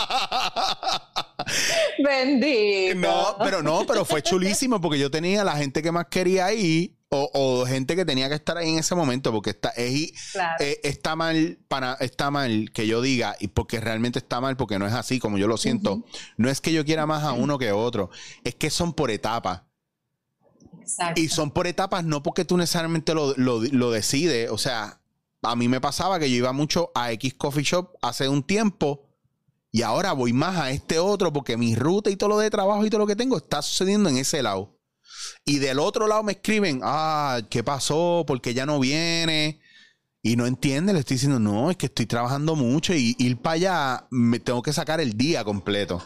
Bendito. 2.02 2.94
No, 2.96 3.36
pero 3.38 3.62
no, 3.62 3.84
pero 3.86 4.04
fue 4.04 4.22
chulísimo 4.22 4.80
porque 4.80 4.98
yo 4.98 5.10
tenía 5.10 5.44
la 5.44 5.56
gente 5.56 5.82
que 5.82 5.92
más 5.92 6.06
quería 6.06 6.46
ahí 6.46 6.96
o, 7.14 7.66
gente 7.66 7.94
que 7.94 8.04
tenía 8.04 8.28
que 8.28 8.36
estar 8.36 8.56
ahí 8.56 8.70
en 8.70 8.78
ese 8.78 8.94
momento 8.94 9.32
porque 9.32 9.50
está, 9.50 9.68
es, 9.70 10.12
eh, 10.60 10.80
está 10.82 11.14
mal 11.14 11.58
para 11.68 11.94
está 11.94 12.30
mal 12.30 12.70
que 12.72 12.86
yo 12.86 13.02
diga 13.02 13.36
y 13.38 13.48
porque 13.48 13.80
realmente 13.80 14.18
está 14.18 14.40
mal 14.40 14.56
porque 14.56 14.78
no 14.78 14.86
es 14.86 14.94
así 14.94 15.18
como 15.18 15.36
yo 15.36 15.46
lo 15.46 15.58
siento. 15.58 16.02
No 16.38 16.48
es 16.48 16.60
que 16.60 16.72
yo 16.72 16.84
quiera 16.84 17.04
más 17.04 17.22
a 17.24 17.32
uno 17.32 17.58
que 17.58 17.68
a 17.68 17.76
otro, 17.76 18.10
es 18.44 18.54
que 18.54 18.70
son 18.70 18.94
por 18.94 19.10
etapas. 19.10 19.62
Y 21.14 21.28
son 21.28 21.50
por 21.50 21.66
etapas 21.66 22.04
no 22.04 22.22
porque 22.22 22.44
tú 22.44 22.56
necesariamente 22.56 23.14
lo, 23.14 23.34
lo, 23.36 23.60
lo 23.60 23.90
decides, 23.90 24.50
o 24.50 24.58
sea, 24.58 25.00
a 25.42 25.56
mí 25.56 25.68
me 25.68 25.80
pasaba 25.80 26.18
que 26.18 26.30
yo 26.30 26.36
iba 26.36 26.52
mucho 26.52 26.90
a 26.94 27.12
X 27.12 27.34
Coffee 27.34 27.64
Shop 27.64 27.92
hace 28.00 28.28
un 28.28 28.42
tiempo 28.42 29.11
y 29.72 29.80
ahora 29.80 30.12
voy 30.12 30.34
más 30.34 30.58
a 30.58 30.70
este 30.70 30.98
otro 30.98 31.32
porque 31.32 31.56
mi 31.56 31.74
ruta 31.74 32.10
y 32.10 32.16
todo 32.16 32.28
lo 32.28 32.38
de 32.38 32.50
trabajo 32.50 32.84
y 32.84 32.90
todo 32.90 33.00
lo 33.00 33.06
que 33.06 33.16
tengo 33.16 33.38
está 33.38 33.62
sucediendo 33.62 34.10
en 34.10 34.18
ese 34.18 34.42
lado. 34.42 34.78
Y 35.46 35.58
del 35.58 35.78
otro 35.78 36.06
lado 36.06 36.22
me 36.22 36.32
escriben, 36.32 36.80
ah, 36.82 37.40
¿qué 37.48 37.64
pasó? 37.64 38.24
Porque 38.26 38.52
ya 38.52 38.66
no 38.66 38.78
viene. 38.78 39.60
Y 40.22 40.36
no 40.36 40.46
entiende, 40.46 40.92
le 40.92 41.00
estoy 41.00 41.16
diciendo, 41.16 41.40
no, 41.40 41.70
es 41.70 41.76
que 41.76 41.86
estoy 41.86 42.06
trabajando 42.06 42.54
mucho 42.54 42.94
y 42.94 43.16
ir 43.18 43.38
para 43.38 43.54
allá 43.54 44.06
me 44.10 44.38
tengo 44.38 44.62
que 44.62 44.72
sacar 44.72 45.00
el 45.00 45.16
día 45.16 45.42
completo. 45.42 46.00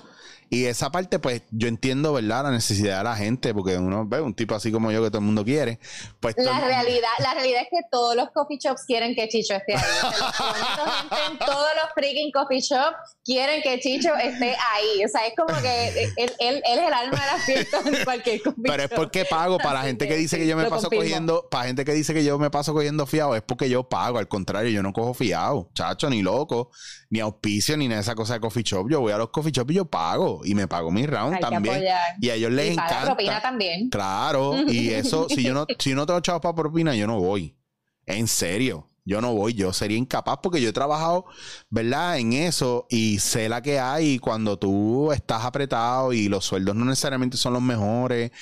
Y 0.48 0.66
esa 0.66 0.90
parte, 0.90 1.18
pues, 1.18 1.42
yo 1.50 1.66
entiendo, 1.66 2.12
¿verdad? 2.12 2.44
La 2.44 2.50
necesidad 2.52 2.98
de 2.98 3.04
la 3.04 3.16
gente, 3.16 3.52
porque 3.52 3.76
uno 3.76 4.06
ve 4.06 4.20
un 4.20 4.32
tipo 4.32 4.54
así 4.54 4.70
como 4.70 4.92
yo 4.92 5.02
que 5.02 5.08
todo 5.08 5.18
el 5.18 5.24
mundo 5.24 5.44
quiere. 5.44 5.80
Pues 6.20 6.36
la 6.38 6.60
realidad, 6.60 7.08
la 7.18 7.34
realidad 7.34 7.62
es 7.62 7.68
que 7.70 7.88
todos 7.90 8.14
los 8.14 8.30
coffee 8.30 8.58
shops 8.58 8.84
quieren 8.86 9.16
que 9.16 9.28
Chicho 9.28 9.54
esté 9.54 9.74
ahí. 9.74 9.82
gente 9.82 11.16
en 11.32 11.38
todos 11.38 11.68
los 11.74 11.92
freaking 11.94 12.30
coffee 12.30 12.60
shops 12.60 13.16
quieren 13.24 13.60
que 13.62 13.80
Chicho 13.80 14.14
esté 14.14 14.56
ahí. 14.72 15.04
O 15.04 15.08
sea, 15.08 15.26
es 15.26 15.34
como 15.36 15.60
que 15.60 16.04
él, 16.16 16.32
él, 16.38 16.62
es 16.64 16.78
el 16.78 16.92
alma 16.92 17.20
de 17.20 17.26
la 17.26 17.38
fiesta 17.38 17.80
en 17.84 18.04
cualquier 18.04 18.42
coffee 18.42 18.62
Pero 18.64 18.82
es 18.84 18.90
porque 18.90 19.24
pago. 19.24 19.56
Para 19.58 19.80
la 19.80 19.86
gente 19.86 20.06
que, 20.06 20.16
dice 20.16 20.38
que 20.38 20.46
yo 20.46 20.56
me 20.56 20.68
paso 20.68 20.88
cogiendo, 20.90 21.48
para 21.50 21.66
gente 21.66 21.84
que 21.84 21.92
dice 21.92 22.14
que 22.14 22.22
yo 22.22 22.38
me 22.38 22.50
paso 22.50 22.72
cogiendo 22.72 23.06
fiado, 23.06 23.34
es 23.34 23.42
porque 23.42 23.68
yo 23.68 23.88
pago. 23.88 24.18
Al 24.18 24.28
contrario, 24.28 24.70
yo 24.70 24.82
no 24.82 24.92
cojo 24.92 25.12
fiado, 25.12 25.70
chacho, 25.74 26.08
ni 26.08 26.22
loco, 26.22 26.70
ni 27.10 27.20
auspicio, 27.20 27.76
ni 27.76 27.88
nada 27.88 27.96
de 27.96 28.02
esa 28.02 28.14
cosa 28.14 28.34
de 28.34 28.40
coffee 28.40 28.62
shop. 28.62 28.88
Yo 28.90 29.00
voy 29.00 29.12
a 29.12 29.18
los 29.18 29.30
coffee 29.30 29.52
shops 29.52 29.70
y 29.72 29.74
yo 29.74 29.84
pago 29.84 30.40
y 30.44 30.54
me 30.54 30.66
pago 30.68 30.90
mi 30.90 31.06
round 31.06 31.38
también. 31.40 31.84
Y 32.20 32.30
a 32.30 32.34
ellos 32.34 32.52
les 32.52 32.68
y 32.68 32.72
encanta. 32.72 33.04
propina 33.04 33.40
también. 33.40 33.88
Claro, 33.90 34.54
y 34.68 34.90
eso, 34.90 35.28
si 35.28 35.42
yo 35.42 35.54
no, 35.54 35.66
si 35.78 35.94
no 35.94 36.06
tengo 36.06 36.20
chavos 36.20 36.42
para 36.42 36.54
propina, 36.54 36.94
yo 36.94 37.06
no 37.06 37.20
voy. 37.20 37.56
En 38.04 38.26
serio. 38.28 38.90
Yo 39.08 39.20
no 39.20 39.32
voy, 39.32 39.54
yo 39.54 39.72
sería 39.72 39.96
incapaz 39.96 40.40
porque 40.42 40.60
yo 40.60 40.68
he 40.68 40.72
trabajado, 40.72 41.26
¿verdad? 41.70 42.18
En 42.18 42.32
eso 42.32 42.88
y 42.90 43.20
sé 43.20 43.48
la 43.48 43.62
que 43.62 43.78
hay 43.78 44.18
cuando 44.18 44.58
tú 44.58 45.12
estás 45.12 45.44
apretado 45.44 46.12
y 46.12 46.28
los 46.28 46.44
sueldos 46.44 46.74
no 46.74 46.84
necesariamente 46.84 47.36
son 47.36 47.52
los 47.52 47.62
mejores. 47.62 48.32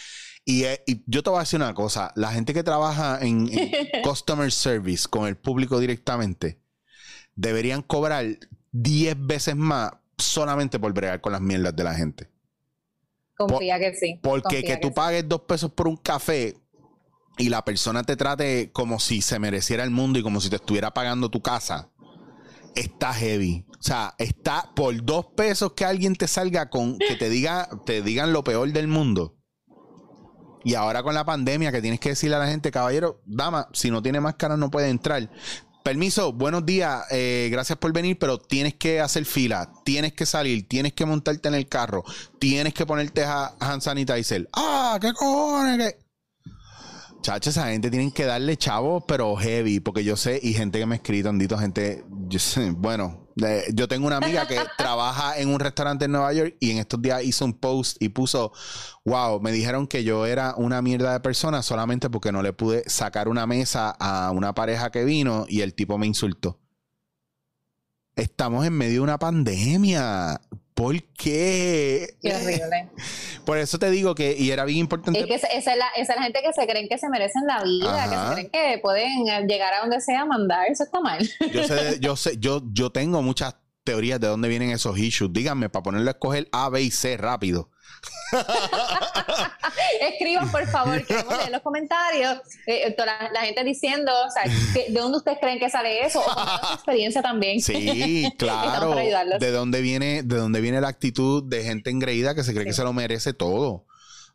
Y, 0.46 0.64
eh, 0.64 0.82
yo 1.06 1.22
te 1.22 1.28
voy 1.28 1.38
a 1.38 1.40
decir 1.40 1.58
una 1.58 1.74
cosa, 1.74 2.12
la 2.16 2.32
gente 2.32 2.54
que 2.54 2.62
trabaja 2.62 3.18
en 3.20 3.46
customer 4.02 4.50
service 4.50 5.06
con 5.06 5.26
el 5.26 5.36
público 5.36 5.78
directamente, 5.78 6.63
deberían 7.36 7.82
cobrar 7.82 8.24
10 8.72 9.26
veces 9.26 9.56
más 9.56 9.92
solamente 10.18 10.78
por 10.78 10.92
bregar 10.92 11.20
con 11.20 11.32
las 11.32 11.40
mierdas 11.40 11.74
de 11.74 11.84
la 11.84 11.94
gente. 11.94 12.28
Confía 13.36 13.78
que 13.78 13.94
sí. 13.94 14.20
Porque 14.22 14.62
que, 14.62 14.76
tú 14.76 14.92
pagues 14.92 15.28
dos 15.28 15.42
pesos 15.42 15.72
por 15.72 15.88
un 15.88 15.96
café 15.96 16.56
y 17.36 17.48
la 17.48 17.64
persona 17.64 18.04
te 18.04 18.16
trate 18.16 18.70
como 18.72 19.00
si 19.00 19.20
se 19.20 19.38
mereciera 19.38 19.82
el 19.82 19.90
mundo 19.90 20.18
y 20.18 20.22
como 20.22 20.40
si 20.40 20.50
te 20.50 20.56
estuviera 20.56 20.94
pagando 20.94 21.30
tu 21.30 21.42
casa, 21.42 21.90
está 22.76 23.12
heavy. 23.12 23.66
O 23.78 23.82
sea, 23.82 24.14
está 24.18 24.70
por 24.74 25.04
dos 25.04 25.26
pesos 25.36 25.72
que 25.72 25.84
alguien 25.84 26.14
te 26.14 26.28
salga 26.28 26.70
con, 26.70 26.98
que 26.98 27.16
te 27.16 27.28
diga, 27.28 27.68
te 27.84 28.02
digan 28.02 28.32
lo 28.32 28.44
peor 28.44 28.72
del 28.72 28.88
mundo. 28.88 29.36
Y 30.64 30.74
ahora 30.74 31.02
con 31.02 31.14
la 31.14 31.24
pandemia 31.24 31.72
que 31.72 31.82
tienes 31.82 32.00
que 32.00 32.10
decirle 32.10 32.36
a 32.36 32.38
la 32.38 32.46
gente, 32.46 32.70
caballero, 32.70 33.20
dama, 33.26 33.68
si 33.72 33.90
no 33.90 34.02
tiene 34.02 34.20
máscara 34.20 34.56
no 34.56 34.70
puede 34.70 34.88
entrar. 34.88 35.28
Permiso, 35.84 36.32
buenos 36.32 36.64
días, 36.64 37.04
eh, 37.10 37.50
gracias 37.52 37.78
por 37.78 37.92
venir, 37.92 38.18
pero 38.18 38.38
tienes 38.38 38.72
que 38.72 39.02
hacer 39.02 39.26
fila, 39.26 39.70
tienes 39.84 40.14
que 40.14 40.24
salir, 40.24 40.66
tienes 40.66 40.94
que 40.94 41.04
montarte 41.04 41.46
en 41.48 41.54
el 41.54 41.68
carro, 41.68 42.02
tienes 42.38 42.72
que 42.72 42.86
ponerte 42.86 43.22
a 43.22 43.54
hand 43.60 43.82
sanitizer. 43.82 44.48
Ah, 44.54 44.96
qué 44.98 45.12
cojones. 45.12 45.96
Chacho, 47.20 47.50
esa 47.50 47.68
gente 47.68 47.90
tienen 47.90 48.12
que 48.12 48.24
darle 48.24 48.56
chavos, 48.56 49.04
pero 49.06 49.36
heavy, 49.36 49.80
porque 49.80 50.04
yo 50.04 50.16
sé, 50.16 50.40
y 50.42 50.54
gente 50.54 50.78
que 50.78 50.86
me 50.86 50.94
ha 50.94 50.96
escrito, 50.96 51.28
andito, 51.28 51.58
gente, 51.58 52.02
yo 52.28 52.38
sé, 52.38 52.70
bueno, 52.70 53.23
yo 53.72 53.88
tengo 53.88 54.06
una 54.06 54.18
amiga 54.18 54.46
que 54.46 54.58
trabaja 54.78 55.38
en 55.38 55.48
un 55.48 55.60
restaurante 55.60 56.04
en 56.04 56.12
Nueva 56.12 56.32
York 56.32 56.56
y 56.60 56.70
en 56.70 56.78
estos 56.78 57.00
días 57.02 57.24
hizo 57.24 57.44
un 57.44 57.54
post 57.54 57.96
y 58.00 58.08
puso, 58.08 58.52
wow, 59.04 59.40
me 59.40 59.52
dijeron 59.52 59.86
que 59.86 60.04
yo 60.04 60.26
era 60.26 60.54
una 60.56 60.82
mierda 60.82 61.12
de 61.12 61.20
persona 61.20 61.62
solamente 61.62 62.10
porque 62.10 62.32
no 62.32 62.42
le 62.42 62.52
pude 62.52 62.88
sacar 62.88 63.28
una 63.28 63.46
mesa 63.46 63.90
a 63.98 64.30
una 64.30 64.54
pareja 64.54 64.90
que 64.90 65.04
vino 65.04 65.46
y 65.48 65.62
el 65.62 65.74
tipo 65.74 65.98
me 65.98 66.06
insultó. 66.06 66.60
Estamos 68.16 68.64
en 68.64 68.74
medio 68.74 68.94
de 68.94 69.00
una 69.00 69.18
pandemia. 69.18 70.40
¿Por 70.74 71.00
qué? 71.14 72.16
Qué 72.20 72.34
horrible. 72.34 72.90
Por 73.46 73.58
eso 73.58 73.78
te 73.78 73.90
digo 73.90 74.14
que, 74.14 74.36
y 74.36 74.50
era 74.50 74.64
bien 74.64 74.80
importante. 74.80 75.20
Es 75.20 75.26
que 75.26 75.34
esa 75.34 75.48
es 75.48 75.64
la, 75.78 75.88
esa 75.96 76.12
es 76.14 76.18
la 76.18 76.24
gente 76.24 76.40
que 76.42 76.52
se 76.52 76.66
creen 76.66 76.88
que 76.88 76.98
se 76.98 77.08
merecen 77.08 77.46
la 77.46 77.62
vida, 77.62 78.04
que 78.04 78.16
se 78.16 78.32
creen 78.34 78.50
que 78.50 78.80
pueden 78.82 79.46
llegar 79.46 79.72
a 79.74 79.80
donde 79.80 80.00
sea 80.00 80.24
mandar. 80.24 80.66
Eso 80.68 80.84
está 80.84 81.00
mal. 81.00 81.28
Yo 81.52 81.64
sé, 81.64 81.98
yo 82.00 82.16
sé, 82.16 82.38
yo, 82.38 82.62
yo 82.72 82.90
tengo 82.90 83.22
muchas 83.22 83.54
teorías 83.84 84.18
de 84.18 84.26
dónde 84.26 84.48
vienen 84.48 84.70
esos 84.70 84.98
issues. 84.98 85.32
Díganme, 85.32 85.68
para 85.68 85.84
ponerle 85.84 86.10
a 86.10 86.12
escoger 86.12 86.48
A, 86.50 86.68
B 86.70 86.82
y 86.82 86.90
C 86.90 87.16
rápido. 87.16 87.70
Escriban, 90.00 90.50
por 90.50 90.66
favor, 90.66 91.04
que 91.04 91.14
en 91.14 91.52
los 91.52 91.62
comentarios 91.62 92.38
eh, 92.66 92.88
eh, 92.88 92.96
la, 93.32 93.40
gente 93.42 93.64
diciendo, 93.64 94.12
o 94.26 94.30
sea, 94.30 94.44
¿de 94.88 94.92
dónde 94.92 95.18
ustedes 95.18 95.38
creen 95.40 95.58
que 95.58 95.70
sale 95.70 96.04
eso? 96.04 96.20
O 96.20 96.66
su 96.66 96.74
experiencia 96.74 97.22
también. 97.22 97.60
Sí, 97.60 98.32
claro. 98.38 98.94
¿De 99.38 99.50
dónde 99.50 99.80
viene, 99.80 100.22
de 100.22 100.36
dónde 100.36 100.60
viene 100.60 100.80
la 100.80 100.88
actitud 100.88 101.42
de 101.44 101.64
gente 101.64 101.90
engreída 101.90 102.34
que 102.34 102.44
se 102.44 102.52
cree 102.52 102.64
que 102.64 102.72
se 102.72 102.84
lo 102.84 102.92
merece 102.92 103.32
todo? 103.32 103.86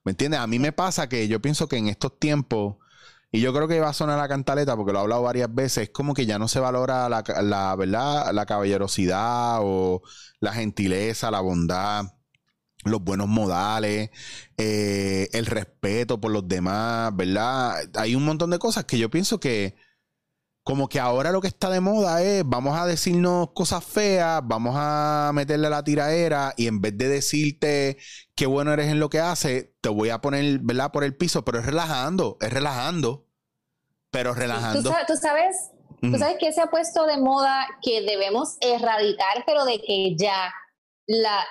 ¿Me 0.04 0.12
entiendes? 0.12 0.40
A 0.40 0.48
mí 0.48 0.60
me 0.60 0.72
pasa 0.72 1.10
que 1.10 1.28
yo 1.28 1.42
pienso 1.42 1.68
que 1.68 1.78
en 1.78 1.88
estos 1.88 2.18
tiempos, 2.20 2.78
y 3.32 3.42
yo 3.42 3.54
creo 3.54 3.68
que 3.68 3.80
va 3.80 3.90
a 3.90 3.94
sonar 3.94 4.18
la 4.18 4.28
cantaleta 4.28 4.76
porque 4.76 4.94
lo 4.94 5.00
he 5.00 5.02
hablado 5.02 5.24
varias 5.24 5.54
veces, 5.54 5.84
es 5.84 5.90
como 5.90 6.14
que 6.14 6.26
ya 6.26 6.40
no 6.40 6.48
se 6.48 6.60
valora 6.60 7.10
la, 7.10 7.24
la 7.42 7.76
¿verdad? 7.76 8.32
La 8.34 8.46
caballerosidad 8.46 9.60
o 9.62 10.02
la 10.40 10.54
gentileza, 10.54 11.32
la 11.32 11.42
bondad 11.42 12.06
los 12.86 13.04
buenos 13.04 13.28
modales, 13.28 14.10
eh, 14.58 15.30
el 15.34 15.46
respeto 15.46 16.20
por 16.20 16.32
los 16.32 16.48
demás, 16.48 17.16
¿verdad? 17.16 17.76
Hay 17.96 18.16
un 18.16 18.26
montón 18.26 18.50
de 18.52 18.60
cosas 18.60 18.86
que 18.86 18.98
yo 18.98 19.10
pienso 19.10 19.40
que 19.40 19.76
como 20.64 20.88
que 20.88 21.00
ahora 21.00 21.32
lo 21.32 21.42
que 21.42 21.48
está 21.48 21.70
de 21.70 21.80
moda 21.80 22.22
es 22.22 22.44
vamos 22.46 22.78
a 22.78 22.86
decirnos 22.86 23.50
cosas 23.54 23.84
feas, 23.84 24.42
vamos 24.44 24.76
a 24.78 25.32
meterle 25.34 25.70
la 25.70 25.84
tiraera 25.84 26.54
y 26.58 26.68
en 26.68 26.80
vez 26.80 26.98
de 26.98 27.08
decirte 27.08 27.98
qué 28.36 28.46
bueno 28.46 28.72
eres 28.74 28.88
en 28.88 29.00
lo 29.00 29.10
que 29.10 29.20
haces, 29.20 29.70
te 29.82 29.90
voy 29.90 30.10
a 30.10 30.22
poner, 30.22 30.60
¿verdad? 30.60 30.92
Por 30.92 31.04
el 31.04 31.16
piso, 31.16 31.44
pero 31.44 31.60
es 31.60 31.66
relajando, 31.66 32.38
es 32.40 32.54
relajando, 32.54 33.26
pero 34.12 34.34
relajando. 34.34 34.94
Tú 35.08 35.16
sabes, 35.16 35.72
tú 36.02 36.18
sabes 36.18 36.38
que 36.40 36.54
se 36.54 36.62
ha 36.62 36.68
puesto 36.68 37.06
de 37.08 37.18
moda 37.18 37.66
que 37.82 38.02
debemos 38.02 38.58
erradicar, 38.62 39.44
pero 39.46 39.66
de 39.66 39.82
que 39.82 40.16
ya 40.18 40.54
la, 41.08 41.44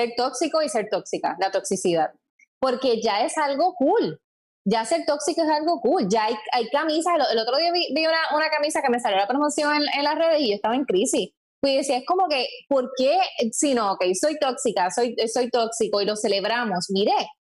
ser 0.00 0.14
tóxico 0.16 0.62
y 0.62 0.68
ser 0.68 0.88
tóxica, 0.90 1.36
la 1.38 1.50
toxicidad. 1.50 2.10
Porque 2.58 3.00
ya 3.02 3.24
es 3.24 3.36
algo 3.38 3.74
cool. 3.74 4.20
Ya 4.64 4.84
ser 4.84 5.04
tóxico 5.06 5.42
es 5.42 5.48
algo 5.48 5.80
cool. 5.80 6.06
Ya 6.08 6.24
hay, 6.24 6.34
hay 6.52 6.68
camisas. 6.68 7.14
El, 7.32 7.38
otro 7.38 7.56
día 7.56 7.72
vi, 7.72 7.86
una, 8.04 8.36
una, 8.36 8.50
camisa 8.50 8.82
que 8.82 8.90
me 8.90 9.00
salió 9.00 9.18
la 9.18 9.26
promoción 9.26 9.74
en, 9.74 9.82
en 9.96 10.04
las 10.04 10.16
redes 10.16 10.40
y 10.40 10.50
yo 10.50 10.54
estaba 10.54 10.74
en 10.74 10.84
crisis. 10.84 11.30
Pues 11.60 11.76
decía, 11.76 11.98
es 11.98 12.06
como 12.06 12.26
que, 12.28 12.46
¿por 12.68 12.90
qué? 12.96 13.18
Si 13.52 13.74
no, 13.74 13.92
ok, 13.92 14.04
soy 14.18 14.38
tóxica, 14.38 14.90
soy, 14.90 15.14
soy 15.32 15.50
tóxico 15.50 16.00
y 16.00 16.06
lo 16.06 16.16
celebramos. 16.16 16.86
Mire, 16.90 17.12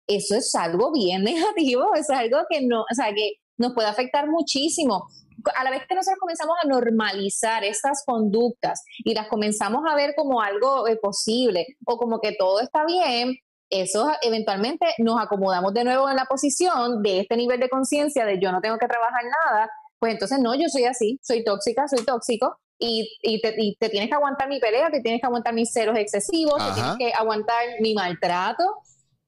eso 0.07 0.35
es 0.35 0.53
algo 0.55 0.91
bien 0.91 1.23
negativo, 1.23 1.93
es 1.95 2.09
algo 2.09 2.37
que 2.49 2.61
no, 2.61 2.81
o 2.81 2.95
sea, 2.95 3.13
que 3.13 3.33
nos 3.57 3.73
puede 3.73 3.87
afectar 3.87 4.27
muchísimo 4.27 5.07
a 5.55 5.63
la 5.63 5.71
vez 5.71 5.85
que 5.87 5.95
nosotros 5.95 6.19
comenzamos 6.19 6.55
a 6.63 6.67
normalizar 6.67 7.63
estas 7.63 8.03
conductas 8.05 8.83
y 8.97 9.13
las 9.13 9.27
comenzamos 9.27 9.83
a 9.89 9.95
ver 9.95 10.13
como 10.15 10.41
algo 10.41 10.87
eh, 10.87 10.97
posible 10.97 11.65
o 11.85 11.97
como 11.97 12.19
que 12.19 12.33
todo 12.33 12.59
está 12.61 12.85
bien, 12.85 13.35
eso 13.69 14.11
eventualmente 14.21 14.85
nos 14.99 15.21
acomodamos 15.21 15.73
de 15.73 15.83
nuevo 15.83 16.09
en 16.09 16.15
la 16.15 16.25
posición 16.25 17.01
de 17.01 17.21
este 17.21 17.35
nivel 17.37 17.59
de 17.59 17.69
conciencia 17.69 18.25
de 18.25 18.39
yo 18.39 18.51
no 18.51 18.61
tengo 18.61 18.77
que 18.77 18.87
trabajar 18.87 19.23
nada, 19.23 19.69
pues 19.99 20.13
entonces 20.13 20.39
no, 20.39 20.55
yo 20.55 20.67
soy 20.67 20.85
así, 20.85 21.19
soy 21.23 21.43
tóxica, 21.43 21.87
soy 21.87 22.05
tóxico 22.05 22.57
y, 22.77 23.09
y, 23.21 23.41
te, 23.41 23.55
y 23.57 23.75
te, 23.77 23.89
tienes 23.89 24.09
que 24.09 24.15
aguantar 24.15 24.49
mi 24.49 24.59
pelea, 24.59 24.89
te 24.91 25.01
tienes 25.01 25.21
que 25.21 25.27
aguantar 25.27 25.53
mis 25.53 25.71
ceros 25.71 25.97
excesivos, 25.97 26.57
te 26.57 26.73
tienes 26.73 26.97
que 26.97 27.13
aguantar 27.13 27.63
mi 27.79 27.93
maltrato 27.93 28.63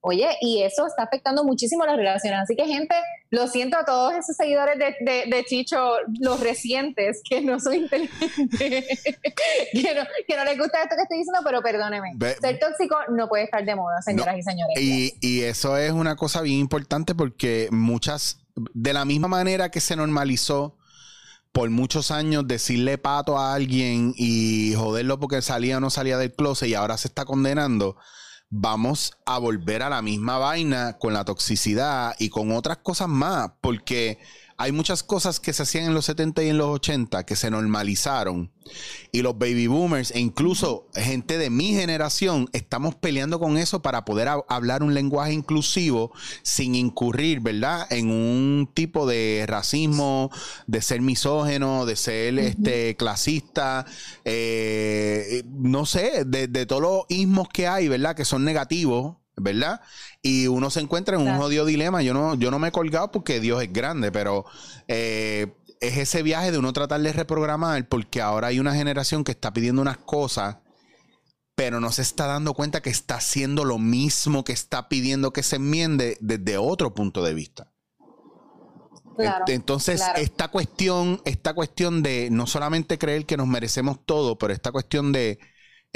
Oye, 0.01 0.27
y 0.41 0.61
eso 0.61 0.85
está 0.85 1.03
afectando 1.03 1.43
muchísimo 1.43 1.85
las 1.85 1.97
relaciones. 1.97 2.41
Así 2.41 2.55
que, 2.55 2.65
gente, 2.65 2.95
lo 3.31 3.47
siento 3.47 3.77
a 3.77 3.83
todos 3.83 4.13
esos 4.13 4.35
seguidores 4.35 4.77
de, 4.77 5.45
Chicho, 5.45 5.95
los 6.19 6.39
recientes, 6.39 7.21
que 7.27 7.41
no 7.41 7.59
son 7.59 7.75
inteligentes, 7.75 8.49
que, 9.71 10.37
no, 10.37 10.45
les 10.45 10.57
gusta 10.57 10.83
esto 10.83 10.95
que 10.95 11.01
estoy 11.01 11.17
diciendo, 11.17 11.41
pero 11.43 11.61
perdóneme. 11.61 12.13
Ser 12.39 12.59
tóxico 12.59 12.95
no 13.09 13.27
puede 13.27 13.45
estar 13.45 13.65
de 13.65 13.75
moda, 13.75 14.01
señoras 14.01 14.37
y 14.37 14.43
señores. 14.43 14.79
Y, 14.79 15.13
y 15.19 15.41
eso 15.41 15.77
es 15.77 15.91
una 15.91 16.15
cosa 16.15 16.41
bien 16.41 16.59
importante 16.59 17.15
porque 17.15 17.67
muchas, 17.71 18.39
de 18.55 18.93
la 18.93 19.03
misma 19.03 19.27
manera 19.27 19.71
que 19.71 19.79
se 19.79 19.95
normalizó 19.95 20.77
por 21.51 21.71
muchos 21.71 22.11
años 22.11 22.47
decirle 22.47 22.99
pato 22.99 23.39
a 23.39 23.55
alguien 23.55 24.13
y 24.15 24.75
joderlo 24.75 25.19
porque 25.19 25.41
salía 25.41 25.77
o 25.77 25.79
no 25.79 25.89
salía 25.89 26.19
del 26.19 26.31
closet 26.31 26.69
y 26.69 26.75
ahora 26.75 26.97
se 26.97 27.07
está 27.07 27.25
condenando 27.25 27.97
vamos 28.49 29.17
a 29.25 29.37
volver 29.37 29.83
a 29.83 29.89
la 29.89 30.01
misma 30.01 30.37
vaina 30.37 30.97
con 30.97 31.13
la 31.13 31.25
toxicidad 31.25 32.15
y 32.19 32.29
con 32.29 32.51
otras 32.51 32.77
cosas 32.77 33.09
más, 33.09 33.51
porque 33.61 34.19
hay 34.59 34.71
muchas 34.71 35.03
cosas 35.03 35.39
que 35.39 35.53
se 35.53 35.63
hacían 35.63 35.85
en 35.85 35.93
los 35.93 36.05
70 36.05 36.43
y 36.43 36.49
en 36.49 36.57
los 36.57 36.67
80 36.67 37.25
que 37.25 37.35
se 37.35 37.51
normalizaron. 37.51 38.51
Y 39.11 39.21
los 39.21 39.37
baby 39.37 39.67
boomers 39.67 40.11
e 40.11 40.19
incluso 40.19 40.87
gente 40.95 41.37
de 41.37 41.51
mi 41.51 41.73
generación 41.73 42.49
estamos 42.53 42.95
peleando 42.95 43.39
con 43.39 43.57
eso 43.57 43.83
para 43.83 44.03
poder 44.03 44.27
hablar 44.49 44.81
un 44.81 44.95
lenguaje 44.95 45.33
inclusivo 45.33 46.11
sin 46.41 46.73
incurrir, 46.73 47.39
¿verdad? 47.39 47.85
En 47.91 48.09
un 48.09 48.67
tipo 48.73 49.05
de 49.05 49.45
racismo, 49.47 50.31
de 50.65 50.81
ser 50.81 51.01
misógeno, 51.01 51.85
de 51.85 51.95
ser 51.95 52.39
este, 52.39 52.95
clasista, 52.95 53.85
eh, 54.25 55.43
no 55.47 55.85
sé, 55.85 56.23
de, 56.25 56.47
de 56.47 56.65
todos 56.65 56.81
los 56.81 57.01
ismos 57.09 57.47
que 57.47 57.67
hay, 57.67 57.87
¿verdad? 57.87 58.15
Que 58.15 58.25
son 58.25 58.43
negativos 58.43 59.17
¿verdad? 59.37 59.81
Y 60.21 60.47
uno 60.47 60.69
se 60.69 60.81
encuentra 60.81 61.15
en 61.15 61.27
un 61.27 61.37
jodido 61.37 61.65
dilema. 61.65 62.01
Yo 62.01 62.13
no, 62.13 62.35
yo 62.35 62.51
no 62.51 62.59
me 62.59 62.69
he 62.69 62.71
colgado 62.71 63.11
porque 63.11 63.39
Dios 63.39 63.61
es 63.61 63.71
grande, 63.71 64.11
pero 64.11 64.45
eh, 64.87 65.53
es 65.79 65.97
ese 65.97 66.23
viaje 66.23 66.51
de 66.51 66.57
uno 66.57 66.73
tratar 66.73 67.01
de 67.01 67.13
reprogramar 67.13 67.87
porque 67.87 68.21
ahora 68.21 68.47
hay 68.47 68.59
una 68.59 68.73
generación 68.73 69.23
que 69.23 69.31
está 69.31 69.53
pidiendo 69.53 69.81
unas 69.81 69.97
cosas, 69.97 70.57
pero 71.55 71.79
no 71.79 71.91
se 71.91 72.01
está 72.01 72.27
dando 72.27 72.53
cuenta 72.53 72.81
que 72.81 72.89
está 72.89 73.15
haciendo 73.15 73.63
lo 73.63 73.77
mismo 73.77 74.43
que 74.43 74.53
está 74.53 74.89
pidiendo 74.89 75.31
que 75.31 75.43
se 75.43 75.57
enmiende 75.57 76.17
desde 76.19 76.57
otro 76.57 76.93
punto 76.93 77.23
de 77.23 77.33
vista. 77.33 77.71
Entonces, 79.47 80.03
esta 80.15 80.49
cuestión, 80.49 81.21
esta 81.25 81.55
cuestión 81.55 82.03
de 82.03 82.29
no 82.29 82.45
solamente 82.45 82.99
creer 82.99 83.25
que 83.25 83.37
nos 83.37 83.47
merecemos 83.47 83.97
todo, 84.05 84.37
pero 84.37 84.53
esta 84.53 84.71
cuestión 84.71 85.11
de 85.11 85.39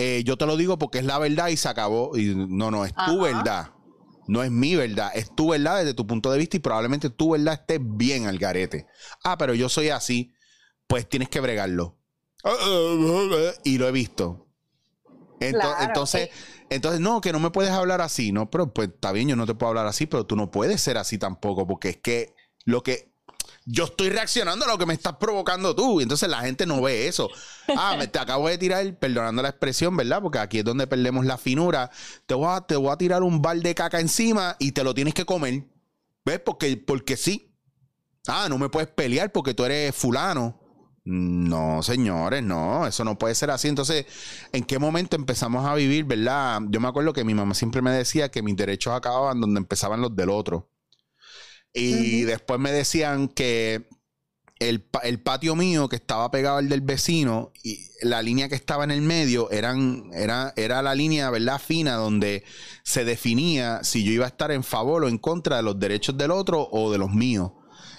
eh, 0.04 0.24
yo 0.24 0.36
te 0.36 0.48
lo 0.48 0.58
digo 0.58 0.80
porque 0.80 0.98
es 0.98 1.06
la 1.06 1.20
verdad 1.20 1.50
y 1.50 1.58
se 1.58 1.70
acabó. 1.70 2.18
Y 2.18 2.34
no, 2.34 2.72
no, 2.72 2.86
es 2.86 2.94
tu 3.06 3.22
verdad. 3.22 3.72
No 4.28 4.44
es 4.44 4.50
mi 4.50 4.76
verdad, 4.76 5.12
es 5.14 5.36
tu 5.36 5.50
verdad 5.50 5.80
desde 5.80 5.94
tu 5.94 6.08
punto 6.08 6.32
de 6.32 6.38
vista 6.38 6.58
y 6.58 6.60
probablemente 6.60 7.10
tu 7.10 7.32
verdad 7.32 7.54
esté 7.54 7.80
bien 7.82 8.26
al 8.26 8.38
garete. 8.38 8.88
Ah, 9.24 9.38
pero 9.38 9.54
yo 9.54 9.68
soy 9.68 9.90
así, 9.90 10.34
pues 10.88 11.08
tienes 11.08 11.30
que 11.30 11.40
bregarlo. 11.40 12.00
Y 13.64 13.78
lo 13.78 13.88
he 13.88 13.92
visto. 13.92 14.48
Entonces, 15.40 16.30
entonces, 16.70 17.02
no, 17.02 17.20
que 17.20 17.32
no 17.32 17.40
me 17.40 17.52
puedes 17.52 17.72
hablar 17.72 18.02
así, 18.02 18.32
¿no? 18.32 18.50
Pero 18.50 18.74
pues 18.74 18.90
está 18.90 19.12
bien, 19.12 19.28
yo 19.28 19.36
no 19.36 19.46
te 19.46 19.54
puedo 19.54 19.70
hablar 19.70 19.88
así, 19.88 20.06
pero 20.08 20.26
tú 20.26 20.36
no 20.36 20.50
puedes 20.50 20.82
ser 20.82 20.98
así 20.98 21.18
tampoco, 21.18 21.68
porque 21.68 21.90
es 21.90 21.98
que 21.98 22.34
lo 22.64 22.84
que 22.84 23.11
yo 23.66 23.86
estoy 23.86 24.10
reaccionando 24.10 24.66
a 24.66 24.68
lo 24.68 24.78
que 24.78 24.86
me 24.86 24.94
estás 24.94 25.16
provocando 25.18 25.76
tú. 25.76 26.02
Entonces 26.02 26.30
la 26.30 26.42
gente 26.42 26.66
no 26.66 26.82
ve 26.82 27.08
eso. 27.08 27.30
Ah, 27.78 27.96
me 27.98 28.08
te 28.08 28.20
acabo 28.20 28.48
de 28.48 28.58
tirar, 28.58 28.98
perdonando 28.98 29.42
la 29.42 29.50
expresión, 29.50 29.96
¿verdad? 29.96 30.22
Porque 30.22 30.40
aquí 30.40 30.60
es 30.60 30.66
donde 30.66 30.88
perdemos 30.88 31.26
la 31.26 31.38
finura. 31.38 31.90
Te 32.26 32.34
voy 32.34 32.48
a, 32.50 32.62
te 32.62 32.76
voy 32.76 32.92
a 32.92 32.98
tirar 32.98 33.24
un 33.24 33.42
bal 33.42 33.62
de 33.64 33.76
caca 33.76 34.00
encima 34.00 34.56
y 34.60 34.72
te 34.72 34.84
lo 34.84 34.94
tienes 34.94 35.14
que 35.14 35.26
comer. 35.26 35.64
¿Ves? 36.26 36.40
Porque, 36.40 36.76
porque 36.78 37.18
sí. 37.18 37.56
Ah, 38.28 38.48
no 38.50 38.58
me 38.58 38.70
puedes 38.70 38.90
pelear 38.90 39.32
porque 39.32 39.54
tú 39.54 39.66
eres 39.66 39.96
fulano. 39.96 40.60
No, 41.04 41.82
señores, 41.82 42.44
no, 42.44 42.86
eso 42.86 43.04
no 43.04 43.18
puede 43.18 43.34
ser 43.34 43.50
así. 43.50 43.68
Entonces, 43.68 44.06
¿en 44.52 44.64
qué 44.64 44.78
momento 44.78 45.16
empezamos 45.16 45.66
a 45.66 45.74
vivir, 45.74 46.06
verdad? 46.06 46.62
Yo 46.70 46.80
me 46.80 46.88
acuerdo 46.88 47.12
que 47.14 47.24
mi 47.24 47.34
mamá 47.34 47.56
siempre 47.56 47.82
me 47.82 47.92
decía 47.92 48.30
que 48.30 48.44
mis 48.44 48.56
derechos 48.56 48.94
acababan 48.94 49.42
donde 49.42 49.60
empezaban 49.60 50.02
los 50.02 50.16
del 50.16 50.30
otro. 50.30 50.70
Y 51.74 52.24
después 52.24 52.60
me 52.60 52.72
decían 52.72 53.28
que 53.30 53.88
el, 54.62 55.20
patio 55.24 55.56
mío 55.56 55.90
que 55.90 55.96
estaba 55.96 56.30
pegado 56.30 56.58
al 56.58 56.70
del 56.70 56.82
vecino 56.82 57.52
y 57.64 57.80
la 58.04 58.22
línea 58.22 58.48
que 58.48 58.56
estaba 58.56 58.84
en 58.84 58.92
el 58.92 59.02
medio 59.02 59.50
eran, 59.50 60.12
era, 60.14 60.54
era 60.56 60.84
la 60.84 60.94
línea, 60.94 61.32
¿verdad? 61.32 61.60
Fina 61.60 61.96
donde 61.96 62.44
se 62.84 63.04
definía 63.04 63.84
si 63.84 64.04
yo 64.04 64.12
iba 64.12 64.26
a 64.26 64.30
estar 64.30 64.52
en 64.52 64.64
favor 64.64 65.04
o 65.04 65.08
en 65.08 65.18
contra 65.18 65.58
de 65.58 65.64
los 65.64 65.80
derechos 65.80 66.16
del 66.18 66.30
otro 66.30 66.70
o 66.72 66.92
de 66.92 67.00
los 67.00 67.12
míos. 67.12 67.54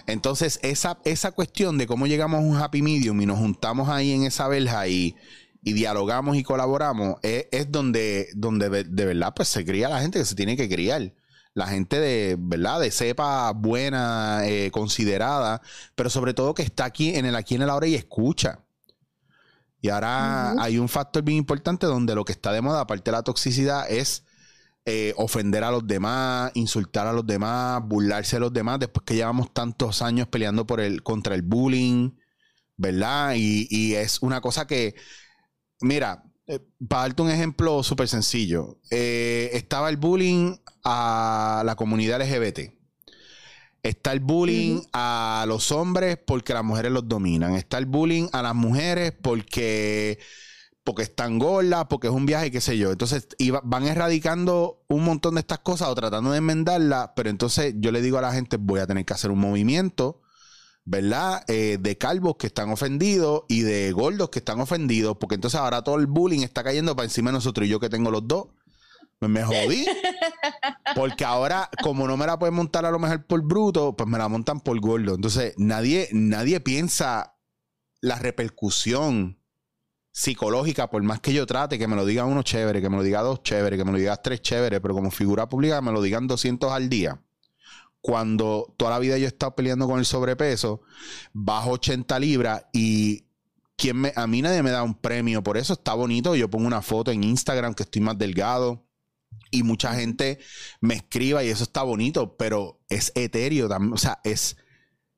Entonces, 0.07 0.61
esa, 0.62 0.99
esa 1.05 1.33
cuestión 1.33 1.79
de 1.79 1.87
cómo 1.87 2.07
llegamos 2.07 2.39
a 2.39 2.43
un 2.43 2.57
happy 2.57 2.83
medium 2.83 3.20
y 3.20 3.27
nos 3.27 3.39
juntamos 3.39 3.89
ahí 3.89 4.12
en 4.12 4.25
esa 4.25 4.47
verja 4.47 4.87
y, 4.87 5.16
dialogamos 5.62 6.37
y 6.37 6.43
colaboramos, 6.43 7.16
es, 7.23 7.47
es 7.53 7.70
donde, 7.70 8.29
donde 8.35 8.68
de, 8.68 9.05
verdad 9.05 9.33
pues 9.35 9.47
se 9.47 9.64
cría 9.64 9.89
la 9.89 10.01
gente 10.01 10.18
que 10.18 10.25
se 10.25 10.35
tiene 10.35 10.57
que 10.57 10.68
criar 10.68 11.12
la 11.55 11.66
gente 11.66 12.00
de, 12.00 12.36
¿verdad? 12.38 12.80
De 12.80 12.90
cepa 12.90 13.53
buena, 13.53 14.46
eh, 14.46 14.70
considerada, 14.70 15.61
pero 15.94 16.11
sobre 16.11 16.34
todo 16.34 16.55
que 16.55 16.62
está 16.62 16.84
aquí 16.84 17.14
en 17.14 17.26
el 17.26 17.36
aquí 17.36 17.55
en 17.55 17.62
el 17.62 17.70
ahora 17.70 17.86
y 17.86 17.94
escucha. 17.94 18.61
Y 19.80 19.88
ahora 19.88 20.53
hay 20.62 20.78
un 20.78 20.88
factor 20.88 21.24
bien 21.24 21.38
importante 21.38 21.86
donde 21.86 22.14
lo 22.14 22.24
que 22.24 22.32
está 22.32 22.53
de 22.53 22.62
moda, 22.62 22.80
aparte 22.82 23.11
de 23.11 23.16
la 23.16 23.24
toxicidad, 23.24 23.90
es 23.90 24.24
eh, 24.84 25.12
ofender 25.16 25.62
a 25.62 25.70
los 25.70 25.86
demás, 25.86 26.50
insultar 26.55 27.07
a 27.07 27.12
los 27.12 27.24
demás, 27.26 27.82
burlarse 27.84 28.36
de 28.36 28.40
los 28.40 28.53
demás, 28.53 28.80
después 28.80 29.05
que 29.05 29.14
llevamos 29.14 29.53
tantos 29.53 30.03
años 30.03 30.26
peleando 30.28 30.66
por 30.66 30.80
el, 30.80 31.03
contra 31.05 31.34
el 31.34 31.42
bullying, 31.42 32.11
¿verdad? 32.76 33.34
Y, 33.36 33.94
es 33.94 34.22
una 34.22 34.40
cosa 34.40 34.66
que, 34.66 34.96
mira, 35.80 36.24
eh, 36.47 36.61
para 36.88 37.03
darte 37.03 37.22
un 37.22 37.30
ejemplo 37.30 37.82
súper 37.82 38.09
sencillo, 38.09 38.78
eh, 38.90 39.51
estaba 39.53 39.88
el 39.90 39.97
bullying 39.97 40.57
a 40.84 41.62
la 41.64 41.76
comunidad 41.76 42.20
LGBT. 42.20 42.72
Está 43.82 44.12
el 44.12 44.20
bullying 44.20 44.82
a 44.93 45.45
los 45.49 45.72
hombres 45.72 46.16
porque 46.24 46.55
las 46.55 46.64
mujeres 46.64 46.93
los 46.93 47.09
dominan. 47.09 47.55
Está 47.55 47.78
el 47.78 47.86
bullying 47.86 48.28
a 48.32 48.43
las 48.43 48.55
mujeres 48.55 49.12
porque 49.20 50.18
porque 50.84 51.03
están 51.03 51.38
gordas, 51.38 51.86
porque 51.88 52.09
es 52.09 52.12
un 52.12 52.26
viaje, 52.26 52.51
qué 52.51 52.61
sé 52.61 52.76
yo. 52.76 52.90
Entonces 52.90 53.28
van 53.62 53.86
erradicando 53.86 54.82
un 54.88 55.05
montón 55.05 55.34
de 55.34 55.40
estas 55.40 55.61
cosas 55.61 55.88
o 55.88 55.95
tratando 55.95 56.32
de 56.32 56.38
enmendarlas, 56.38 57.11
pero 57.14 57.30
entonces 57.30 57.74
yo 57.78 57.93
le 57.93 58.03
digo 58.03 58.18
a 58.18 58.22
la 58.22 58.32
gente, 58.32 58.57
voy 58.57 58.80
a 58.80 58.86
tener 58.86 59.05
que 59.05 59.12
hacer 59.14 59.30
un 59.30 59.38
movimiento, 59.38 60.22
¿verdad? 60.85 61.45
Eh, 61.49 61.78
de 61.80 61.99
calvos 61.99 62.37
que 62.37 62.49
están 62.49 62.70
ofendidos 62.70 63.45
y 63.49 63.62
de 63.62 63.93
gordos 63.93 64.30
que 64.30 64.41
están 64.41 64.61
ofendidos, 64.61 65.16
porque 65.18 65.37
entonces 65.37 65.61
ahora 65.61 65.83
todo 65.83 65.97
el 65.97 66.07
bullying 66.07 66.41
está 66.41 66.62
cayendo 66.64 66.97
para 66.97 67.05
encima 67.05 67.30
de 67.30 67.35
nosotros 67.35 67.66
y 67.66 67.70
yo 67.70 67.80
que 67.80 67.89
tengo 67.89 68.11
los 68.11 68.26
dos. 68.26 68.49
Me 69.20 69.45
jodí. 69.45 69.87
Porque 70.97 71.24
ahora, 71.24 71.70
como 71.80 72.09
no 72.09 72.16
me 72.16 72.26
la 72.26 72.41
pueden 72.41 72.55
montar 72.55 72.85
a 72.85 72.91
lo 72.91 72.99
mejor 72.99 73.24
por 73.24 73.41
bruto, 73.43 73.95
pues 73.97 74.09
me 74.09 74.18
la 74.18 74.28
montan 74.28 74.61
por 74.61 74.78
gordo. 74.80 75.14
Entonces, 75.14 75.55
nadie, 75.57 76.09
nadie 76.11 76.59
piensa 76.59 77.37
la 78.01 78.16
repercusión 78.16 79.39
psicológica, 80.12 80.91
por 80.91 81.03
más 81.03 81.20
que 81.20 81.33
yo 81.33 81.47
trate, 81.47 81.78
que 81.78 81.89
me 81.89 81.97
lo 81.97 82.05
diga 82.05 82.26
uno 82.26 82.43
chévere, 82.43 82.83
que 82.83 82.91
me 82.91 82.97
lo 82.97 83.03
diga 83.03 83.22
dos 83.22 83.43
chévere, 83.43 83.76
que 83.76 83.85
me 83.85 83.93
lo 83.93 83.99
diga 83.99 84.16
tres 84.16 84.43
chévere, 84.43 84.80
pero 84.80 84.93
como 84.93 85.11
figura 85.11 85.49
pública 85.49 85.80
me 85.80 85.93
lo 85.93 86.03
digan 86.03 86.26
200 86.26 86.70
al 86.70 86.89
día. 86.89 87.22
Cuando 88.03 88.74
toda 88.76 88.90
la 88.90 88.98
vida 88.98 89.16
yo 89.16 89.24
he 89.24 89.28
estado 89.28 89.55
peleando 89.55 89.86
con 89.86 89.98
el 89.98 90.05
sobrepeso, 90.05 90.82
bajo 91.32 91.70
80 91.70 92.18
libras 92.18 92.66
y 92.72 93.24
quien 93.76 93.96
me, 93.96 94.12
a 94.14 94.26
mí 94.26 94.42
nadie 94.42 94.62
me 94.62 94.70
da 94.70 94.82
un 94.82 94.94
premio, 94.94 95.42
por 95.42 95.57
eso 95.57 95.72
está 95.72 95.94
bonito. 95.94 96.36
Yo 96.36 96.50
pongo 96.50 96.66
una 96.66 96.82
foto 96.82 97.11
en 97.11 97.24
Instagram 97.24 97.74
que 97.74 97.84
estoy 97.84 98.03
más 98.03 98.18
delgado 98.18 98.84
y 99.50 99.62
mucha 99.62 99.94
gente 99.94 100.40
me 100.80 100.94
escriba 100.94 101.42
y 101.44 101.48
eso 101.48 101.62
está 101.62 101.82
bonito, 101.82 102.36
pero 102.36 102.80
es 102.88 103.12
etéreo 103.14 103.68
también, 103.68 103.94
o 103.94 103.98
sea, 103.98 104.20
es, 104.24 104.57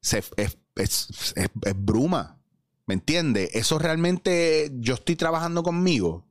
es, 0.03 0.31
es, 0.77 1.35
es 1.37 1.75
bruma. 1.75 2.41
¿Me 2.87 2.95
entiendes? 2.95 3.51
Eso 3.55 3.79
realmente 3.79 4.71
yo 4.75 4.95
estoy 4.95 5.17
trabajando 5.17 5.63
conmigo. 5.63 6.27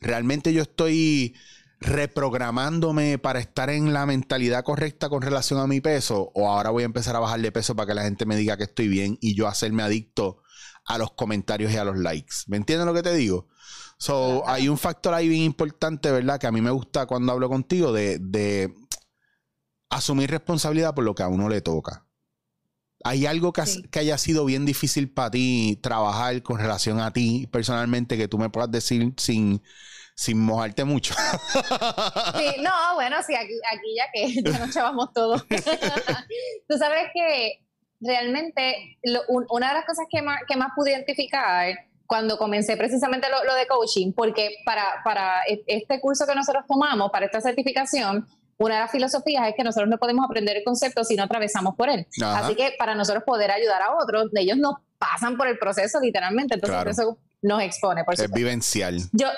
Realmente 0.00 0.52
yo 0.52 0.62
estoy 0.62 1.34
reprogramándome 1.80 3.18
para 3.18 3.38
estar 3.38 3.70
en 3.70 3.92
la 3.92 4.04
mentalidad 4.06 4.64
correcta 4.64 5.08
con 5.08 5.22
relación 5.22 5.60
a 5.60 5.66
mi 5.66 5.80
peso 5.80 6.32
o 6.34 6.48
ahora 6.48 6.70
voy 6.70 6.82
a 6.82 6.86
empezar 6.86 7.14
a 7.14 7.20
bajar 7.20 7.40
de 7.40 7.52
peso 7.52 7.76
para 7.76 7.86
que 7.86 7.94
la 7.94 8.02
gente 8.02 8.26
me 8.26 8.36
diga 8.36 8.56
que 8.56 8.64
estoy 8.64 8.88
bien 8.88 9.16
y 9.20 9.34
yo 9.34 9.46
hacerme 9.46 9.82
adicto 9.82 10.42
a 10.84 10.98
los 10.98 11.12
comentarios 11.12 11.72
y 11.72 11.76
a 11.76 11.84
los 11.84 11.96
likes. 11.96 12.36
¿Me 12.46 12.56
entiendes 12.56 12.86
lo 12.86 12.94
que 12.94 13.02
te 13.02 13.14
digo? 13.14 13.48
So, 13.98 14.48
hay 14.48 14.68
un 14.68 14.78
factor 14.78 15.14
ahí 15.14 15.28
bien 15.28 15.42
importante, 15.42 16.10
¿verdad? 16.10 16.38
Que 16.38 16.46
a 16.46 16.52
mí 16.52 16.60
me 16.60 16.70
gusta 16.70 17.06
cuando 17.06 17.32
hablo 17.32 17.48
contigo 17.48 17.92
de, 17.92 18.18
de 18.18 18.72
asumir 19.90 20.30
responsabilidad 20.30 20.94
por 20.94 21.04
lo 21.04 21.14
que 21.14 21.22
a 21.22 21.28
uno 21.28 21.48
le 21.48 21.60
toca. 21.60 22.06
¿Hay 23.04 23.26
algo 23.26 23.52
que, 23.52 23.62
haya 23.98 24.18
sido 24.18 24.44
bien 24.44 24.66
difícil 24.66 25.10
para 25.10 25.30
ti 25.30 25.78
trabajar 25.82 26.42
con 26.42 26.58
relación 26.58 27.00
a 27.00 27.12
ti 27.12 27.48
personalmente 27.52 28.16
que 28.16 28.28
tú 28.28 28.38
me 28.38 28.50
puedas 28.50 28.70
decir 28.70 29.14
sin, 29.16 29.62
sin 30.18 30.40
mojarte 30.40 30.82
mucho? 30.82 31.14
sí, 31.14 32.60
no, 32.60 32.94
bueno, 32.94 33.16
sí, 33.24 33.36
aquí, 33.36 33.54
aquí 33.72 33.94
ya 33.96 34.06
que 34.12 34.42
ya 34.42 34.58
nos 34.58 34.74
chavamos 34.74 35.12
todos. 35.12 35.46
tú 36.68 36.76
sabes 36.76 37.06
que 37.14 37.64
realmente 38.00 38.98
una 39.28 39.68
de 39.68 39.74
las 39.74 39.84
cosas 39.84 40.06
que 40.10 40.20
más, 40.20 40.40
que 40.48 40.56
más 40.56 40.70
pude 40.74 40.90
identificar 40.90 41.72
cuando 42.04 42.36
comencé 42.36 42.76
precisamente 42.76 43.28
lo, 43.28 43.44
lo 43.44 43.54
de 43.54 43.68
coaching, 43.68 44.12
porque 44.12 44.56
para, 44.64 44.82
para 45.04 45.42
e, 45.48 45.62
este 45.68 46.00
curso 46.00 46.26
que 46.26 46.34
nosotros 46.34 46.64
tomamos, 46.66 47.12
para 47.12 47.26
esta 47.26 47.40
certificación, 47.40 48.26
una 48.56 48.74
de 48.74 48.80
las 48.80 48.90
filosofías 48.90 49.46
es 49.46 49.54
que 49.54 49.62
nosotros 49.62 49.88
no 49.88 49.98
podemos 49.98 50.24
aprender 50.24 50.56
el 50.56 50.64
concepto 50.64 51.04
si 51.04 51.14
no 51.14 51.22
atravesamos 51.22 51.76
por 51.76 51.88
él. 51.90 52.08
Así 52.20 52.56
que 52.56 52.74
para 52.76 52.96
nosotros 52.96 53.22
poder 53.24 53.52
ayudar 53.52 53.82
a 53.82 53.94
otros, 53.94 54.30
ellos 54.34 54.56
nos 54.56 54.74
pasan 54.98 55.36
por 55.36 55.46
el 55.46 55.58
proceso 55.58 56.00
literalmente, 56.00 56.56
entonces 56.56 56.98
eso 56.98 57.18
nos 57.40 57.62
expone. 57.62 58.02
Por 58.02 58.14
es 58.14 58.32
vivencial. 58.32 58.98
Yo, 59.12 59.28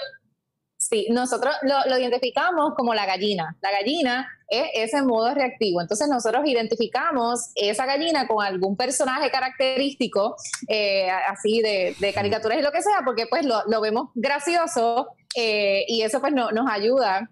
sí, 0.81 1.07
nosotros 1.11 1.55
lo, 1.63 1.99
identificamos 1.99 2.73
como 2.77 2.95
la 2.95 3.07
gallina. 3.07 3.57
La 3.61 3.71
gallina 3.71 4.29
es 4.49 4.71
ese 4.75 5.03
modo 5.03 5.33
reactivo. 5.35 5.81
Entonces 5.81 6.09
nosotros 6.09 6.43
identificamos 6.47 7.53
esa 7.55 7.87
gallina 7.87 8.27
con 8.27 8.45
algún 8.45 8.77
personaje 8.77 9.31
característico, 9.31 10.37
eh, 10.69 11.09
así 11.29 11.61
de, 11.61 12.13
caricaturas 12.15 12.59
y 12.59 12.63
lo 12.63 12.73
que 12.73 12.83
sea, 12.83 13.03
porque 13.05 13.27
pues 13.27 13.45
lo, 13.45 13.81
vemos 13.81 14.09
gracioso 14.15 15.09
eh, 15.37 15.85
y 15.87 16.03
eso 16.03 16.21
pues 16.21 16.33
no, 16.33 16.51
nos 16.51 16.69
ayuda 16.71 17.31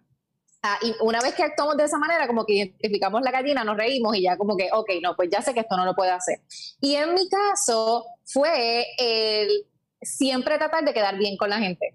Ah, 0.63 0.77
y 0.83 0.93
una 1.01 1.21
vez 1.21 1.35
que 1.35 1.45
actuamos 1.45 1.77
de 1.77 1.85
esa 1.85 1.99
manera, 1.99 2.27
como 2.27 2.45
que 2.45 2.55
identificamos 2.55 3.23
la 3.23 3.31
gallina, 3.31 3.63
nos 3.63 3.77
reímos 3.77 4.17
y 4.17 4.23
ya 4.23 4.37
como 4.37 4.57
que, 4.57 4.69
ok, 4.73 4.91
no, 5.01 5.15
pues 5.15 5.29
ya 5.31 5.41
sé 5.41 5.55
que 5.55 5.61
esto 5.61 5.77
no 5.77 5.85
lo 5.85 5.95
puedo 5.95 6.13
hacer. 6.13 6.41
Y 6.81 6.97
en 6.97 7.15
mi 7.15 7.29
caso 7.29 8.05
fue 8.25 8.87
el 8.99 9.49
siempre 10.03 10.59
tratar 10.59 10.85
de 10.85 10.93
quedar 10.93 11.17
bien 11.17 11.37
con 11.37 11.51
la 11.51 11.59
gente. 11.59 11.95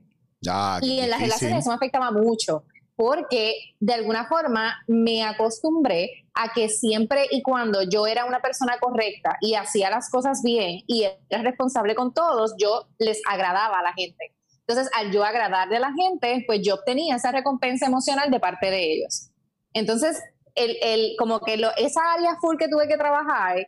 Ah, 0.50 0.80
y 0.82 1.00
en 1.00 1.10
las 1.10 1.22
relaciones 1.22 1.60
eso 1.60 1.70
me 1.70 1.76
afectaba 1.76 2.12
mucho, 2.12 2.64
porque 2.96 3.56
de 3.80 3.94
alguna 3.94 4.28
forma 4.28 4.76
me 4.88 5.24
acostumbré 5.24 6.10
a 6.34 6.52
que 6.54 6.70
siempre 6.70 7.28
y 7.32 7.42
cuando 7.42 7.84
yo 7.84 8.08
era 8.08 8.26
una 8.26 8.40
persona 8.40 8.78
correcta 8.80 9.38
y 9.42 9.56
hacía 9.56 9.90
las 9.90 10.10
cosas 10.10 10.42
bien 10.44 10.82
y 10.88 11.04
era 11.30 11.44
responsable 11.44 11.96
con 11.96 12.14
todos, 12.14 12.56
yo 12.58 12.88
les 12.98 13.22
agradaba 13.30 13.80
a 13.80 13.84
la 13.84 13.94
gente. 13.94 14.34
Entonces, 14.66 14.92
al 14.98 15.12
yo 15.12 15.24
agradarle 15.24 15.78
a 15.78 15.82
la 15.82 15.94
gente, 15.94 16.44
pues 16.48 16.62
yo 16.64 16.76
obtenía 16.76 17.18
esa 17.18 17.32
recompensa 17.32 17.86
emocional 17.86 18.32
de 18.32 18.40
parte 18.40 18.72
de 18.72 18.94
ellos. 18.94 19.30
Entonces, 19.74 20.22
el, 20.56 20.78
el, 20.82 21.16
como 21.18 21.42
que 21.42 21.58
lo, 21.58 21.76
esa 21.76 22.14
área 22.14 22.38
full 22.40 22.58
que 22.58 22.70
tuve 22.70 22.88
que 22.88 22.98
trabajar 22.98 23.68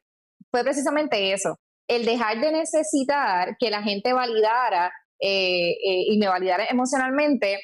fue 0.52 0.64
precisamente 0.64 1.34
eso, 1.34 1.60
el 1.88 2.06
dejar 2.06 2.40
de 2.40 2.52
necesitar 2.52 3.58
que 3.60 3.70
la 3.70 3.84
gente 3.84 4.14
validara 4.14 4.92
eh, 5.20 5.72
eh, 5.72 6.06
y 6.10 6.18
me 6.18 6.28
validara 6.28 6.66
emocionalmente 6.66 7.60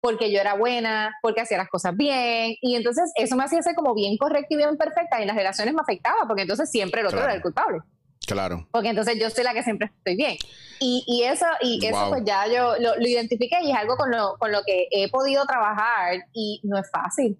porque 0.00 0.30
yo 0.30 0.40
era 0.40 0.54
buena, 0.54 1.12
porque 1.20 1.40
hacía 1.40 1.58
las 1.58 1.68
cosas 1.68 1.96
bien, 1.96 2.54
y 2.60 2.76
entonces 2.76 3.10
eso 3.16 3.34
me 3.34 3.42
hacía 3.42 3.60
ser 3.62 3.74
como 3.74 3.94
bien 3.94 4.16
correcta 4.16 4.54
y 4.54 4.56
bien 4.56 4.76
perfecta, 4.76 5.18
y 5.18 5.22
en 5.22 5.28
las 5.28 5.36
relaciones 5.36 5.74
me 5.74 5.80
afectaba, 5.80 6.28
porque 6.28 6.42
entonces 6.42 6.70
siempre 6.70 7.00
el 7.00 7.08
otro 7.08 7.22
era 7.22 7.34
el 7.34 7.42
culpable. 7.42 7.80
Claro. 8.26 8.68
Porque 8.72 8.88
entonces 8.88 9.18
yo 9.20 9.30
soy 9.30 9.44
la 9.44 9.54
que 9.54 9.62
siempre 9.62 9.90
estoy 9.96 10.16
bien. 10.16 10.36
Y, 10.80 11.04
y 11.06 11.22
eso, 11.22 11.46
y 11.62 11.84
eso 11.86 12.08
pues 12.10 12.22
ya 12.26 12.46
yo 12.46 12.76
lo, 12.78 12.96
lo, 12.96 13.06
identifiqué 13.06 13.56
y 13.62 13.70
es 13.70 13.76
algo 13.76 13.96
con 13.96 14.10
lo, 14.10 14.36
con 14.38 14.52
lo 14.52 14.62
que 14.66 14.88
he 14.90 15.08
podido 15.10 15.46
trabajar 15.46 16.18
y 16.34 16.60
no 16.64 16.78
es 16.78 16.90
fácil. 16.90 17.38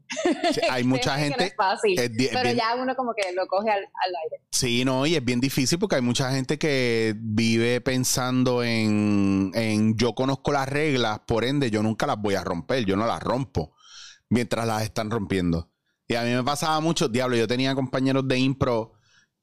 hay 0.71 0.85
mucha 0.85 1.19
gente. 1.19 1.39
No 1.39 1.45
es 1.45 1.55
fácil. 1.57 2.01
pero 2.33 2.51
ya 2.53 2.75
uno 2.77 2.95
como 2.97 3.13
que 3.15 3.33
lo 3.35 3.47
coge 3.47 3.71
al, 3.71 3.81
al, 3.81 4.15
aire. 4.25 4.45
Sí, 4.51 4.85
no, 4.85 5.05
y 5.07 5.17
es 5.17 5.25
bien 5.25 5.41
difícil 5.41 5.79
porque 5.79 5.97
hay 5.97 6.03
mucha 6.03 6.31
gente 6.31 6.59
que 6.59 7.15
vive 7.17 7.81
pensando 7.81 8.63
en, 8.63 9.51
en 9.55 9.97
yo 9.97 10.15
conozco 10.15 10.53
las 10.53 10.69
reglas, 10.69 11.21
por 11.27 11.45
ende 11.45 11.71
yo 11.71 11.83
nunca 11.83 12.07
las 12.07 12.21
voy 12.21 12.37
a 12.37 12.45
romper, 12.45 12.85
yo 12.85 12.97
no 12.97 13.07
las 13.07 13.23
rompo 13.23 13.75
mientras 14.31 14.67
las 14.67 14.83
están 14.83 15.11
rompiendo. 15.11 15.71
Y 16.09 16.15
a 16.15 16.23
mí 16.23 16.31
me 16.31 16.45
pasaba 16.45 16.81
mucho, 16.81 17.09
diablo, 17.09 17.37
yo 17.37 17.49
tenía 17.49 17.75
compañeros 17.75 18.27
de 18.29 18.39
impro 18.39 18.96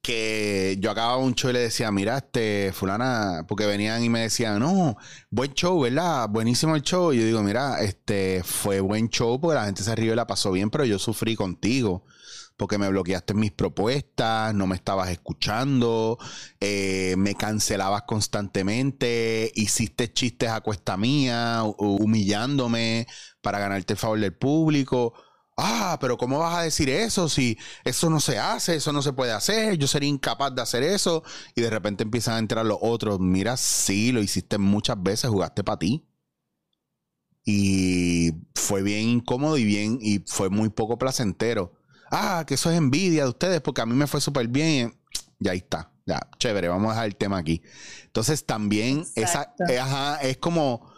que 0.04 0.76
yo 0.82 0.92
acababa 0.92 1.18
un 1.18 1.34
show 1.34 1.50
y 1.50 1.54
le 1.54 1.60
decía, 1.60 1.90
mira, 1.90 2.18
este, 2.18 2.74
fulana, 2.74 3.46
porque 3.48 3.66
venían 3.66 4.04
y 4.04 4.10
me 4.10 4.20
decían, 4.20 4.60
no, 4.60 4.98
buen 5.30 5.54
show, 5.54 5.80
¿verdad? 5.80 6.28
Buenísimo 6.30 6.76
el 6.76 6.82
show. 6.82 7.14
Y 7.14 7.20
yo 7.20 7.26
digo, 7.26 7.42
mira, 7.42 7.82
este, 7.82 8.44
fue 8.44 8.82
buen 8.82 9.08
show 9.08 9.40
porque 9.40 9.56
la 9.56 9.66
gente 9.66 9.82
se 9.82 9.96
rió 9.96 10.12
y 10.12 10.16
la 10.18 10.28
pasó 10.28 10.52
bien, 10.52 10.70
pero 10.70 10.84
yo 10.84 11.00
sufrí 11.00 11.38
contigo. 11.38 12.04
Porque 12.58 12.78
me 12.78 12.90
bloqueaste 12.90 13.34
mis 13.34 13.52
propuestas, 13.54 14.54
no 14.54 14.68
me 14.68 14.76
estabas 14.76 15.10
escuchando, 15.10 16.20
eh, 16.60 17.16
me 17.18 17.34
cancelabas 17.36 18.04
constantemente, 18.04 19.52
hiciste 19.56 20.12
chistes 20.12 20.50
a 20.50 20.62
cuesta 20.62 20.98
mía, 20.98 21.64
humillándome 21.64 23.08
para 23.42 23.58
ganarte 23.58 23.94
el 23.94 24.00
favor 24.00 24.20
del 24.20 24.36
público 24.36 25.14
ah, 25.58 25.98
pero 26.00 26.18
¿cómo 26.18 26.40
vas 26.40 26.58
a 26.58 26.62
decir 26.62 26.90
eso 26.90 27.30
si 27.30 27.58
eso 27.84 28.10
no 28.10 28.20
se 28.20 28.40
hace, 28.40 28.76
eso 28.76 28.94
no 28.94 29.02
se 29.02 29.14
puede 29.14 29.32
hacer, 29.32 29.78
yo 29.78 29.88
sería 29.88 30.10
incapaz 30.10 30.54
de 30.56 30.62
hacer 30.62 30.84
eso? 30.84 31.24
Y 31.56 31.62
de 31.62 31.70
repente 31.70 32.04
empiezan 32.04 32.36
a 32.36 32.40
entrar 32.40 32.66
los 32.66 32.78
otros, 32.82 33.20
mira, 33.20 33.58
sí, 33.58 34.12
lo 34.12 34.22
hiciste 34.22 34.58
muchas 34.58 35.02
veces, 35.02 35.30
jugaste 35.30 35.64
para 35.64 35.80
ti. 35.80 36.06
Y 37.46 38.32
fue 38.56 38.82
bien 38.82 39.10
incómodo 39.10 39.58
y 39.58 39.66
bien, 39.66 40.00
y 40.02 40.20
fue 40.20 40.50
muy 40.50 40.70
poco 40.70 40.98
placentero. 40.98 41.74
Ah, 42.10 42.46
que 42.48 42.54
eso 42.54 42.70
es 42.72 42.78
envidia 42.78 43.24
de 43.24 43.30
ustedes 43.30 43.62
porque 43.62 43.82
a 43.82 43.86
mí 43.86 43.96
me 43.96 44.08
fue 44.08 44.22
súper 44.22 44.48
bien. 44.48 44.98
ya 45.40 45.52
ahí 45.52 45.58
está. 45.58 45.94
Ya, 46.06 46.20
chévere, 46.38 46.68
vamos 46.68 46.90
a 46.90 46.94
dejar 46.94 47.06
el 47.06 47.16
tema 47.16 47.38
aquí. 47.38 47.62
Entonces 48.06 48.46
también 48.46 49.06
esa, 49.16 49.56
es 50.22 50.38
como 50.38 50.93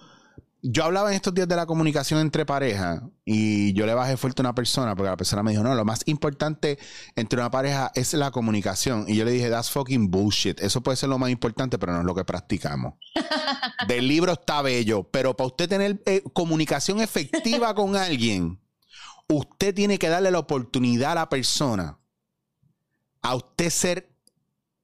yo 0.68 0.84
hablaba 0.84 1.10
en 1.10 1.16
estos 1.16 1.32
días 1.32 1.48
de 1.48 1.56
la 1.56 1.68
comunicación 1.68 2.20
entre 2.20 2.44
pareja 2.44 3.04
y 3.24 3.74
yo 3.74 3.86
le 3.86 3.94
bajé 3.94 4.18
fuerte 4.18 4.42
a 4.42 4.44
una 4.44 4.56
persona 4.56 4.96
porque 4.96 5.12
la 5.12 5.18
persona 5.18 5.44
me 5.44 5.52
dijo, 5.52 5.62
no, 5.62 5.76
lo 5.76 5.86
más 5.86 6.02
importante 6.06 6.80
entre 7.16 7.40
una 7.40 7.52
pareja 7.52 7.92
es 7.94 8.16
la 8.16 8.32
comunicación. 8.32 9.06
Y 9.08 9.16
yo 9.16 9.26
le 9.26 9.32
dije, 9.32 9.52
that's 9.52 9.70
fucking 9.70 10.10
bullshit. 10.10 10.60
Eso 10.60 10.82
puede 10.82 10.98
ser 10.98 11.10
lo 11.10 11.20
más 11.20 11.30
importante, 11.30 11.78
pero 11.78 11.94
no 11.94 12.00
es 12.00 12.06
lo 12.06 12.16
que 12.16 12.26
practicamos. 12.26 12.96
Del 13.88 14.08
libro 14.08 14.32
está 14.32 14.64
bello, 14.64 15.04
pero 15.04 15.36
para 15.38 15.48
usted 15.48 15.70
tener 15.70 16.02
eh, 16.08 16.24
comunicación 16.34 17.00
efectiva 17.00 17.76
con 17.76 17.96
alguien, 17.96 18.60
usted 19.28 19.76
tiene 19.76 20.00
que 20.00 20.10
darle 20.10 20.32
la 20.32 20.40
oportunidad 20.40 21.12
a 21.12 21.16
la 21.16 21.30
persona 21.30 22.00
a 23.22 23.36
usted 23.36 23.70
ser 23.70 24.16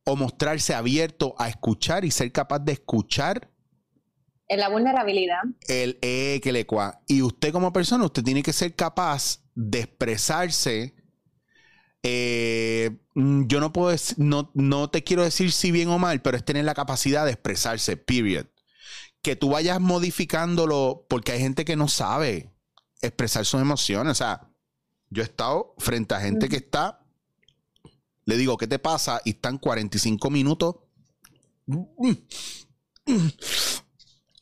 o 0.06 0.16
mostrarse 0.16 0.76
abierto 0.76 1.34
a 1.40 1.50
escuchar 1.50 2.06
y 2.06 2.12
ser 2.12 2.32
capaz 2.32 2.60
de 2.60 2.74
escuchar 2.74 3.51
en 4.52 4.60
la 4.60 4.68
vulnerabilidad. 4.68 5.40
El 5.70 5.98
e 6.02 6.42
que 6.44 6.52
le 6.52 6.66
cua. 6.66 7.02
Y 7.08 7.22
usted 7.22 7.54
como 7.54 7.72
persona, 7.72 8.04
usted 8.04 8.22
tiene 8.22 8.44
que 8.44 8.52
ser 8.52 8.76
capaz 8.76 9.40
de 9.56 9.80
expresarse. 9.80 10.94
Eh, 12.04 12.92
mm, 13.16 13.48
yo 13.48 13.62
no 13.62 13.72
puedo 13.72 13.92
decir, 13.92 14.18
no, 14.20 14.52
no 14.54 14.90
te 14.90 15.06
quiero 15.06 15.24
decir 15.24 15.54
si 15.54 15.72
bien 15.72 15.88
o 15.88 16.00
mal, 16.00 16.22
pero 16.22 16.36
es 16.36 16.44
tener 16.44 16.66
la 16.66 16.74
capacidad 16.74 17.24
de 17.24 17.32
expresarse, 17.32 17.96
period. 17.96 18.48
Que 19.22 19.38
tú 19.38 19.52
vayas 19.52 19.80
modificándolo, 19.80 21.06
porque 21.08 21.32
hay 21.32 21.40
gente 21.40 21.64
que 21.64 21.78
no 21.78 21.88
sabe 21.88 22.52
expresar 23.02 23.46
sus 23.46 23.62
emociones. 23.62 24.12
O 24.12 24.16
sea, 24.16 24.50
yo 25.10 25.24
he 25.24 25.26
estado 25.26 25.76
frente 25.78 26.14
a 26.14 26.20
gente 26.20 26.50
que 26.50 26.58
está, 26.58 27.06
le 28.26 28.36
digo, 28.36 28.58
¿qué 28.58 28.68
te 28.68 28.80
pasa? 28.80 29.22
Y 29.24 29.30
están 29.30 29.60
45 29.60 30.30
minutos 30.30 30.76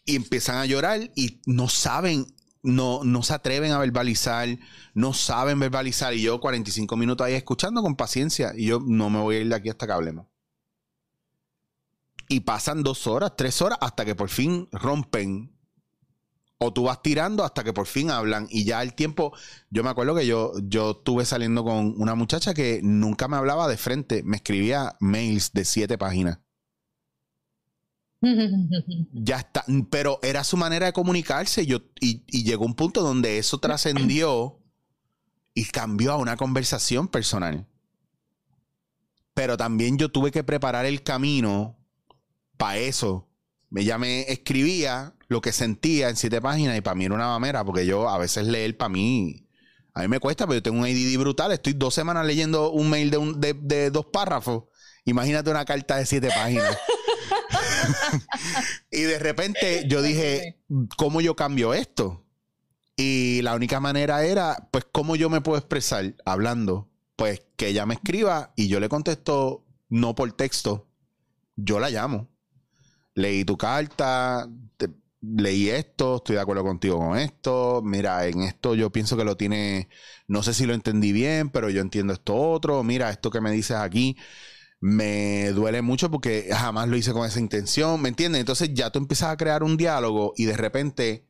y 0.10 0.16
empiezan 0.16 0.58
a 0.58 0.66
llorar 0.66 1.12
y 1.14 1.40
no 1.46 1.70
saben, 1.70 2.26
no, 2.64 3.04
no 3.04 3.22
se 3.22 3.36
atreven 3.36 3.72
a 3.72 3.78
verbalizar, 3.78 4.50
no 4.96 5.14
saben 5.14 5.60
verbalizar. 5.60 6.16
Y 6.16 6.24
yo 6.24 6.40
45 6.40 6.98
minutos 6.98 7.28
ahí 7.28 7.36
escuchando 7.36 7.84
con 7.84 7.96
paciencia 7.96 8.54
y 8.56 8.66
yo 8.66 8.80
no 8.84 9.12
me 9.12 9.20
voy 9.20 9.36
a 9.36 9.40
ir 9.42 9.50
de 9.50 9.56
aquí 9.56 9.70
hasta 9.70 9.86
que 9.86 9.94
hablemos. 9.94 10.26
Y 12.28 12.40
pasan 12.40 12.82
dos 12.82 13.06
horas, 13.06 13.34
tres 13.38 13.62
horas 13.62 13.78
hasta 13.82 14.04
que 14.04 14.16
por 14.16 14.30
fin 14.30 14.68
rompen. 14.72 15.56
O 16.58 16.74
tú 16.74 16.84
vas 16.84 17.04
tirando 17.04 17.44
hasta 17.44 17.64
que 17.64 17.72
por 17.72 17.86
fin 17.86 18.10
hablan. 18.10 18.48
Y 18.50 18.66
ya 18.66 18.82
el 18.82 18.96
tiempo, 18.96 19.32
yo 19.70 19.84
me 19.84 19.92
acuerdo 19.92 20.16
que 20.16 20.26
yo, 20.26 20.54
yo 20.64 20.92
estuve 20.92 21.24
saliendo 21.24 21.64
con 21.64 21.94
una 22.02 22.16
muchacha 22.16 22.56
que 22.56 22.82
nunca 22.82 23.28
me 23.28 23.38
hablaba 23.38 23.68
de 23.68 23.78
frente, 23.78 24.24
me 24.24 24.38
escribía 24.38 24.96
mails 25.00 25.54
de 25.54 25.66
siete 25.66 26.00
páginas 26.00 26.40
ya 29.14 29.38
está, 29.38 29.64
pero 29.90 30.20
era 30.22 30.44
su 30.44 30.58
manera 30.58 30.88
de 30.88 30.94
comunicarse 30.94 31.66
yo, 31.66 31.80
y, 32.02 32.22
llegó 32.44 32.66
un 32.66 32.76
punto 32.76 33.02
donde 33.02 33.38
eso 33.38 33.60
trascendió 33.60 34.60
y 35.54 35.66
cambió 35.66 36.14
a 36.14 36.18
una 36.18 36.36
conversación 36.36 37.08
personal. 37.08 37.68
Pero 39.34 39.56
también 39.56 39.98
yo 39.98 40.10
tuve 40.10 40.32
que 40.32 40.44
preparar 40.44 40.86
el 40.86 41.02
camino 41.02 41.78
para 42.58 42.78
eso. 42.78 43.30
Ella 43.74 43.98
me 43.98 44.22
escribía 44.32 45.16
lo 45.30 45.40
que 45.40 45.54
sentía 45.54 46.10
en 46.10 46.18
siete 46.18 46.42
páginas 46.42 46.78
y 46.78 46.82
para 46.82 46.96
mí 46.96 47.06
era 47.06 47.16
una 47.16 47.28
mamera, 47.28 47.64
porque 47.64 47.86
yo 47.86 48.10
a 48.10 48.18
veces 48.18 48.48
leer 48.48 48.76
para 48.76 48.90
mí, 48.90 49.48
a 49.94 50.02
mí 50.02 50.08
me 50.10 50.20
cuesta, 50.20 50.46
pero 50.46 50.56
yo 50.56 50.64
tengo 50.64 50.80
un 50.80 50.86
ADD 50.86 51.18
brutal. 51.18 51.52
Estoy 51.52 51.74
dos 51.74 51.94
semanas 51.94 52.26
leyendo 52.26 52.72
un 52.72 52.90
mail 52.90 53.12
de, 53.12 53.54
de 53.54 53.92
dos 53.92 54.08
párrafos. 54.08 54.66
Imagínate 55.06 55.50
una 55.50 55.64
carta 55.64 55.98
de 55.98 56.06
siete 56.06 56.30
páginas. 56.30 56.78
y 58.92 59.02
de 59.02 59.20
repente 59.20 59.86
yo 59.88 60.02
dije, 60.02 60.60
¿cómo 60.98 61.22
yo 61.22 61.36
cambio 61.36 61.74
esto? 61.74 62.26
Y 62.96 63.42
la 63.44 63.56
única 63.56 63.80
manera 63.80 64.26
era, 64.26 64.68
pues, 64.72 64.86
¿cómo 64.92 65.16
yo 65.16 65.30
me 65.30 65.42
puedo 65.42 65.58
expresar 65.58 66.16
hablando? 66.26 66.90
Pues 67.16 67.42
que 67.56 67.68
ella 67.68 67.86
me 67.86 67.94
escriba 67.94 68.54
y 68.56 68.68
yo 68.68 68.80
le 68.80 68.90
contesto 68.90 69.66
no 69.90 70.16
por 70.16 70.32
texto, 70.34 70.88
yo 71.56 71.80
la 71.80 71.90
llamo. 71.90 72.30
Leí 73.16 73.44
tu 73.46 73.58
carta, 73.58 74.50
leí 75.22 75.70
esto, 75.70 76.18
estoy 76.18 76.36
de 76.36 76.42
acuerdo 76.42 76.64
contigo 76.64 76.98
con 76.98 77.18
esto, 77.18 77.82
mira, 77.84 78.26
en 78.28 78.44
esto 78.44 78.76
yo 78.76 78.92
pienso 78.92 79.18
que 79.18 79.26
lo 79.26 79.36
tiene, 79.36 79.90
no 80.28 80.44
sé 80.44 80.54
si 80.54 80.66
lo 80.66 80.74
entendí 80.74 81.12
bien, 81.12 81.50
pero 81.50 81.70
yo 81.70 81.82
entiendo 81.82 82.14
esto 82.14 82.36
otro, 82.36 82.84
mira, 82.84 83.10
esto 83.10 83.30
que 83.32 83.42
me 83.42 83.52
dices 83.52 83.78
aquí 83.78 84.18
me 84.80 85.52
duele 85.52 85.82
mucho 85.82 86.10
porque 86.10 86.50
jamás 86.52 86.88
lo 86.88 86.96
hice 86.96 87.12
con 87.14 87.26
esa 87.26 87.40
intención, 87.40 88.02
¿me 88.02 88.10
entiendes? 88.10 88.40
Entonces 88.40 88.74
ya 88.74 88.92
tú 88.92 89.00
empiezas 89.00 89.30
a 89.30 89.38
crear 89.38 89.64
un 89.64 89.78
diálogo 89.78 90.34
y 90.38 90.46
de 90.46 90.56
repente 90.56 91.28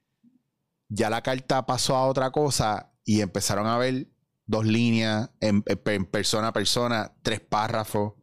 ya 0.87 1.09
la 1.09 1.23
carta 1.23 1.65
pasó 1.65 1.95
a 1.95 2.05
otra 2.05 2.31
cosa 2.31 2.91
y 3.03 3.21
empezaron 3.21 3.67
a 3.67 3.77
ver 3.77 4.07
dos 4.45 4.65
líneas 4.65 5.31
en, 5.39 5.63
persona 5.63 6.49
a 6.49 6.53
persona, 6.53 7.13
tres 7.21 7.39
párrafos 7.39 8.13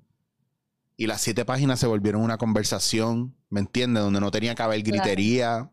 y 0.97 1.07
las 1.07 1.21
siete 1.21 1.45
páginas 1.45 1.79
se 1.79 1.87
volvieron 1.87 2.23
una 2.23 2.39
conversación, 2.39 3.37
¿me 3.51 3.61
entiendes? 3.61 4.03
Donde 4.03 4.21
no 4.21 4.31
tenía 4.31 4.55
que 4.55 4.63
haber 4.63 4.83
gritería, 4.83 5.71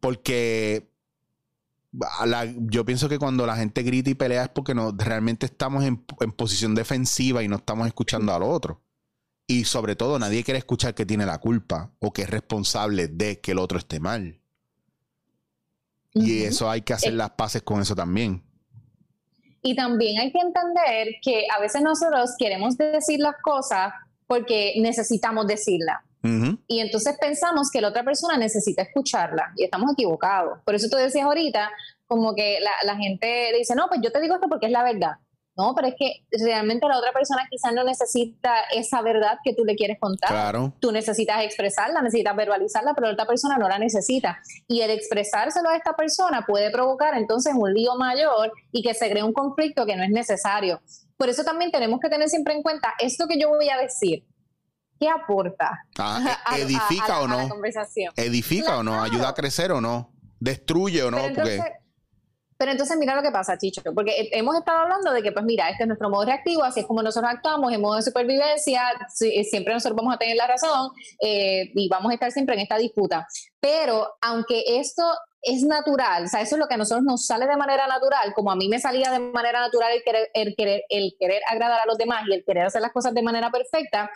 porque 0.00 0.89
yo 1.92 2.84
pienso 2.84 3.08
que 3.08 3.18
cuando 3.18 3.46
la 3.46 3.56
gente 3.56 3.82
grita 3.82 4.10
y 4.10 4.14
pelea 4.14 4.44
es 4.44 4.48
porque 4.50 4.74
no, 4.74 4.92
realmente 4.96 5.46
estamos 5.46 5.84
en, 5.84 5.98
posición 6.36 6.74
defensiva 6.74 7.42
y 7.42 7.48
no 7.48 7.56
estamos 7.56 7.86
escuchando 7.86 8.32
al 8.32 8.42
otro. 8.42 8.82
Y 9.46 9.64
sobre 9.64 9.96
todo, 9.96 10.18
nadie 10.18 10.44
quiere 10.44 10.58
escuchar 10.58 10.94
que 10.94 11.04
tiene 11.04 11.26
la 11.26 11.38
culpa 11.38 11.92
o 11.98 12.12
que 12.12 12.22
es 12.22 12.30
responsable 12.30 13.08
de 13.08 13.40
que 13.40 13.52
el 13.52 13.58
otro 13.58 13.78
esté 13.78 13.98
mal. 13.98 14.40
Y 16.12 16.42
eso 16.42 16.70
hay 16.70 16.82
que 16.82 16.92
hacer 16.92 17.12
eh. 17.12 17.16
las 17.16 17.30
paces 17.30 17.62
con 17.62 17.80
eso 17.80 17.94
también. 17.94 18.44
Y 19.62 19.74
también 19.74 20.20
hay 20.20 20.32
que 20.32 20.38
entender 20.38 21.16
que 21.22 21.46
a 21.54 21.60
veces 21.60 21.82
nosotros 21.82 22.30
queremos 22.38 22.76
decir 22.76 23.20
las 23.20 23.36
cosas 23.42 23.92
porque 24.26 24.74
necesitamos 24.80 25.46
decirlas. 25.46 25.98
Y 26.22 26.80
entonces 26.80 27.16
pensamos 27.18 27.70
que 27.70 27.80
la 27.80 27.88
otra 27.88 28.04
persona 28.04 28.36
necesita 28.36 28.82
escucharla 28.82 29.52
y 29.56 29.64
estamos 29.64 29.92
equivocados. 29.92 30.58
Por 30.64 30.74
eso 30.74 30.88
tú 30.90 30.96
decías 30.96 31.24
ahorita, 31.24 31.70
como 32.06 32.34
que 32.34 32.58
la, 32.84 32.96
gente 32.96 33.52
dice, 33.56 33.74
no, 33.74 33.86
pues 33.88 34.00
yo 34.02 34.12
te 34.12 34.20
digo 34.20 34.34
esto 34.34 34.48
porque 34.48 34.66
es 34.66 34.72
la 34.72 34.82
verdad. 34.82 35.12
No, 35.56 35.74
pero 35.74 35.88
es 35.88 35.94
que 35.98 36.24
realmente 36.44 36.86
la 36.88 36.96
otra 36.96 37.12
persona 37.12 37.46
quizás 37.50 37.72
no 37.74 37.84
necesita 37.84 38.54
esa 38.74 39.02
verdad 39.02 39.38
que 39.44 39.54
tú 39.54 39.64
le 39.64 39.74
quieres 39.74 39.98
contar. 40.00 40.30
Claro. 40.30 40.72
Tú 40.80 40.90
necesitas 40.90 41.44
expresarla, 41.44 42.00
necesitas 42.00 42.34
verbalizarla, 42.34 42.94
pero 42.94 43.08
la 43.08 43.12
otra 43.12 43.26
persona 43.26 43.58
no 43.58 43.68
la 43.68 43.78
necesita. 43.78 44.40
Y 44.68 44.80
el 44.80 44.90
expresárselo 44.90 45.68
a 45.68 45.76
esta 45.76 45.96
persona 45.96 46.44
puede 46.46 46.70
provocar 46.70 47.16
entonces 47.16 47.52
un 47.54 47.74
lío 47.74 47.94
mayor 47.96 48.52
y 48.72 48.82
que 48.82 48.94
se 48.94 49.10
cree 49.10 49.22
un 49.22 49.32
conflicto 49.32 49.84
que 49.84 49.96
no 49.96 50.02
es 50.02 50.10
necesario. 50.10 50.80
Por 51.16 51.28
eso 51.28 51.44
también 51.44 51.70
tenemos 51.70 52.00
que 52.00 52.08
tener 52.08 52.28
siempre 52.28 52.54
en 52.54 52.62
cuenta 52.62 52.94
esto 52.98 53.26
que 53.28 53.38
yo 53.38 53.50
voy 53.50 53.68
a 53.68 53.76
decir 53.76 54.24
¿qué 55.00 55.08
aporta? 55.08 55.82
Ah, 55.98 56.20
¿Edifica 56.56 57.20
o 57.20 57.26
no? 57.26 57.48
¿Edifica 58.16 58.78
o 58.78 58.82
no? 58.82 59.02
¿Ayuda 59.02 59.30
a 59.30 59.34
crecer 59.34 59.72
o 59.72 59.80
no? 59.80 60.12
¿Destruye 60.38 61.02
o 61.02 61.10
no? 61.10 61.18
Pero 62.58 62.72
entonces, 62.72 62.98
mira 62.98 63.14
lo 63.14 63.22
que 63.22 63.30
pasa, 63.30 63.56
Chicho, 63.56 63.80
porque 63.94 64.28
hemos 64.32 64.54
estado 64.54 64.80
hablando 64.80 65.12
de 65.12 65.22
que, 65.22 65.32
pues 65.32 65.46
mira, 65.46 65.70
este 65.70 65.84
es 65.84 65.86
nuestro 65.86 66.10
modo 66.10 66.26
reactivo, 66.26 66.62
así 66.62 66.80
es 66.80 66.86
como 66.86 67.02
nosotros 67.02 67.32
actuamos 67.32 67.72
en 67.72 67.80
modo 67.80 67.96
de 67.96 68.02
supervivencia, 68.02 68.82
eh, 69.20 69.44
siempre 69.44 69.72
nosotros 69.72 69.96
vamos 69.96 70.14
a 70.14 70.18
tener 70.18 70.36
la 70.36 70.46
razón 70.46 70.90
eh, 71.22 71.70
y 71.74 71.88
vamos 71.88 72.10
a 72.10 72.14
estar 72.14 72.30
siempre 72.30 72.56
en 72.56 72.60
esta 72.60 72.76
disputa. 72.76 73.26
Pero 73.60 74.06
aunque 74.20 74.62
esto 74.78 75.02
es 75.40 75.62
natural, 75.62 76.24
o 76.26 76.28
sea, 76.28 76.42
eso 76.42 76.56
es 76.56 76.60
lo 76.60 76.68
que 76.68 76.74
a 76.74 76.76
nosotros 76.76 77.02
nos 77.02 77.24
sale 77.24 77.46
de 77.46 77.56
manera 77.56 77.86
natural, 77.86 78.34
como 78.34 78.52
a 78.52 78.56
mí 78.56 78.68
me 78.68 78.78
salía 78.78 79.10
de 79.10 79.20
manera 79.20 79.60
natural 79.60 79.92
el 79.94 80.02
querer, 80.02 80.28
el 80.34 80.54
querer, 80.54 80.82
el 80.90 81.16
querer 81.18 81.40
agradar 81.50 81.80
a 81.80 81.86
los 81.86 81.96
demás 81.96 82.24
y 82.28 82.34
el 82.34 82.44
querer 82.44 82.66
hacer 82.66 82.82
las 82.82 82.92
cosas 82.92 83.14
de 83.14 83.22
manera 83.22 83.50
perfecta, 83.50 84.10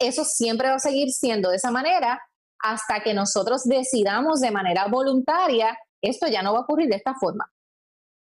eso 0.00 0.24
siempre 0.24 0.68
va 0.68 0.76
a 0.76 0.80
seguir 0.80 1.10
siendo 1.10 1.50
de 1.50 1.56
esa 1.56 1.70
manera 1.70 2.20
hasta 2.58 3.02
que 3.02 3.14
nosotros 3.14 3.62
decidamos 3.64 4.40
de 4.40 4.50
manera 4.50 4.86
voluntaria, 4.88 5.78
esto 6.02 6.26
ya 6.26 6.42
no 6.42 6.52
va 6.52 6.60
a 6.60 6.62
ocurrir 6.62 6.88
de 6.88 6.96
esta 6.96 7.14
forma. 7.14 7.50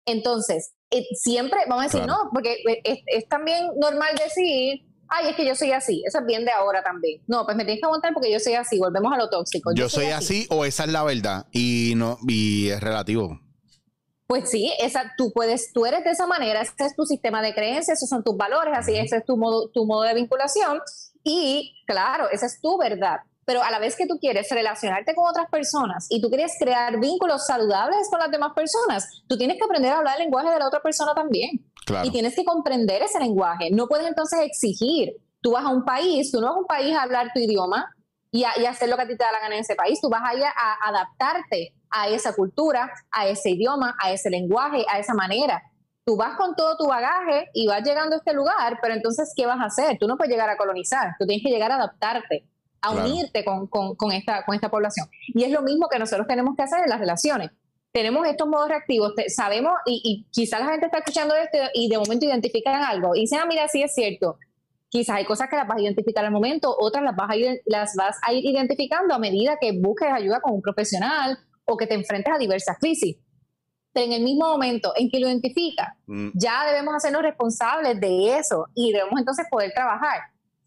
Entonces, 0.06 0.72
eh, 0.90 1.04
siempre 1.14 1.60
vamos 1.68 1.84
a 1.84 1.88
decir, 1.88 2.06
no, 2.06 2.30
porque 2.32 2.56
eh, 2.84 3.02
es, 3.06 3.28
también 3.28 3.68
normal 3.76 4.14
decir, 4.16 4.86
ay, 5.08 5.28
es 5.28 5.36
que 5.36 5.46
yo 5.46 5.54
soy 5.54 5.72
así, 5.72 6.02
eso 6.06 6.18
es 6.18 6.26
bien 6.26 6.44
de 6.44 6.50
ahora 6.50 6.82
también. 6.82 7.22
No, 7.26 7.44
pues 7.44 7.56
me 7.56 7.64
tienes 7.64 7.80
que 7.80 7.86
aguantar 7.86 8.12
porque 8.12 8.32
yo 8.32 8.40
soy 8.40 8.54
así, 8.54 8.78
volvemos 8.78 9.12
a 9.12 9.16
lo 9.16 9.30
tóxico. 9.30 9.72
Yo, 9.74 9.88
soy, 9.88 10.06
así. 10.06 10.46
o 10.50 10.64
esa 10.64 10.84
es 10.84 10.92
la 10.92 11.04
verdad 11.04 11.46
y 11.52 11.92
no 11.96 12.18
y 12.26 12.70
es 12.70 12.80
relativo. 12.80 13.38
Pues 14.26 14.50
sí, 14.50 14.72
esa, 14.80 15.12
tú 15.18 15.30
puedes, 15.32 15.72
tú 15.74 15.84
eres 15.84 16.04
de 16.04 16.10
esa 16.10 16.26
manera, 16.26 16.62
ese 16.62 16.72
es 16.78 16.96
tu 16.96 17.04
sistema 17.04 17.42
de 17.42 17.54
creencias, 17.54 17.98
esos 17.98 18.08
son 18.08 18.24
tus 18.24 18.36
valores, 18.36 18.72
así 18.76 18.96
ese 18.96 19.18
es 19.18 19.24
tu 19.26 19.36
modo, 19.36 19.68
tu 19.68 19.84
modo 19.84 20.02
de 20.02 20.14
vinculación 20.14 20.80
y 21.24 21.74
claro, 21.86 22.28
esa 22.30 22.46
es 22.46 22.60
tu 22.60 22.78
verdad. 22.78 23.20
Pero 23.44 23.62
a 23.62 23.70
la 23.72 23.80
vez 23.80 23.96
que 23.96 24.06
tú 24.06 24.18
quieres 24.20 24.48
relacionarte 24.50 25.14
con 25.16 25.28
otras 25.28 25.50
personas 25.50 26.06
y 26.10 26.20
tú 26.20 26.28
quieres 26.28 26.52
crear 26.58 27.00
vínculos 27.00 27.44
saludables 27.44 28.08
con 28.08 28.20
las 28.20 28.30
demás 28.30 28.52
personas, 28.54 29.24
tú 29.26 29.36
tienes 29.36 29.58
que 29.58 29.64
aprender 29.64 29.92
a 29.92 29.98
hablar 29.98 30.16
el 30.16 30.24
lenguaje 30.24 30.50
de 30.50 30.58
la 30.60 30.68
otra 30.68 30.80
persona 30.80 31.12
también. 31.12 31.50
Y 32.04 32.10
tienes 32.10 32.36
que 32.36 32.44
comprender 32.44 33.02
ese 33.02 33.18
lenguaje. 33.18 33.70
No 33.72 33.88
puedes 33.88 34.06
entonces 34.06 34.38
exigir 34.42 35.16
Tú 35.42 35.50
vas 35.50 35.64
a 35.64 35.70
un 35.70 35.84
país, 35.84 36.30
tú 36.30 36.40
no 36.40 36.46
vas 36.46 36.56
a 36.56 36.60
un 36.60 36.66
país 36.66 36.96
a 36.96 37.02
hablar 37.02 37.32
tu 37.34 37.40
idioma 37.40 37.92
y, 38.30 38.44
a, 38.44 38.52
hacer 38.70 38.88
lo 38.88 38.96
que 38.96 39.02
a 39.02 39.08
ti 39.08 39.16
te 39.16 39.24
da 39.24 39.32
la 39.32 39.40
gana 39.40 39.56
en 39.56 39.62
ese 39.62 39.74
país. 39.74 40.00
Tú 40.00 40.08
vas 40.08 40.22
allá 40.24 40.52
a 40.56 40.88
adaptarte 40.88 41.74
a 41.90 42.08
esa 42.08 42.32
cultura, 42.32 42.90
a 43.10 43.26
ese 43.26 43.50
idioma, 43.50 43.96
a 44.00 44.12
ese 44.12 44.30
lenguaje, 44.30 44.86
a 44.88 45.00
esa 45.00 45.14
manera. 45.14 45.60
Tú 46.04 46.16
vas 46.16 46.36
con 46.36 46.56
todo 46.56 46.76
tu 46.76 46.86
bagaje 46.86 47.48
y 47.54 47.66
vas 47.66 47.82
llegando 47.82 48.16
a 48.16 48.18
este 48.18 48.34
lugar, 48.34 48.78
pero 48.82 48.94
entonces, 48.94 49.32
¿qué 49.36 49.46
vas 49.46 49.60
a 49.60 49.66
hacer? 49.66 49.98
Tú 49.98 50.08
no 50.08 50.16
puedes 50.16 50.30
llegar 50.30 50.50
a 50.50 50.56
colonizar, 50.56 51.14
tú 51.18 51.26
tienes 51.26 51.44
que 51.44 51.50
llegar 51.50 51.70
a 51.70 51.76
adaptarte, 51.76 52.46
a 52.80 52.90
unirte 52.90 53.44
con, 53.44 53.68
con, 53.68 54.12
esta, 54.12 54.44
con 54.44 54.54
esta 54.54 54.68
población. 54.68 55.08
Y 55.28 55.44
es 55.44 55.52
lo 55.52 55.62
mismo 55.62 55.88
que 55.88 56.00
nosotros 56.00 56.26
tenemos 56.26 56.56
que 56.56 56.62
hacer 56.62 56.80
en 56.82 56.90
las 56.90 56.98
relaciones 56.98 57.50
tenemos 57.92 58.26
estos 58.26 58.48
modos 58.48 58.68
reactivos, 58.68 59.12
sabemos, 59.28 59.74
y, 59.84 60.00
y 60.02 60.26
quizás 60.30 60.60
la 60.60 60.70
gente 60.70 60.86
está 60.86 60.98
escuchando 60.98 61.34
esto 61.34 61.58
y 61.74 61.88
de 61.88 61.98
momento 61.98 62.24
identifican 62.24 62.82
algo 62.82 63.14
y 63.14 63.20
dicen, 63.20 63.40
ah, 63.40 63.46
mira, 63.46 63.68
sí 63.68 63.82
es 63.82 63.94
cierto. 63.94 64.38
Quizás 64.88 65.16
hay 65.16 65.24
cosas 65.24 65.48
que 65.48 65.56
las 65.56 65.66
vas 65.66 65.78
a 65.78 65.82
identificar 65.82 66.24
al 66.24 66.32
momento, 66.32 66.74
otras 66.78 67.04
las 67.04 67.14
vas 67.14 67.30
a 67.30 67.36
ir, 67.36 67.60
las 67.66 67.94
vas 67.94 68.18
a 68.26 68.32
ir 68.32 68.44
identificando 68.44 69.14
a 69.14 69.18
medida 69.18 69.58
que 69.60 69.72
busques 69.78 70.08
ayuda 70.10 70.40
con 70.40 70.54
un 70.54 70.62
profesional 70.62 71.38
o 71.64 71.76
que 71.76 71.86
te 71.86 71.94
enfrentes 71.94 72.32
a 72.34 72.38
diversas 72.38 72.78
crisis. 72.78 73.16
Pero 73.92 74.06
en 74.06 74.12
el 74.12 74.22
mismo 74.22 74.46
momento 74.46 74.92
en 74.96 75.10
que 75.10 75.20
lo 75.20 75.28
identificas, 75.28 75.88
mm. 76.06 76.30
ya 76.34 76.64
debemos 76.66 76.94
hacernos 76.94 77.22
responsables 77.22 78.00
de 78.00 78.38
eso 78.38 78.66
y 78.74 78.92
debemos 78.92 79.18
entonces 79.18 79.46
poder 79.50 79.72
trabajar 79.74 80.20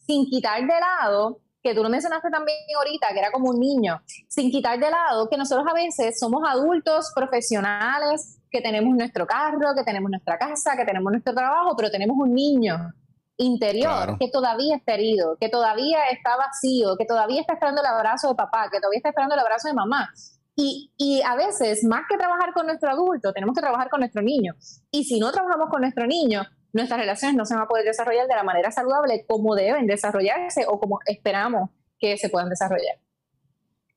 sin 0.05 0.25
quitar 0.27 0.61
de 0.61 0.79
lado 0.79 1.39
que 1.65 1.73
tú 1.73 1.81
lo 1.81 1.89
mencionaste 1.89 2.29
también 2.29 2.59
ahorita, 2.77 3.07
que 3.11 3.17
era 3.17 3.31
como 3.31 3.49
un 3.49 3.59
niño, 3.59 3.99
sin 4.27 4.51
quitar 4.51 4.79
de 4.79 4.91
lado 4.91 5.27
que 5.27 5.35
nosotros 5.35 5.65
a 5.67 5.73
veces 5.73 6.19
somos 6.19 6.43
adultos 6.47 7.11
profesionales, 7.15 8.37
que 8.51 8.61
tenemos 8.61 8.95
nuestro 8.95 9.25
carro, 9.25 9.73
que 9.75 9.83
tenemos 9.83 10.11
nuestra 10.11 10.37
casa, 10.37 10.77
que 10.77 10.85
tenemos 10.85 11.11
nuestro 11.11 11.33
trabajo, 11.33 11.75
pero 11.75 11.89
tenemos 11.89 12.15
un 12.19 12.35
niño 12.35 12.93
interior 13.37 14.17
que 14.19 14.29
todavía 14.29 14.75
está 14.75 14.93
herido, 14.93 15.37
que 15.39 15.49
todavía 15.49 16.05
está 16.11 16.37
vacío, 16.37 16.95
que 16.97 17.05
todavía 17.05 17.41
está 17.41 17.53
esperando 17.53 17.81
el 17.81 17.87
abrazo 17.87 18.29
de 18.29 18.35
papá, 18.35 18.69
que 18.71 18.79
todavía 18.79 18.97
está 18.97 19.09
esperando 19.09 19.33
el 19.33 19.41
abrazo 19.41 19.67
de 19.67 19.73
mamá. 19.73 20.09
Y, 20.57 21.21
a 21.25 21.35
veces, 21.35 21.83
más 21.83 22.03
que 22.09 22.17
trabajar 22.17 22.53
con 22.53 22.65
nuestro 22.65 22.89
adulto, 22.89 23.33
tenemos 23.33 23.53
que 23.55 23.61
trabajar 23.61 23.89
con 23.89 23.99
nuestro 23.99 24.21
niño. 24.21 24.53
Y 24.89 25.03
si 25.03 25.19
no 25.19 25.31
trabajamos 25.31 25.69
con 25.69 25.81
nuestro 25.81 26.07
niño, 26.07 26.43
nuestras 26.71 26.99
relaciones 26.99 27.35
no 27.35 27.45
se 27.45 27.55
van 27.55 27.63
a 27.63 27.67
poder 27.67 27.85
desarrollar 27.85 28.27
de 28.27 28.35
la 28.35 28.43
manera 28.43 28.71
saludable 28.71 29.25
como 29.27 29.55
deben 29.55 29.85
desarrollarse 29.85 30.65
o 30.67 30.79
como 30.79 30.99
esperamos 31.05 31.69
que 31.99 32.17
se 32.17 32.29
puedan 32.29 32.49
desarrollar. 32.49 32.99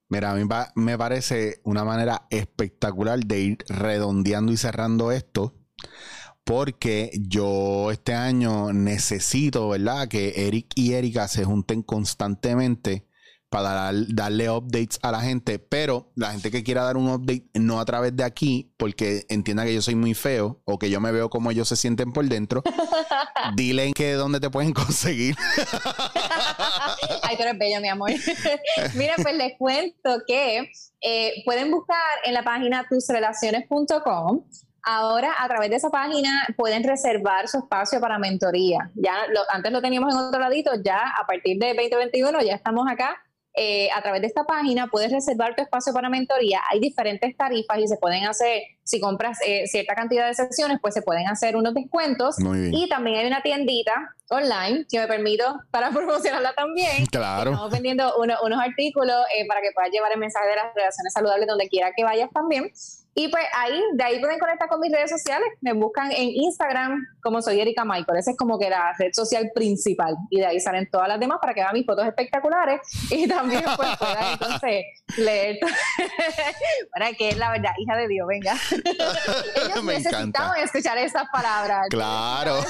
Mira, 0.08 0.30
a 0.30 0.34
mí 0.34 0.48
me 0.74 0.96
parece 0.96 1.60
una 1.64 1.84
manera 1.84 2.26
espectacular 2.30 3.20
de 3.20 3.40
ir 3.40 3.58
redondeando 3.68 4.52
y 4.52 4.56
cerrando 4.56 5.12
esto, 5.12 5.54
porque 6.44 7.10
yo 7.20 7.90
este 7.90 8.14
año 8.14 8.72
necesito, 8.72 9.68
¿verdad? 9.68 10.08
Que 10.08 10.46
Eric 10.48 10.68
y 10.74 10.94
Erika 10.94 11.28
se 11.28 11.44
junten 11.44 11.82
constantemente 11.82 13.07
para 13.48 13.92
darle 14.08 14.50
updates 14.50 14.98
a 15.02 15.10
la 15.10 15.20
gente, 15.20 15.58
pero 15.58 16.10
la 16.14 16.32
gente 16.32 16.50
que 16.50 16.62
quiera 16.62 16.82
dar 16.82 16.96
un 16.96 17.08
update 17.08 17.44
no 17.54 17.80
a 17.80 17.84
través 17.84 18.14
de 18.14 18.24
aquí, 18.24 18.72
porque 18.76 19.24
entienda 19.28 19.64
que 19.64 19.74
yo 19.74 19.82
soy 19.82 19.94
muy 19.94 20.14
feo 20.14 20.60
o 20.64 20.78
que 20.78 20.90
yo 20.90 21.00
me 21.00 21.12
veo 21.12 21.30
como 21.30 21.50
ellos 21.50 21.68
se 21.68 21.76
sienten 21.76 22.12
por 22.12 22.26
dentro, 22.26 22.62
dile 23.56 23.92
que 23.94 24.12
dónde 24.12 24.40
te 24.40 24.50
pueden 24.50 24.72
conseguir. 24.74 25.36
Ay, 27.22 27.36
tú 27.36 27.42
eres 27.42 27.58
bella, 27.58 27.80
mi 27.80 27.88
amor. 27.88 28.10
Mira, 28.94 29.14
pues 29.22 29.34
les 29.34 29.56
cuento 29.56 30.22
que 30.26 30.70
eh, 31.00 31.42
pueden 31.44 31.70
buscar 31.70 31.96
en 32.24 32.34
la 32.34 32.42
página 32.42 32.86
tusrelaciones.com 32.88 34.44
Ahora, 34.90 35.34
a 35.38 35.48
través 35.48 35.68
de 35.68 35.76
esa 35.76 35.90
página, 35.90 36.46
pueden 36.56 36.82
reservar 36.82 37.46
su 37.46 37.58
espacio 37.58 38.00
para 38.00 38.18
mentoría. 38.18 38.90
Ya 38.94 39.14
antes 39.50 39.70
lo 39.70 39.82
teníamos 39.82 40.14
en 40.14 40.20
otro 40.20 40.40
ladito, 40.40 40.70
ya 40.82 41.02
a 41.20 41.26
partir 41.26 41.58
de 41.58 41.74
2021 41.74 42.40
ya 42.40 42.54
estamos 42.54 42.86
acá 42.90 43.22
eh, 43.60 43.88
a 43.90 44.00
través 44.02 44.20
de 44.20 44.28
esta 44.28 44.44
página 44.44 44.86
puedes 44.86 45.10
reservar 45.10 45.56
tu 45.56 45.62
espacio 45.62 45.92
para 45.92 46.08
mentoría. 46.08 46.60
Hay 46.70 46.78
diferentes 46.78 47.36
tarifas 47.36 47.78
y 47.78 47.88
se 47.88 47.96
pueden 47.96 48.24
hacer, 48.24 48.62
si 48.84 49.00
compras 49.00 49.38
eh, 49.44 49.66
cierta 49.66 49.96
cantidad 49.96 50.28
de 50.28 50.34
sesiones, 50.34 50.78
pues 50.80 50.94
se 50.94 51.02
pueden 51.02 51.26
hacer 51.26 51.56
unos 51.56 51.74
descuentos. 51.74 52.36
Y 52.72 52.88
también 52.88 53.18
hay 53.18 53.26
una 53.26 53.42
tiendita 53.42 54.14
online, 54.30 54.84
si 54.86 54.96
me 54.98 55.08
permito, 55.08 55.60
para 55.72 55.90
promocionarla 55.90 56.52
también. 56.54 57.06
Claro. 57.06 57.50
Estamos 57.50 57.72
vendiendo 57.72 58.14
unos 58.16 58.60
artículos 58.60 59.16
eh, 59.36 59.44
para 59.48 59.60
que 59.60 59.72
puedas 59.74 59.90
llevar 59.90 60.12
el 60.12 60.18
mensaje 60.18 60.48
de 60.48 60.56
las 60.56 60.72
relaciones 60.74 61.12
saludables 61.12 61.48
donde 61.48 61.68
quiera 61.68 61.90
que 61.96 62.04
vayas 62.04 62.30
también. 62.30 62.70
Y 63.18 63.26
pues 63.26 63.44
ahí, 63.52 63.82
de 63.94 64.04
ahí 64.04 64.20
pueden 64.20 64.38
conectar 64.38 64.68
con 64.68 64.78
mis 64.78 64.92
redes 64.92 65.10
sociales. 65.10 65.48
Me 65.60 65.72
buscan 65.72 66.12
en 66.12 66.28
Instagram 66.28 67.04
como 67.20 67.42
soy 67.42 67.60
Erika 67.60 67.84
Michael. 67.84 68.16
Esa 68.16 68.30
es 68.30 68.36
como 68.36 68.60
que 68.60 68.70
la 68.70 68.94
red 68.96 69.12
social 69.12 69.50
principal. 69.52 70.14
Y 70.30 70.38
de 70.38 70.46
ahí 70.46 70.60
salen 70.60 70.88
todas 70.88 71.08
las 71.08 71.18
demás 71.18 71.38
para 71.40 71.52
que 71.52 71.58
vean 71.60 71.74
mis 71.74 71.84
fotos 71.84 72.06
espectaculares. 72.06 72.80
Y 73.10 73.26
también 73.26 73.64
pues 73.76 73.96
puedan 73.98 74.24
entonces 74.34 74.84
leer. 75.16 75.58
para 76.92 77.12
que 77.12 77.30
es 77.30 77.36
la 77.36 77.50
verdad, 77.50 77.70
hija 77.78 77.96
de 77.96 78.08
Dios, 78.08 78.26
venga. 78.28 78.56
Ellos 79.56 79.82
Me 79.82 79.98
necesitaban 79.98 80.60
escuchar 80.60 80.98
esas 80.98 81.28
palabras. 81.32 81.86
Claro. 81.90 82.60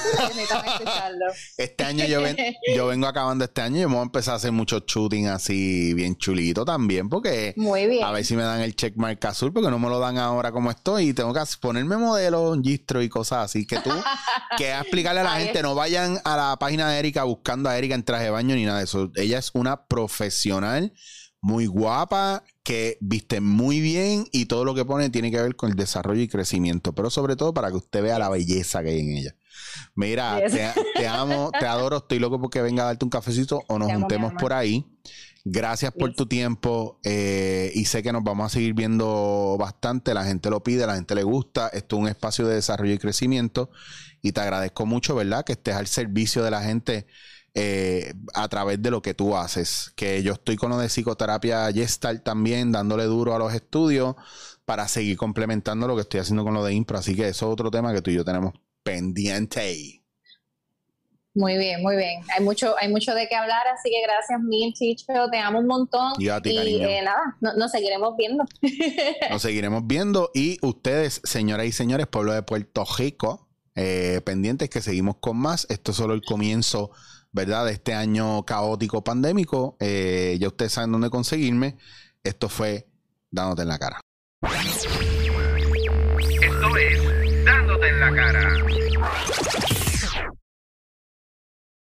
este 1.57 1.85
año 1.85 2.05
yo, 2.05 2.21
yo 2.75 2.87
vengo 2.87 3.07
acabando 3.07 3.45
este 3.45 3.61
año 3.61 3.81
y 3.81 3.85
voy 3.85 3.99
a 3.99 4.03
empezar 4.03 4.35
a 4.35 4.37
hacer 4.37 4.53
mucho 4.53 4.85
shooting 4.87 5.29
así 5.29 5.95
bien 5.95 6.17
chulito 6.17 6.65
también. 6.65 7.09
Porque 7.09 7.55
Muy 7.57 7.87
bien. 7.87 8.05
a 8.05 8.13
ver 8.13 8.25
si 8.25 8.37
me 8.37 8.43
dan 8.43 8.61
el 8.61 8.75
checkmark 8.75 9.25
azul 9.25 9.53
porque 9.53 9.71
no 9.71 9.79
me 9.79 9.89
lo 9.89 9.99
dan 9.99 10.19
ahora 10.19 10.53
como 10.53 10.71
estoy 10.71 11.11
y 11.11 11.13
tengo 11.15 11.33
que 11.33 11.41
ponerme 11.61 11.97
modelo, 11.97 12.55
gistro 12.63 13.03
y 13.03 13.09
cosas 13.09 13.45
así. 13.45 13.67
Que 13.67 13.79
tú, 13.81 13.91
que 14.57 14.73
a 14.73 14.81
explicarle 14.81 15.21
a 15.21 15.25
la 15.25 15.41
gente, 15.41 15.63
no 15.63 15.75
vayan 15.75 16.19
a 16.25 16.37
la 16.37 16.57
página 16.59 16.91
de 16.91 16.99
Erika 16.99 17.25
buscando 17.25 17.69
a 17.69 17.77
Erika 17.77 17.95
en 17.95 18.05
traje 18.05 18.25
de 18.25 18.31
baño 18.31 18.55
ni 18.55 18.65
nada 18.65 18.79
de 18.79 18.85
eso. 18.85 19.11
Ella 19.17 19.39
es 19.39 19.51
una 19.55 19.85
profesional 19.87 20.93
muy 21.41 21.67
guapa, 21.67 22.45
que 22.63 22.99
viste 23.01 23.41
muy 23.41 23.81
bien 23.81 24.27
y 24.33 24.47
todo 24.47 24.65
lo 24.65 24.75
que 24.75 24.85
pone 24.85 25.11
tiene 25.11 25.31
que 25.31 25.41
ver 25.41 25.57
con 25.57 25.71
el 25.71 25.77
desarrollo 25.77 26.21
y 26.21 26.29
crecimiento, 26.29 26.95
pero 26.95 27.11
sobre 27.11 27.37
todo 27.37 27.55
para 27.55 27.71
que 27.71 27.77
usted 27.77 28.03
vea 28.03 28.19
la 28.19 28.29
belleza 28.29 28.83
que 28.83 28.91
hay 28.91 29.01
en 29.01 29.17
ella. 29.17 29.35
Mira, 29.95 30.41
te, 30.95 31.07
amo, 31.07 31.51
te 31.59 31.67
adoro, 31.67 31.99
estoy 31.99 32.19
loco 32.19 32.41
porque 32.41 32.63
venga 32.63 32.85
a 32.85 32.87
darte 32.87 33.05
un 33.05 33.11
cafecito 33.11 33.63
o 33.69 33.79
nos 33.79 33.93
juntemos 33.93 34.33
por 34.35 34.53
ahí. 34.53 34.87
Gracias 35.45 35.93
por 35.93 36.13
tu 36.13 36.27
tiempo 36.27 37.01
eh, 37.05 37.71
y 37.75 37.87
sé 37.87 38.03
que 38.03 38.13
nos 38.13 38.23
vamos 38.23 38.47
a 38.47 38.49
seguir 38.51 38.75
viendo 38.75 39.57
bastante. 39.59 40.13
La 40.13 40.25
gente 40.25 40.51
lo 40.51 40.63
pide, 40.63 40.87
la 40.87 40.97
gente 40.97 41.15
le 41.15 41.23
gusta. 41.23 41.69
Esto 41.69 41.97
es 41.97 42.03
un 42.03 42.09
espacio 42.09 42.47
de 42.47 42.57
desarrollo 42.57 42.93
y 42.93 42.99
crecimiento 42.99 43.71
y 44.21 44.33
te 44.33 44.41
agradezco 44.41 44.85
mucho, 44.85 45.15
¿verdad? 45.15 45.45
Que 45.45 45.53
estés 45.53 45.75
al 45.75 45.87
servicio 45.87 46.43
de 46.45 46.51
la 46.51 46.63
gente 46.63 47.07
eh, 47.61 48.15
a 48.35 48.49
través 48.49 48.81
de 48.81 48.93
lo 48.93 49.03
que 49.03 49.15
tú 49.15 49.37
haces. 49.37 49.93
Que 49.97 50.23
yo 50.23 50.35
estoy 50.35 50.57
con 50.57 50.71
lo 50.71 50.79
de 50.79 50.87
psicoterapia 50.87 51.73
Gestalt 51.73 52.23
también, 52.23 52.71
dándole 52.71 53.03
duro 53.05 53.35
a 53.35 53.39
los 53.41 53.53
estudios 53.53 54.15
para 54.65 54.87
seguir 54.87 55.17
complementando 55.17 55.89
lo 55.89 55.97
que 55.97 56.03
estoy 56.03 56.21
haciendo 56.21 56.45
con 56.45 56.55
lo 56.55 56.63
de 56.63 56.75
Impro. 56.75 56.99
Así 56.99 57.17
que 57.17 57.27
eso 57.27 57.47
es 57.47 57.53
otro 57.53 57.69
tema 57.73 57.93
que 57.93 58.01
tú 58.01 58.13
y 58.13 58.15
yo 58.15 58.25
tenemos 58.25 58.55
pendiente. 58.85 60.05
Muy 61.35 61.59
bien, 61.59 61.83
muy 61.83 61.97
bien. 61.97 62.23
Hay 62.37 62.45
mucho, 62.45 62.77
hay 62.81 62.89
mucho 62.89 63.13
de 63.13 63.27
qué 63.29 63.35
hablar, 63.35 63.67
así 63.67 63.91
que 63.91 64.03
gracias 64.03 64.41
mil, 64.41 64.73
Chicho. 64.75 65.13
Te 65.31 65.39
amo 65.39 65.59
un 65.59 65.67
montón. 65.67 66.13
Y, 66.19 66.29
a 66.29 66.41
ti, 66.41 66.51
y 66.51 66.81
eh, 66.81 67.03
nada, 67.03 67.37
nos 67.57 67.73
seguiremos 67.73 68.17
viendo. 68.17 68.45
nos 69.31 69.43
seguiremos 69.43 69.85
viendo. 69.85 70.31
Y 70.33 70.59
ustedes, 70.63 71.21
señoras 71.25 71.67
y 71.67 71.73
señores, 71.73 72.07
pueblo 72.07 72.33
de 72.35 72.43
Puerto 72.43 72.85
Rico, 72.97 73.49
eh, 73.75 74.21
pendientes 74.25 74.71
que 74.71 74.81
seguimos 74.81 75.17
con 75.19 75.37
más. 75.37 75.67
Esto 75.71 75.91
es 75.91 75.97
solo 75.97 76.15
el 76.15 76.23
comienzo, 76.23 76.91
¿verdad? 77.33 77.67
De 77.67 77.73
este 77.73 77.95
año 77.95 78.45
caótico 78.45 79.03
pandémico. 79.03 79.77
Eh, 79.81 80.37
ya 80.41 80.49
ustedes 80.49 80.73
saben 80.73 80.93
dónde 80.93 81.11
conseguirme. 81.11 81.77
Esto 82.23 82.49
fue 82.49 82.89
Dándote 83.31 83.63
en 83.63 83.69
la 83.69 83.79
cara. 83.79 84.01
Esto 86.43 86.77
es 86.77 87.45
Dándote 87.45 87.89
en 87.89 88.01
la 88.01 88.15
cara. 88.15 88.49